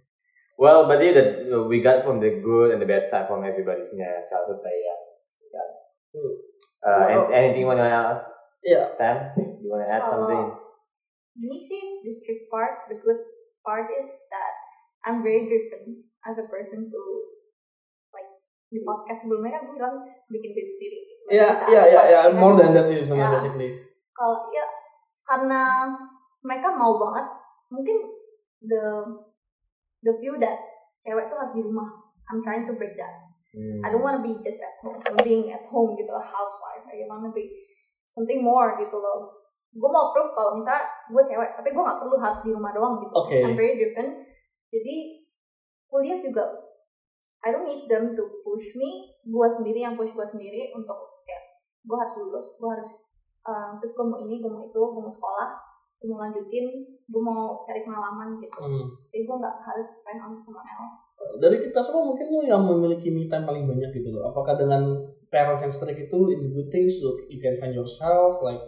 well 0.57 0.89
berarti 0.89 1.13
that 1.13 1.29
we 1.69 1.79
got 1.79 2.01
from 2.01 2.17
the 2.17 2.41
good 2.41 2.73
and 2.73 2.81
the 2.81 2.89
bad 2.89 3.05
side 3.05 3.29
from 3.29 3.45
everybody's 3.45 3.87
punya 3.87 4.25
childhood 4.25 4.59
lah 4.59 4.73
ya 4.73 4.95
Kan? 5.47 5.69
Hmm. 6.11 6.33
Uh, 6.77 7.03
Well, 7.07 7.23
an- 7.25 7.31
anything 7.31 7.63
you 7.63 7.69
wanna 7.69 7.87
ask 7.87 8.25
Iya. 8.59 8.97
Tam 8.97 9.37
you 9.61 9.69
wanna 9.69 9.85
add 9.87 10.03
Kalau- 10.03 10.27
something 10.27 10.43
Gini 11.37 11.61
sih, 11.61 12.01
the 12.01 12.09
strict 12.09 12.49
part, 12.49 12.89
the 12.89 12.97
good 12.97 13.21
part 13.61 13.85
is 13.93 14.09
that 14.33 14.53
I'm 15.05 15.21
very 15.21 15.45
driven 15.45 16.09
as 16.25 16.41
a 16.41 16.49
person 16.49 16.89
to 16.89 17.01
like 18.09 18.25
di 18.67 18.81
podcast 18.81 19.21
sebelumnya 19.21 19.53
kan 19.53 19.69
gue 19.69 19.77
bilang 19.77 20.01
bikin 20.27 20.57
beat 20.57 20.65
sendiri. 20.65 20.97
Iya, 21.29 21.47
iya, 21.69 21.81
iya, 21.93 22.01
iya, 22.09 22.19
kan. 22.25 22.41
more 22.41 22.57
than 22.57 22.73
that 22.73 22.89
sih 22.89 22.97
Ya. 22.97 23.29
basically. 23.29 23.69
Kalau 24.17 24.49
ya 24.49 24.65
karena 25.23 25.93
mereka 26.41 26.73
mau 26.73 26.97
banget, 26.97 27.29
mungkin 27.69 27.97
the 28.65 28.83
the 30.01 30.13
view 30.21 30.37
that 30.37 30.57
cewek 31.01 31.29
tuh 31.29 31.37
harus 31.37 31.53
di 31.55 31.61
rumah. 31.63 31.87
I'm 32.27 32.43
trying 32.43 32.67
to 32.67 32.75
break 32.75 32.99
that. 32.99 33.27
Hmm. 33.55 33.79
I 33.81 33.87
don't 33.89 34.03
want 34.03 34.19
to 34.19 34.23
be 34.25 34.35
just 34.43 34.59
at 34.59 34.75
home, 34.83 34.99
being 35.23 35.47
at 35.49 35.63
home 35.71 35.95
gitu, 35.95 36.11
a 36.11 36.19
housewife. 36.19 36.83
I 36.91 37.07
want 37.07 37.23
to 37.25 37.31
be 37.31 37.47
something 38.11 38.43
more 38.43 38.75
gitu 38.75 38.99
loh. 38.99 39.31
Gue 39.71 39.89
mau 39.91 40.11
proof 40.11 40.33
kalau 40.35 40.59
misalnya 40.59 40.83
gue 41.07 41.23
cewek, 41.23 41.55
tapi 41.55 41.69
gue 41.71 41.83
gak 41.83 41.99
perlu 42.01 42.17
harus 42.19 42.39
di 42.43 42.51
rumah 42.51 42.71
doang 42.75 42.99
gitu. 42.99 43.13
Oke. 43.15 43.37
I'm 43.39 43.55
very 43.55 43.79
different. 43.79 44.25
Jadi 44.67 45.23
kuliah 45.87 46.19
juga, 46.19 46.43
I 47.45 47.55
don't 47.55 47.63
need 47.63 47.87
them 47.87 48.11
to 48.17 48.23
push 48.43 48.75
me. 48.75 49.15
Gue 49.23 49.47
sendiri 49.47 49.79
yang 49.85 49.95
push 49.95 50.11
gue 50.11 50.27
sendiri 50.27 50.75
untuk 50.75 51.23
kayak 51.23 51.43
gue 51.87 51.95
harus 51.95 52.15
lulus, 52.19 52.47
gue 52.59 52.69
harus 52.73 52.89
uh, 53.47 53.79
terus 53.79 53.95
gue 53.95 54.05
mau 54.07 54.19
ini, 54.19 54.43
gue 54.43 54.51
mau 54.51 54.67
itu, 54.67 54.81
gue 54.81 55.01
mau 55.03 55.13
sekolah, 55.13 55.47
gue 55.97 56.07
mau 56.13 56.21
lanjutin, 56.21 56.65
gue 56.85 57.21
mau 57.21 57.61
cari 57.65 57.81
pengalaman 57.81 58.37
gitu. 58.37 58.57
Hmm. 58.57 58.85
Jadi 59.09 59.23
gue 59.25 59.35
gak 59.41 59.55
harus 59.65 59.87
depend 59.97 60.19
on 60.21 60.31
someone 60.45 60.69
else. 60.77 60.97
Dari 61.41 61.57
kita 61.65 61.79
semua 61.81 62.13
mungkin 62.13 62.25
lu 62.29 62.41
yang 62.45 62.61
memiliki 62.61 63.09
me 63.09 63.25
time 63.25 63.49
paling 63.49 63.65
banyak 63.65 63.89
gitu 63.89 64.13
loh. 64.13 64.29
Apakah 64.29 64.53
dengan 64.53 64.85
parents 65.27 65.65
yang 65.65 65.73
strict 65.73 66.07
itu 66.07 66.19
in 66.31 66.39
the 66.45 66.51
good 66.53 66.69
things 66.71 67.01
you, 67.01 67.09
you 67.27 67.39
can 67.41 67.57
find 67.59 67.75
yourself 67.75 68.39
like 68.39 68.61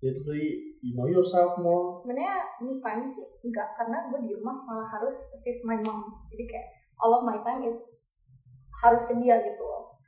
literally 0.00 0.78
you 0.80 0.96
know 0.96 1.06
yourself 1.06 1.58
more. 1.60 1.92
sebenarnya 2.00 2.36
me 2.64 2.80
time 2.80 3.10
sih 3.12 3.26
enggak 3.44 3.68
karena 3.76 4.08
gue 4.08 4.20
di 4.24 4.32
rumah 4.32 4.64
malah 4.64 4.88
harus 4.88 5.16
assist 5.36 5.66
my 5.68 5.76
mom 5.84 6.08
jadi 6.32 6.44
kayak 6.48 6.68
all 6.96 7.12
of 7.20 7.26
my 7.26 7.36
time 7.44 7.60
is 7.66 7.76
harus 8.80 9.04
ke 9.04 9.14
dia 9.20 9.36
gitu 9.44 9.60
loh 9.60 9.99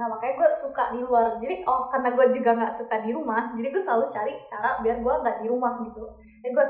nah 0.00 0.08
makanya 0.08 0.40
gue 0.40 0.48
suka 0.56 0.96
di 0.96 1.04
luar. 1.04 1.36
Jadi 1.36 1.60
oh 1.68 1.92
karena 1.92 2.16
gue 2.16 2.26
juga 2.32 2.56
nggak 2.56 2.72
suka 2.72 3.04
di 3.04 3.12
rumah 3.12 3.52
jadi 3.52 3.68
gue 3.68 3.82
selalu 3.84 4.08
cari 4.08 4.32
cara 4.48 4.80
biar 4.80 4.96
gue 5.04 5.14
nggak 5.20 5.36
di 5.44 5.46
rumah 5.52 5.76
gitu. 5.84 6.08
Jadi 6.40 6.56
gue 6.56 6.66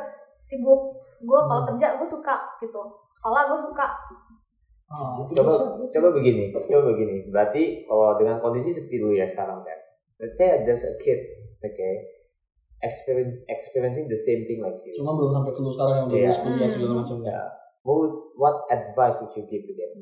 sibuk. 0.50 0.98
Gue 1.22 1.40
kalau 1.46 1.62
kerja 1.70 1.94
gue 1.94 2.08
suka 2.10 2.58
gitu. 2.58 2.82
Sekolah 3.14 3.46
gue 3.54 3.58
suka. 3.70 3.86
Ah, 4.90 5.22
itu 5.22 5.38
coba 5.38 5.54
bisa. 5.54 5.62
coba 5.94 6.08
begini 6.18 6.50
coba 6.50 6.82
begini. 6.90 7.30
Berarti 7.30 7.86
kalau 7.86 8.18
dengan 8.18 8.42
kondisi 8.42 8.74
seperti 8.74 8.98
lu 8.98 9.14
ya 9.14 9.22
sekarang 9.22 9.62
kan? 9.62 9.78
Let's 10.18 10.34
say 10.34 10.66
there's 10.66 10.82
a 10.82 10.98
kid 10.98 11.22
okay? 11.62 11.94
Experience 12.82 13.38
experiencing 13.46 14.10
the 14.10 14.18
same 14.18 14.42
thing 14.50 14.58
like 14.58 14.82
you. 14.82 14.90
Cuma 14.98 15.14
belum 15.14 15.30
sampai 15.30 15.54
ke 15.54 15.60
lu 15.62 15.70
sekarang 15.70 15.94
yang 15.94 16.06
udah 16.10 16.18
lulus 16.18 16.38
kuliah 16.42 16.66
Hmm. 16.66 16.74
segala 16.74 16.94
macam 16.98 17.18
ya. 17.22 17.40
what 18.40 18.56
advice 18.72 19.16
would 19.20 19.32
you 19.36 19.44
give 19.46 19.62
to 19.68 19.72
them 19.76 19.92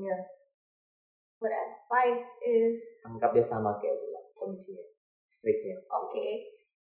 but 1.39 1.51
advice 1.51 2.27
is 2.43 2.79
anggap 3.07 3.31
dia 3.31 3.43
sama 3.43 3.79
kayak 3.79 3.95
lu 3.95 4.07
lah 4.11 4.25
kondisinya 4.35 4.85
strictnya 5.27 5.79
oke. 5.87 6.29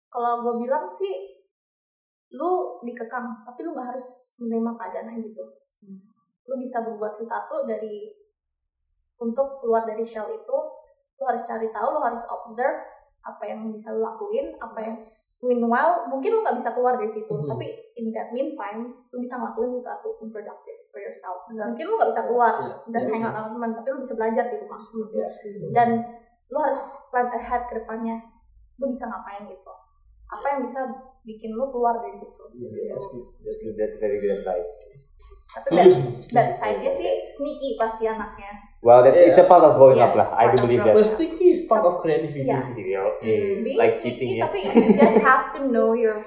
Kalau 0.08 0.42
gue 0.42 0.54
bilang 0.62 0.86
sih 0.88 1.42
lu 2.34 2.82
dikekang 2.82 3.46
tapi 3.46 3.60
lu 3.62 3.74
nggak 3.74 3.94
harus 3.94 4.08
menerima 4.38 4.72
keadaan 4.76 5.22
gitu. 5.22 5.44
Lu 6.44 6.56
bisa 6.58 6.82
berbuat 6.82 7.14
sesuatu 7.14 7.64
dari 7.64 8.12
untuk 9.18 9.62
keluar 9.62 9.86
dari 9.86 10.04
shell 10.04 10.28
itu 10.28 10.58
lu 11.14 11.24
harus 11.24 11.46
cari 11.46 11.70
tahu 11.70 11.88
lu 11.94 12.02
harus 12.04 12.26
observe 12.26 12.84
apa 13.24 13.44
yang 13.48 13.72
bisa 13.72 13.94
lu 13.94 14.04
lakuin 14.04 14.52
apa 14.60 14.76
yang 14.84 14.98
meanwhile 15.40 16.04
mungkin 16.12 16.36
lu 16.36 16.40
nggak 16.44 16.60
bisa 16.60 16.76
keluar 16.76 17.00
dari 17.00 17.08
situ 17.08 17.32
Mhm. 17.32 17.48
tapi 17.48 17.68
in 17.96 18.12
that 18.12 18.34
meantime 18.36 18.92
lu 19.08 19.18
bisa 19.22 19.40
ngelakuin 19.40 19.72
sesuatu 19.72 20.20
yang 20.20 20.28
productive 20.28 20.73
for 20.94 21.02
yourself 21.02 21.50
Benar. 21.50 21.74
mungkin 21.74 21.84
lu 21.90 21.94
nggak 21.98 22.10
bisa 22.14 22.24
keluar 22.24 22.54
Iya, 22.56 22.74
dan 22.88 23.02
iya, 23.02 23.10
hangout 23.10 23.26
iya. 23.26 23.40
sama 23.42 23.50
teman 23.52 23.70
tapi 23.74 23.88
lu 23.90 23.98
bisa 24.00 24.14
belajar 24.14 24.44
di 24.46 24.56
rumah 24.62 24.80
Iya. 24.86 25.28
dan 25.74 25.90
lu 26.48 26.58
harus 26.62 26.80
plan 27.10 27.28
ahead 27.34 27.62
ke 27.66 27.74
depannya 27.76 28.18
lu 28.78 28.86
bisa 28.88 29.10
ngapain 29.10 29.50
gitu 29.50 29.74
apa 30.30 30.46
yang 30.48 30.62
bisa 30.64 30.80
bikin 31.24 31.52
lu 31.52 31.66
keluar 31.68 31.98
dari 31.98 32.18
situ 32.18 32.44
Iya, 32.54 32.94
that's 32.94 33.08
good 33.10 33.26
that's 33.42 33.58
good 33.60 33.76
that's 33.76 33.96
very 33.98 34.18
good 34.18 34.38
advice 34.38 34.72
tapi 35.50 35.70
that, 35.72 35.86
sih. 35.90 36.04
that 36.34 36.50
side-nya 36.58 36.92
sih 36.94 37.10
sneaky 37.32 37.78
pasti 37.78 38.06
anaknya 38.06 38.50
well 38.82 39.02
that's 39.02 39.18
it's 39.18 39.38
a 39.38 39.46
part 39.46 39.62
of 39.62 39.78
growing 39.78 39.98
Yeah, 39.98 40.10
up 40.10 40.18
lah 40.18 40.28
I 40.34 40.50
do 40.50 40.62
believe 40.62 40.82
that 40.82 40.94
Well, 40.94 41.06
sticky 41.06 41.54
is 41.54 41.66
part 41.66 41.82
of 41.84 42.02
creativity 42.02 42.46
Iya. 42.46 42.60
sih. 42.60 42.74
Eh, 42.74 43.62
being 43.62 43.78
like 43.78 43.94
sneaky 43.94 43.98
cheating 43.98 44.32
ya 44.38 44.46
tapi 44.46 44.60
you 44.62 44.94
just 44.94 45.18
have 45.22 45.54
to 45.54 45.66
know 45.66 45.94
your 45.94 46.22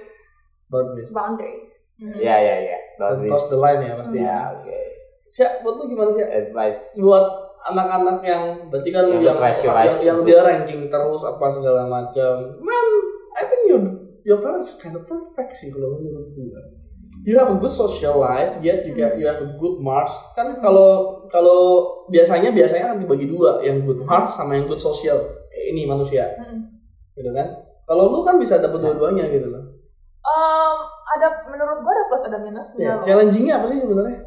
Boundaries. 0.66 1.10
boundaries 1.14 1.70
ya 1.98 2.36
ya 2.36 2.56
ya 2.60 2.78
Don't 2.96 3.24
cross 3.24 3.48
the 3.48 3.56
line 3.56 3.80
ya 3.82 3.92
pasti. 3.96 4.20
ya 4.20 4.52
oke 4.52 4.78
Siap, 5.26 5.60
buat 5.60 5.74
lu 5.76 5.84
gimana 5.90 6.10
sih? 6.12 6.24
advice 6.24 6.96
Buat 6.96 7.26
anak-anak 7.66 8.18
yang 8.22 8.42
berarti 8.70 8.88
kan 8.88 9.04
lu 9.04 9.18
Yang 9.18 9.36
yang 9.36 9.38
yang, 9.42 9.98
yang 10.00 10.18
dia 10.22 10.38
ranking 10.40 10.80
terus 10.86 11.20
apa 11.26 11.44
segala 11.50 11.90
macam. 11.90 12.34
Man, 12.62 12.86
I 13.34 13.42
think 13.44 13.62
you 13.66 13.76
your 14.22 14.38
parents 14.38 14.78
kind 14.78 14.94
of 14.94 15.04
perfect 15.04 15.52
sih 15.52 15.68
kalau 15.68 15.98
menurut 15.98 16.30
gue. 16.32 16.62
You 17.26 17.42
have 17.42 17.50
a 17.50 17.58
good 17.58 17.74
social 17.74 18.22
life, 18.22 18.54
yet 18.62 18.86
you 18.86 18.94
get, 18.94 19.18
you 19.18 19.26
have 19.26 19.42
a 19.42 19.50
good 19.58 19.82
marks. 19.82 20.14
Kan 20.32 20.62
kalau 20.62 21.20
kalau 21.26 21.82
biasanya 22.06 22.54
biasanya 22.54 22.94
kan 22.94 23.02
dibagi 23.02 23.26
dua, 23.26 23.58
yang 23.60 23.82
good 23.82 23.98
marks 24.06 24.38
sama 24.38 24.54
yang 24.54 24.70
good 24.70 24.78
social. 24.78 25.18
Kayak 25.50 25.64
ini 25.74 25.82
manusia, 25.84 26.22
Mm. 26.38 26.70
gitu 27.12 27.34
kan? 27.34 27.50
Kalau 27.82 28.14
lu 28.14 28.22
kan 28.22 28.38
bisa 28.38 28.62
dapat 28.62 28.78
dua-duanya 28.78 29.26
gitu 29.26 29.50
loh. 29.50 29.74
Um, 30.22 30.74
ada 31.16 31.28
menurut 31.46 31.80
gue 31.80 31.92
ada 31.92 32.04
plus 32.06 32.24
ada 32.24 32.38
minusnya 32.38 32.80
Ya, 32.80 32.92
loh. 32.94 33.02
challengingnya 33.02 33.54
apa 33.56 33.66
sih 33.66 33.78
sebenarnya? 33.78 34.18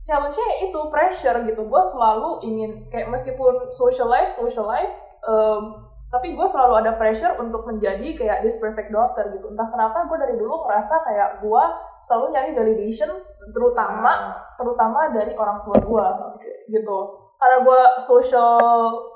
challenge-nya 0.00 0.48
itu 0.64 0.80
pressure 0.90 1.38
gitu. 1.44 1.62
Gue 1.64 1.82
selalu 1.84 2.42
ingin 2.42 2.70
kayak 2.88 3.08
meskipun 3.08 3.70
social 3.70 4.06
life 4.06 4.32
social 4.32 4.66
life 4.66 4.90
em, 5.22 5.62
tapi 6.10 6.34
gue 6.34 6.42
selalu 6.42 6.82
ada 6.82 6.98
pressure 6.98 7.38
untuk 7.38 7.62
menjadi 7.62 8.18
kayak 8.18 8.42
this 8.42 8.58
perfect 8.58 8.90
daughter 8.90 9.30
gitu. 9.30 9.46
Entah 9.46 9.70
kenapa 9.70 10.10
gue 10.10 10.18
dari 10.18 10.34
dulu 10.34 10.66
ngerasa 10.66 11.06
kayak 11.06 11.38
gue 11.38 11.62
selalu 12.02 12.26
nyari 12.32 12.50
validation 12.50 13.10
terutama 13.50 14.34
terutama 14.56 15.10
dari 15.10 15.30
orang 15.34 15.62
tua 15.62 15.78
gue 15.78 16.06
gitu 16.70 16.98
karena 17.40 17.58
gue 17.64 17.80
social 18.04 18.60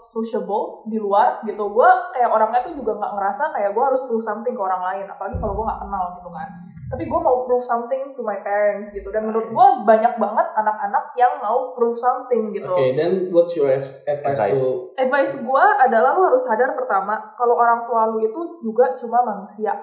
sociable 0.00 0.88
di 0.88 0.96
luar 0.96 1.44
gitu 1.44 1.60
gue 1.60 1.90
kayak 2.16 2.32
orangnya 2.32 2.64
tuh 2.64 2.72
juga 2.72 2.96
nggak 2.96 3.12
ngerasa 3.20 3.52
kayak 3.52 3.76
gue 3.76 3.84
harus 3.84 4.00
prove 4.08 4.24
something 4.24 4.56
ke 4.56 4.62
orang 4.64 4.80
lain 4.80 5.04
apalagi 5.12 5.36
kalau 5.36 5.52
gue 5.52 5.64
nggak 5.68 5.82
kenal 5.84 6.04
gitu 6.16 6.30
kan. 6.32 6.50
Tapi 6.84 7.10
gue 7.10 7.20
mau 7.20 7.48
prove 7.48 7.64
something 7.64 8.12
to 8.12 8.20
my 8.20 8.38
parents 8.44 8.92
gitu 8.92 9.08
dan 9.08 9.28
menurut 9.28 9.50
gue 9.50 9.66
banyak 9.88 10.14
banget 10.20 10.46
anak-anak 10.56 11.04
yang 11.16 11.36
mau 11.40 11.72
prove 11.76 11.96
something 11.96 12.52
gitu. 12.52 12.70
Oke, 12.70 12.96
then 12.96 13.28
what's 13.28 13.52
your 13.56 13.68
advice, 13.72 14.04
Advice. 14.08 14.56
to 14.56 14.92
advice. 14.96 15.32
Gue 15.40 15.64
adalah 15.80 16.16
lu 16.16 16.22
harus 16.28 16.44
sadar 16.44 16.72
pertama 16.76 17.16
kalau 17.36 17.56
orang 17.56 17.84
tua 17.88 18.08
lu 18.08 18.24
itu 18.24 18.40
juga 18.64 18.96
cuma 19.00 19.20
manusia. 19.20 19.74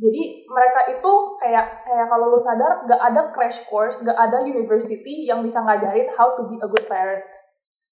Jadi 0.00 0.48
mereka 0.48 0.80
itu 0.88 1.12
kayak 1.44 1.84
kayak 1.84 2.06
kalau 2.08 2.32
lu 2.32 2.40
sadar 2.40 2.88
gak 2.88 3.00
ada 3.00 3.20
crash 3.36 3.68
course 3.68 4.00
gak 4.00 4.16
ada 4.16 4.40
university 4.40 5.28
yang 5.28 5.44
bisa 5.44 5.60
ngajarin 5.60 6.08
how 6.16 6.32
to 6.40 6.48
be 6.48 6.56
a 6.56 6.68
good 6.68 6.88
parent 6.88 7.20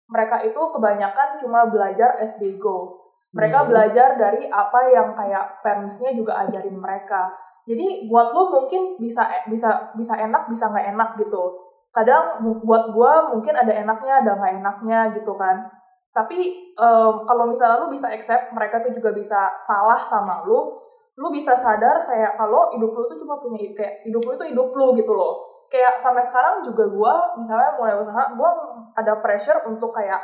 mereka 0.09 0.41
itu 0.41 0.57
kebanyakan 0.57 1.37
cuma 1.37 1.69
belajar 1.69 2.17
as 2.17 2.37
they 2.41 2.57
go. 2.57 2.97
Mereka 3.33 3.65
Hmm. 3.65 3.69
belajar 3.69 4.17
dari 4.17 4.49
apa 4.49 4.89
yang 4.89 5.13
kayak 5.13 5.61
parentsnya 5.61 6.17
juga 6.17 6.49
ajarin 6.49 6.81
mereka. 6.81 7.29
Jadi 7.69 8.09
buat 8.09 8.33
lu 8.33 8.49
mungkin 8.49 8.97
bisa 8.97 9.29
bisa 9.45 9.93
bisa 9.93 10.17
enak 10.17 10.49
bisa 10.49 10.73
nggak 10.73 10.97
enak 10.97 11.11
gitu. 11.21 11.45
Kadang 11.93 12.41
bu- 12.41 12.65
buat 12.65 12.89
gua 12.97 13.29
mungkin 13.29 13.53
ada 13.53 13.69
enaknya 13.69 14.25
ada 14.25 14.33
nggak 14.41 14.55
enaknya 14.65 15.01
gitu 15.13 15.37
kan. 15.37 15.69
Tapi 16.17 16.73
em, 16.73 17.15
kalau 17.29 17.45
misalnya 17.45 17.85
lu 17.85 17.93
bisa 17.93 18.09
accept 18.09 18.49
mereka 18.57 18.81
tuh 18.81 18.97
juga 18.97 19.13
bisa 19.13 19.53
salah 19.61 20.01
sama 20.01 20.41
lu 20.49 20.73
lu 21.19 21.29
bisa 21.29 21.53
sadar 21.53 22.07
kayak 22.07 22.39
kalau 22.39 22.71
hidup 22.73 22.95
lu 22.95 23.03
tuh 23.05 23.19
cuma 23.19 23.37
punya 23.37 23.59
kayak 23.75 24.07
hidup 24.07 24.23
lu 24.23 24.33
itu 24.39 24.55
hidup 24.55 24.71
lu 24.73 24.95
gitu 24.95 25.13
loh 25.13 25.43
kayak 25.69 26.01
sampai 26.01 26.25
sekarang 26.25 26.65
juga 26.65 26.89
gua 26.89 27.15
misalnya 27.37 27.77
mulai 27.77 27.95
usaha 28.01 28.33
gua 28.35 28.51
ada 28.97 29.21
pressure 29.21 29.65
untuk 29.69 29.93
kayak 29.93 30.21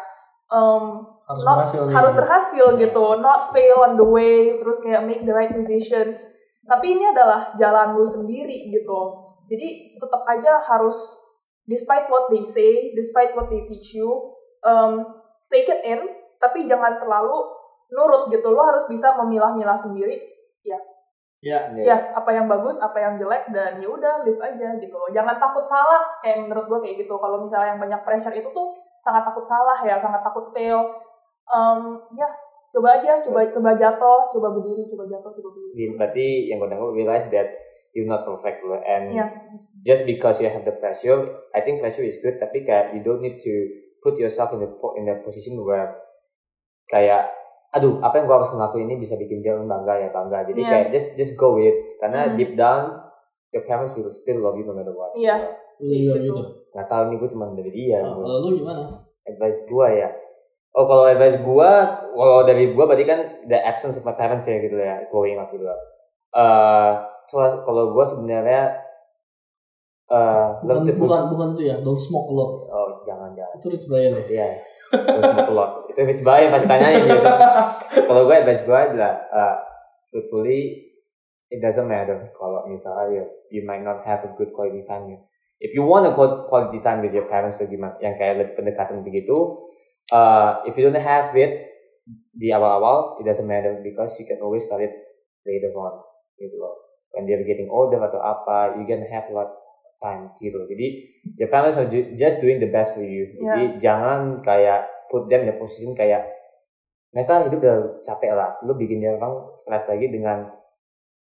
em, 0.48 0.84
harus 1.24 1.42
not- 1.44 1.56
berhasil 1.60 1.80
harus 1.88 2.12
berhasil 2.16 2.66
gitu 2.76 3.06
not 3.20 3.52
fail 3.52 3.84
on 3.84 3.96
the 3.96 4.04
way 4.04 4.56
terus 4.60 4.80
kayak 4.80 5.04
make 5.04 5.22
the 5.24 5.32
right 5.32 5.52
decisions. 5.52 6.20
Tapi 6.64 6.96
ini 6.96 7.04
adalah 7.12 7.52
jalan 7.60 7.92
lu 7.92 8.04
sendiri 8.08 8.72
gitu. 8.72 9.00
Jadi 9.52 10.00
tetap 10.00 10.24
aja 10.24 10.64
harus 10.64 10.96
despite 11.68 12.08
what 12.08 12.32
they 12.32 12.40
say 12.40 12.96
despite 12.96 13.36
what 13.36 13.52
they 13.52 13.68
teach 13.68 13.92
you 13.92 14.08
um, 14.64 15.04
take 15.52 15.68
it 15.68 15.84
in 15.84 16.00
tapi 16.40 16.64
jangan 16.64 16.96
terlalu 16.96 17.36
nurut 17.92 18.32
gitu. 18.32 18.48
Lo 18.48 18.64
harus 18.64 18.88
bisa 18.88 19.12
memilah-milah 19.20 19.76
sendiri. 19.76 20.16
Ya, 20.64 20.80
ya. 21.44 21.96
Apa 22.16 22.30
yang 22.32 22.48
bagus 22.48 22.80
apa 22.80 22.96
yang 22.96 23.14
jelek 23.20 23.52
dan 23.52 23.76
ya 23.76 23.88
udah 23.88 24.24
live 24.24 24.40
aja 24.40 24.80
gitu 24.80 24.96
loh. 24.96 25.12
Jangan 25.12 25.36
takut 25.36 25.62
salah 25.68 26.08
kayak 26.24 26.48
menurut 26.48 26.64
gue 26.66 26.78
kayak 26.80 26.96
gitu. 27.04 27.14
Kalau 27.20 27.38
misalnya 27.44 27.76
yang 27.76 27.80
banyak 27.84 28.00
pressure 28.02 28.32
itu 28.32 28.48
tuh 28.48 28.72
sangat 29.04 29.28
takut 29.28 29.44
salah 29.44 29.78
ya 29.84 30.00
sangat 30.00 30.24
takut 30.24 30.48
fail. 30.56 30.80
Em, 31.44 31.80
ya 32.16 32.28
coba 32.72 32.98
aja 32.98 33.20
coba 33.20 33.46
coba 33.52 33.70
jatuh 33.76 34.20
coba 34.32 34.48
berdiri 34.56 34.88
coba 34.88 35.04
jatuh 35.06 35.30
coba 35.30 35.48
berdiri. 35.52 35.94
Berarti 35.94 36.26
yang 36.48 36.58
gue 36.64 36.68
tangkap 36.72 36.90
realize 36.96 37.26
that 37.28 37.48
you're 37.94 38.10
not 38.10 38.26
perfect 38.26 38.58
loh 38.66 38.82
and 38.82 39.14
Iya. 39.14 39.26
just 39.86 40.02
because 40.02 40.42
you 40.42 40.50
have 40.50 40.66
the 40.66 40.74
pressure 40.74 41.46
I 41.54 41.62
think 41.62 41.78
pressure 41.78 42.02
is 42.02 42.18
good 42.18 42.42
tapi 42.42 42.66
kayak 42.66 42.98
you 42.98 43.06
don't 43.06 43.22
need 43.22 43.38
to 43.46 43.54
put 44.02 44.18
yourself 44.18 44.50
in 44.52 44.66
the 44.66 44.70
in 44.98 45.06
the 45.06 45.22
position 45.22 45.54
where 45.62 45.94
kayak 46.90 47.30
aduh 47.74 47.98
apa 47.98 48.14
yang 48.16 48.26
gue 48.26 48.36
harus 48.36 48.50
ngelakuin 48.50 48.86
ini 48.86 48.96
bisa 48.96 49.14
bikin 49.14 49.42
dia 49.42 49.58
bangga 49.58 49.94
ya 49.98 50.08
bangga 50.08 50.46
jadi 50.46 50.60
Iya. 50.60 50.70
kayak 50.70 50.86
just 50.90 51.08
just 51.14 51.34
go 51.34 51.52
with 51.52 51.66
it 51.66 51.98
karena 51.98 52.30
Hmm. 52.30 52.36
deep 52.38 52.54
down 52.54 53.02
your 53.50 53.62
parents 53.62 53.92
will 53.92 54.06
still 54.08 54.38
love 54.38 54.54
you 54.54 54.62
no 54.62 54.72
matter 54.72 54.90
what 54.90 55.10
Iya. 55.12 55.58
lu 55.76 55.90
juga 55.90 56.16
Gitu. 56.16 56.30
gitu. 56.30 56.42
nggak 56.70 56.86
tahu 56.86 57.02
nih 57.08 57.16
gue 57.18 57.28
cuma 57.28 57.44
dari 57.50 57.70
dia 57.70 57.98
Nah. 57.98 58.14
Kalau 58.14 58.38
lu 58.40 58.48
gimana? 58.54 58.82
advice 59.24 59.60
gue 59.60 59.86
ya 59.90 60.10
oh 60.70 60.84
kalau 60.84 61.04
advice 61.04 61.34
gue 61.36 61.70
kalau 62.12 62.40
dari 62.42 62.64
gue 62.70 62.84
berarti 62.84 63.04
kan 63.04 63.18
the 63.44 63.58
absence 63.58 63.94
of 63.94 64.02
my 64.02 64.12
parents 64.12 64.44
ya 64.44 64.58
gitu 64.58 64.74
ya 64.74 65.02
growing 65.08 65.34
up 65.34 65.50
gitu 65.50 65.66
eh 65.66 66.92
so, 67.26 67.36
kalau 67.62 67.90
gue 67.90 68.04
sebenarnya 68.04 68.70
eh 70.04 70.46
Bukan, 70.60 70.84
bukan, 70.94 71.20
bukan 71.32 71.48
itu 71.56 71.62
ya, 71.64 71.76
don't 71.80 71.96
smoke 71.96 72.28
a 72.28 72.34
lot. 72.34 72.52
oh 72.68 73.00
jangan 73.02 73.32
jangan 73.32 73.56
Itu 73.56 73.66
Rich 73.66 73.86
Brian 73.88 74.12
ya? 74.12 74.22
Iya. 74.22 74.46
Terus 74.92 75.24
smoke 75.32 75.48
a 75.48 75.56
lot. 75.56 75.70
Itu 75.94 76.02
advice 76.02 76.26
bahaya 76.26 76.50
pasti 76.50 76.66
tanyain 76.66 77.06
biasa. 77.06 77.30
Kalau 78.10 78.22
gue 78.26 78.34
advice 78.34 78.62
gue 78.66 78.74
adalah 78.74 79.14
uh, 79.30 79.56
truthfully 80.10 80.90
it 81.54 81.62
doesn't 81.62 81.86
matter 81.86 82.34
kalau 82.34 82.66
misalnya 82.66 83.14
you, 83.14 83.22
you 83.54 83.62
might 83.62 83.86
not 83.86 84.02
have 84.02 84.26
a 84.26 84.30
good 84.34 84.50
quality 84.50 84.82
time 84.90 85.06
ya. 85.06 85.18
If 85.62 85.70
you 85.70 85.86
want 85.86 86.10
a 86.10 86.12
good 86.12 86.50
quality 86.50 86.82
time 86.82 86.98
with 86.98 87.14
your 87.14 87.30
parents 87.30 87.56
atau 87.56 87.70
gimana 87.70 87.94
yang 88.02 88.18
kayak 88.18 88.42
lebih 88.42 88.54
pendekatan 88.58 89.06
begitu, 89.06 89.62
uh, 90.10 90.66
if 90.66 90.74
you 90.74 90.82
don't 90.82 90.98
have 90.98 91.30
it 91.38 91.70
di 92.34 92.50
awal-awal, 92.50 93.22
it 93.22 93.24
doesn't 93.24 93.46
matter 93.46 93.78
because 93.80 94.18
you 94.18 94.26
can 94.26 94.42
always 94.42 94.66
start 94.66 94.82
it 94.82 94.92
later 95.46 95.70
on 95.78 96.02
gitu 96.36 96.58
loh. 96.58 96.74
When 97.14 97.30
they're 97.30 97.46
getting 97.46 97.70
older 97.70 98.02
atau 98.02 98.18
apa, 98.18 98.74
you 98.82 98.84
can 98.90 99.06
have 99.06 99.30
a 99.30 99.34
lot 99.34 99.50
of 99.54 99.94
time 100.02 100.34
gitu. 100.42 100.58
Jadi 100.66 100.86
your 101.38 101.48
parents 101.48 101.78
are 101.78 101.86
ju- 101.86 102.18
just 102.18 102.42
doing 102.42 102.58
the 102.58 102.68
best 102.68 102.98
for 102.98 103.06
you. 103.06 103.30
Jadi 103.38 103.78
jangan 103.78 104.42
kayak 104.42 104.90
put 105.10 105.28
them 105.28 105.44
in 105.44 105.52
the 105.52 105.56
position 105.56 105.92
kayak 105.92 106.24
mereka 107.14 107.46
hidup 107.46 107.60
udah 107.62 107.78
capek 108.02 108.34
lah. 108.34 108.58
Lu 108.66 108.74
bikin 108.74 108.98
dia 108.98 109.14
orang 109.14 109.54
stres 109.54 109.86
lagi 109.86 110.10
dengan 110.10 110.50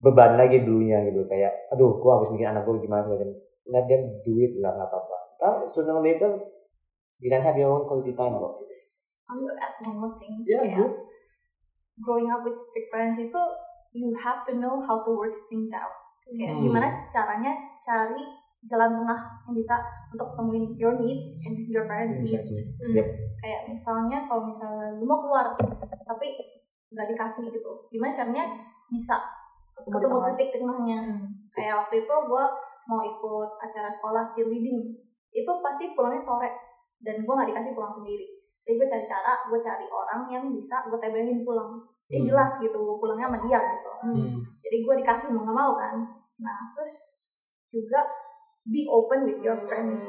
beban 0.03 0.35
lagi 0.35 0.64
dulunya 0.66 1.05
gitu 1.07 1.28
kayak 1.30 1.70
aduh 1.70 2.01
gua 2.03 2.18
harus 2.18 2.33
bikin 2.35 2.51
anak 2.51 2.64
gua 2.64 2.80
gimana 2.80 3.05
segala. 3.07 3.37
Let 3.68 3.85
them 3.87 4.03
do 4.24 4.33
it 4.41 4.59
lah 4.59 4.72
nggak 4.74 4.89
apa-apa. 4.89 5.18
Kan 5.39 5.55
sooner 5.68 5.95
or 5.95 6.03
later 6.03 6.33
you 7.22 7.28
can 7.28 7.45
have 7.45 7.55
your 7.55 7.70
own 7.70 7.85
quality 7.87 8.11
time 8.16 8.35
kok. 8.41 8.57
I'm 9.30 9.39
gonna 9.45 9.57
add 9.61 9.76
one 9.85 9.97
more 10.01 10.14
thing. 10.18 10.43
Yeah, 10.45 10.76
good. 10.76 10.93
Growing 12.01 12.28
up 12.33 12.43
with 12.43 12.59
strict 12.59 12.89
parents 12.91 13.20
itu 13.20 13.43
you 13.93 14.16
have 14.16 14.43
to 14.49 14.57
know 14.57 14.80
how 14.80 15.05
to 15.05 15.11
work 15.12 15.37
things 15.53 15.70
out. 15.76 15.93
Kayak 16.24 16.57
Hmm. 16.57 16.64
gimana 16.64 16.89
caranya 17.12 17.53
cari 17.85 18.24
jalan 18.71 18.91
tengah 19.03 19.21
yang 19.49 19.55
bisa 19.59 19.75
untuk 20.15 20.29
temuin 20.39 20.71
your 20.79 20.95
needs 20.99 21.39
and 21.43 21.67
your 21.67 21.85
parents 21.91 22.19
needs. 22.23 22.31
Exactly. 22.31 22.63
Kayak 23.43 23.61
misalnya 23.75 24.19
kalau 24.31 24.47
misalnya 24.47 24.95
lu 24.97 25.05
mau 25.07 25.19
keluar 25.19 25.59
tapi 26.07 26.27
nggak 26.93 27.09
dikasih 27.17 27.49
gitu, 27.49 27.73
gimana 27.89 28.13
caranya 28.13 28.45
bisa 28.93 29.17
Ketemu 29.73 30.37
titik 30.37 30.61
tengahnya. 30.61 30.99
Kayak 31.53 31.75
waktu 31.85 32.05
itu 32.05 32.15
gue 32.29 32.45
mau 32.87 33.01
ikut 33.03 33.51
acara 33.59 33.89
sekolah 33.89 34.29
cheerleading, 34.31 34.95
itu 35.33 35.53
pasti 35.65 35.97
pulangnya 35.97 36.23
sore 36.23 36.51
dan 37.03 37.25
gue 37.25 37.33
nggak 37.33 37.51
dikasih 37.51 37.73
pulang 37.75 37.93
sendiri. 37.93 38.27
Jadi 38.63 38.79
gue 38.79 38.87
cari 38.87 39.05
cara, 39.11 39.33
gue 39.51 39.59
cari 39.59 39.87
orang 39.91 40.21
yang 40.31 40.45
bisa 40.53 40.87
gue 40.87 40.99
tebengin 41.03 41.43
pulang. 41.43 41.75
Jadi 42.07 42.23
Hmm. 42.23 42.29
jelas 42.31 42.53
gitu, 42.61 42.77
gue 42.77 42.97
pulangnya 43.01 43.27
sama 43.27 43.39
dia 43.43 43.59
gitu. 43.59 43.91
Hmm. 44.07 44.39
Jadi 44.63 44.77
gue 44.85 44.95
dikasih 45.03 45.27
mau 45.35 45.43
nggak 45.43 45.57
mau 45.57 45.73
kan. 45.75 45.95
Nah 46.39 46.59
terus 46.77 46.95
juga 47.73 48.05
be 48.67 48.87
open 48.87 49.27
with 49.27 49.41
your 49.43 49.59
friends. 49.67 50.03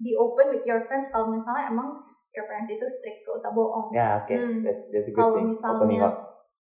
Be 0.00 0.16
open 0.16 0.56
with 0.56 0.64
your 0.64 0.80
friends 0.88 1.12
kalau 1.12 1.28
misalnya 1.32 1.68
emang 1.68 1.88
your 2.32 2.46
parents 2.46 2.70
itu 2.72 2.86
strict, 2.86 3.26
gak 3.26 3.36
usah 3.36 3.52
bohong. 3.52 3.92
Ya 3.92 4.22
oke, 4.22 4.32
Hmm. 4.32 4.62
that's, 4.64 4.80
that's 4.88 5.08
a 5.08 5.12
good 5.12 5.20
Kalau 5.20 5.34
thing. 5.36 5.48
misalnya- 5.52 6.14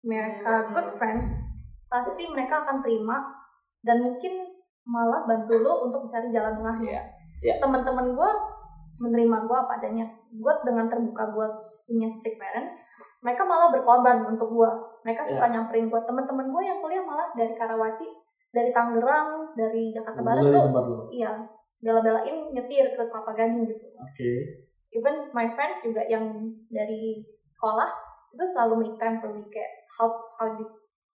mereka 0.04 0.54
good 0.76 0.90
friends, 1.00 1.28
pasti 1.88 2.28
mereka 2.28 2.68
akan 2.68 2.84
terima 2.84 3.24
dan 3.80 4.04
mungkin 4.04 4.44
malah 4.84 5.24
bantu 5.24 5.64
lo 5.64 5.88
untuk 5.88 6.04
mencari 6.04 6.28
jalan 6.36 6.60
tengahnya. 6.60 7.00
Iya. 7.40 7.64
Teman-teman 7.64 8.12
gue 8.12 8.32
menerima 9.00 9.38
gue 9.48 9.58
apa 9.58 9.80
adanya. 9.80 10.06
Gue 10.30 10.54
dengan 10.68 10.92
terbuka 10.92 11.32
gue 11.32 11.48
punya 11.88 12.08
strict 12.12 12.36
parents, 12.36 12.76
mereka 13.24 13.48
malah 13.48 13.72
berkorban 13.72 14.28
untuk 14.28 14.52
gue. 14.52 14.72
Mereka 15.08 15.24
suka 15.24 15.48
nyamperin 15.48 15.88
gue. 15.88 16.02
Teman-teman 16.04 16.52
gue 16.52 16.64
yang 16.64 16.84
kuliah 16.84 17.04
malah 17.04 17.32
dari 17.32 17.56
Karawaci, 17.56 18.08
dari 18.54 18.70
Tangerang, 18.70 19.58
dari 19.58 19.90
Jakarta 19.90 20.22
Barat 20.22 20.46
Dari 20.46 20.54
tuh, 20.54 20.64
tempat 20.70 20.84
lu. 20.86 20.98
iya 21.10 21.32
bela-belain 21.84 22.54
nyetir 22.54 22.96
ke 22.96 23.04
Kelapa 23.04 23.34
Gading 23.34 23.66
gitu. 23.68 23.88
Oke. 23.98 24.32
Even 24.94 25.28
my 25.34 25.50
friends 25.52 25.82
juga 25.82 26.06
yang 26.06 26.24
dari 26.70 27.20
sekolah 27.50 27.90
itu 28.32 28.46
selalu 28.48 28.74
make 28.80 28.96
time 28.96 29.18
for 29.20 29.34
me 29.34 29.44
kayak 29.50 29.68
how 29.92 30.08
how 30.38 30.48
do 30.54 30.64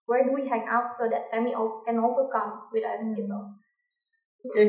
where 0.04 0.22
do 0.22 0.30
we 0.30 0.44
hang 0.44 0.62
out 0.64 0.86
so 0.86 1.08
that 1.08 1.26
Tammy 1.28 1.50
also 1.50 1.80
can 1.82 1.96
also 1.96 2.28
come 2.28 2.70
with 2.70 2.84
us 2.84 3.00
Hmm. 3.00 3.16
gitu. 3.16 3.38
Oke. 4.46 4.64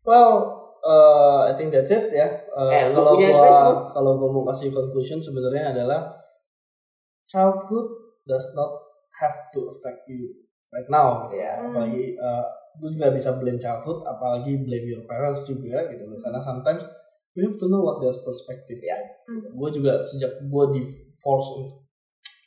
Well, 0.00 0.32
uh, 0.80 1.44
I 1.44 1.52
think 1.52 1.72
that's 1.72 1.90
it 1.90 2.08
ya. 2.08 2.28
Uh, 2.52 2.70
Eh, 2.70 2.84
kalau 2.92 3.16
punya 3.16 3.32
gua 3.32 3.90
kalau 3.90 4.12
gua 4.16 4.30
mau 4.30 4.44
kasih 4.46 4.70
conclusion 4.70 5.18
sebenarnya 5.18 5.72
adalah 5.72 6.14
childhood 7.26 7.88
does 8.22 8.46
not 8.54 8.70
have 9.18 9.36
to 9.50 9.66
affect 9.66 10.06
you 10.06 10.30
right 10.72 10.88
now. 10.90 11.26
gitu. 11.26 11.42
Iya. 11.42 11.52
Apalagi 11.70 12.04
uh, 12.18 12.44
lu 12.78 12.86
juga 12.88 13.10
bisa 13.10 13.34
blame 13.36 13.58
childhood 13.58 14.06
apalagi 14.06 14.62
blame 14.62 14.86
your 14.86 15.04
parents 15.04 15.42
juga 15.44 15.90
gitu 15.90 16.06
loh 16.06 16.22
karena 16.22 16.38
sometimes 16.38 16.86
we 17.34 17.42
have 17.42 17.58
to 17.58 17.66
know 17.66 17.82
what 17.82 17.98
their 17.98 18.14
perspective 18.22 18.78
ya 18.78 18.96
gue 19.28 19.68
juga 19.74 19.98
sejak 20.00 20.38
gue 20.46 20.64
di 20.78 20.82
force 21.18 21.50
untuk 21.58 21.82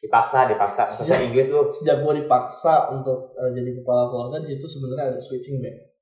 Dipaksa, 0.03 0.51
dipaksa. 0.51 0.84
Iya. 1.07 1.32
Inggris 1.32 1.47
lu. 1.47 1.71
sejak 1.71 2.03
gue 2.03 2.13
dipaksa 2.19 2.91
untuk 2.91 3.32
eh, 3.39 3.55
jadi 3.55 3.71
kepala 3.71 4.11
keluarga 4.11 4.43
di 4.43 4.51
situ 4.51 4.67
sebenarnya 4.67 5.15
ada 5.15 5.19
switching 5.24 5.63
back 5.63 5.93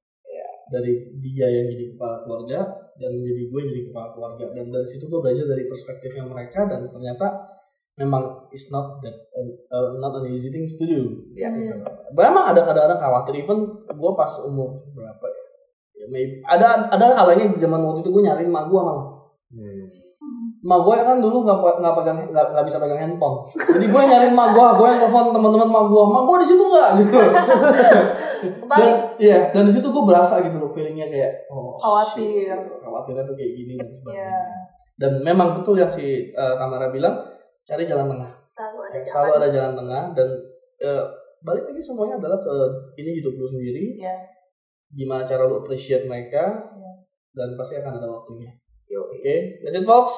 dari 0.71 1.11
dia 1.19 1.45
yang 1.51 1.67
jadi 1.67 1.85
kepala 1.93 2.23
keluarga 2.23 2.63
dan 2.95 3.11
jadi 3.11 3.43
gue 3.51 3.59
yang 3.59 3.69
jadi 3.75 3.83
kepala 3.91 4.07
keluarga 4.15 4.45
dan 4.55 4.65
dari 4.71 4.87
situ 4.87 5.03
gue 5.05 5.19
belajar 5.19 5.45
dari 5.45 5.67
perspektifnya 5.67 6.23
mereka 6.25 6.63
dan 6.63 6.87
ternyata 6.87 7.27
memang 7.93 8.23
it's 8.49 8.69
not 8.69 8.97
that 8.99 9.13
uh, 9.31 9.45
uh, 9.69 9.87
not 9.97 10.15
an 10.15 10.27
easy 10.27 10.47
thing 10.47 10.63
to 10.63 10.85
do 10.85 11.01
Ya. 11.33 11.51
memang 12.11 12.43
ada 12.45 12.61
kadang-kadang 12.61 12.97
khawatir 12.97 13.33
even 13.37 13.59
gue 13.83 14.11
pas 14.13 14.31
umur 14.41 14.71
berapa 14.91 15.25
ya 15.25 15.43
ya 15.93 16.05
maybe 16.07 16.39
ada 16.41 16.87
ada 16.87 17.13
kalanya 17.13 17.45
di 17.47 17.59
zaman 17.59 17.77
waktu 17.79 17.99
itu 17.99 18.09
gue 18.09 18.23
nyariin 18.23 18.49
mak 18.49 18.67
gue 18.67 18.79
malah 18.79 19.07
Hmm. 19.51 19.83
mak 20.63 20.79
gue 20.79 20.95
kan 20.95 21.19
dulu 21.19 21.43
nggak 21.43 21.59
nggak 21.83 21.93
pegang 21.93 22.15
nggak 22.23 22.63
bisa 22.63 22.79
pegang 22.79 22.95
handphone 22.97 23.43
jadi 23.51 23.83
gue 23.83 24.01
nyariin 24.07 24.31
mak 24.31 24.55
gue 24.55 24.63
gue 24.63 24.87
yang 24.87 24.99
telepon 25.03 25.35
teman-teman 25.35 25.67
mak 25.67 25.85
gue 25.85 26.03
mak 26.07 26.23
gue 26.23 26.37
di 26.39 26.47
situ 26.47 26.63
nggak 26.63 26.89
gitu 26.97 27.19
dan 28.71 28.89
iya 29.19 29.51
dan 29.51 29.67
di 29.67 29.71
situ 29.71 29.83
gue 29.83 30.03
berasa 30.03 30.39
gitu 30.39 30.55
loh 30.55 30.71
feelingnya 30.71 31.03
kayak 31.05 31.51
oh 31.51 31.75
Khawatir. 31.75 32.47
shit, 32.47 32.47
gitu. 32.47 32.75
khawatirnya 32.79 33.23
tuh 33.23 33.35
kayak 33.35 33.51
gini 33.53 33.73
dan 33.75 33.89
sebagainya 33.91 34.23
Iya. 34.23 34.39
dan 34.95 35.11
memang 35.19 35.59
betul 35.59 35.75
yang 35.75 35.91
si 35.91 36.31
eh, 36.31 36.53
Tamara 36.55 36.87
bilang 36.87 37.19
cari 37.63 37.83
jalan 37.83 38.07
tengah 38.09 38.31
selalu 38.47 38.77
ada 38.81 38.91
Ya, 38.91 38.99
jalan 38.99 39.07
selalu 39.07 39.31
ada 39.33 39.47
jalan 39.49 39.73
tengah 39.75 40.03
dan 40.11 40.27
eh, 40.79 41.03
balik 41.41 41.63
lagi 41.65 41.81
semuanya 41.81 42.15
adalah 42.17 42.37
ke 42.37 42.53
ini 42.95 43.11
hidup 43.17 43.33
lu 43.33 43.45
sendiri 43.45 43.97
Iya. 43.97 44.15
gimana 44.91 45.21
cara 45.21 45.45
lu 45.45 45.57
appreciate 45.57 46.05
mereka 46.05 46.59
Iya. 46.67 46.91
dan 47.33 47.55
pasti 47.55 47.75
akan 47.75 47.97
ada 47.97 48.07
waktunya 48.07 48.51
Yo. 48.85 49.07
oke 49.07 49.35
that's 49.59 49.73
it 49.73 49.83
folks 49.83 50.13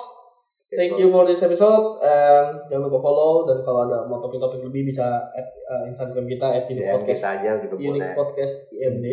Thank 0.74 0.98
you 0.98 1.14
for 1.14 1.22
this 1.22 1.38
episode. 1.40 2.02
And 2.02 2.66
jangan 2.66 2.90
lupa 2.90 2.98
follow 2.98 3.46
dan 3.46 3.62
kalau 3.62 3.86
ada 3.86 4.10
mau 4.10 4.18
topik-topik 4.18 4.58
lebih 4.64 4.90
bisa 4.90 5.06
add 5.30 5.46
uh, 5.70 5.86
Instagram 5.86 6.26
kita 6.26 6.50
at 6.50 6.66
Unique 6.66 6.90
Ya, 6.90 6.98
Podcast. 6.98 7.22
kita 7.22 7.30
aja 7.30 7.52
juga 7.62 7.74
Unique 7.78 8.02
boleh. 8.02 8.18
Podcast 8.18 8.56
IMD. 8.74 9.06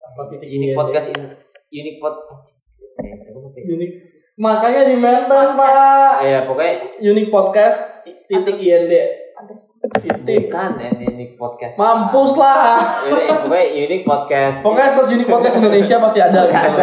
Apa 0.00 0.20
titik 0.32 0.48
Unique 0.48 0.72
IMD? 0.72 0.80
podcast 0.80 1.06
in 1.12 1.20
Unique 1.68 1.98
pod. 2.00 2.14
Eh. 3.04 3.64
Unique. 3.68 3.96
Makanya 4.38 4.86
di 4.86 4.94
mention 4.94 5.58
Pak. 5.58 6.22
Eh, 6.22 6.46
pokoknya 6.46 6.74
Unique 7.02 7.26
Podcast 7.34 8.06
titik 8.06 8.54
IND. 8.54 8.94
Titik. 9.98 10.50
bukan 10.50 10.78
eh, 10.78 10.94
Unique 11.10 11.34
podcast. 11.34 11.74
Mampus 11.78 12.38
lah. 12.38 12.78
Ini 13.06 13.34
pokoknya 13.34 13.66
Unique 13.86 14.06
podcast. 14.06 14.62
Pokoknya 14.62 14.90
search 14.90 15.14
Unique 15.14 15.30
Podcast 15.30 15.58
Indonesia 15.58 15.98
pasti 15.98 16.18
ada 16.22 16.46
gitu. 16.46 16.82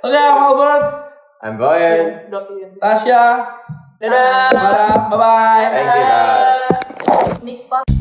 Oke, 0.00 0.16
I'm 0.16 0.36
Albert, 0.40 0.84
I'm 1.44 1.54
Boyan. 1.60 2.32
Dokin. 2.32 2.80
Tasya, 2.80 3.24
Dadah. 4.00 4.48
Mara, 4.56 5.12
bye 5.12 5.16
bye. 5.20 5.68
Thank 5.68 5.92
you, 5.92 6.04
guys. 6.08 7.44
Nick 7.44 7.99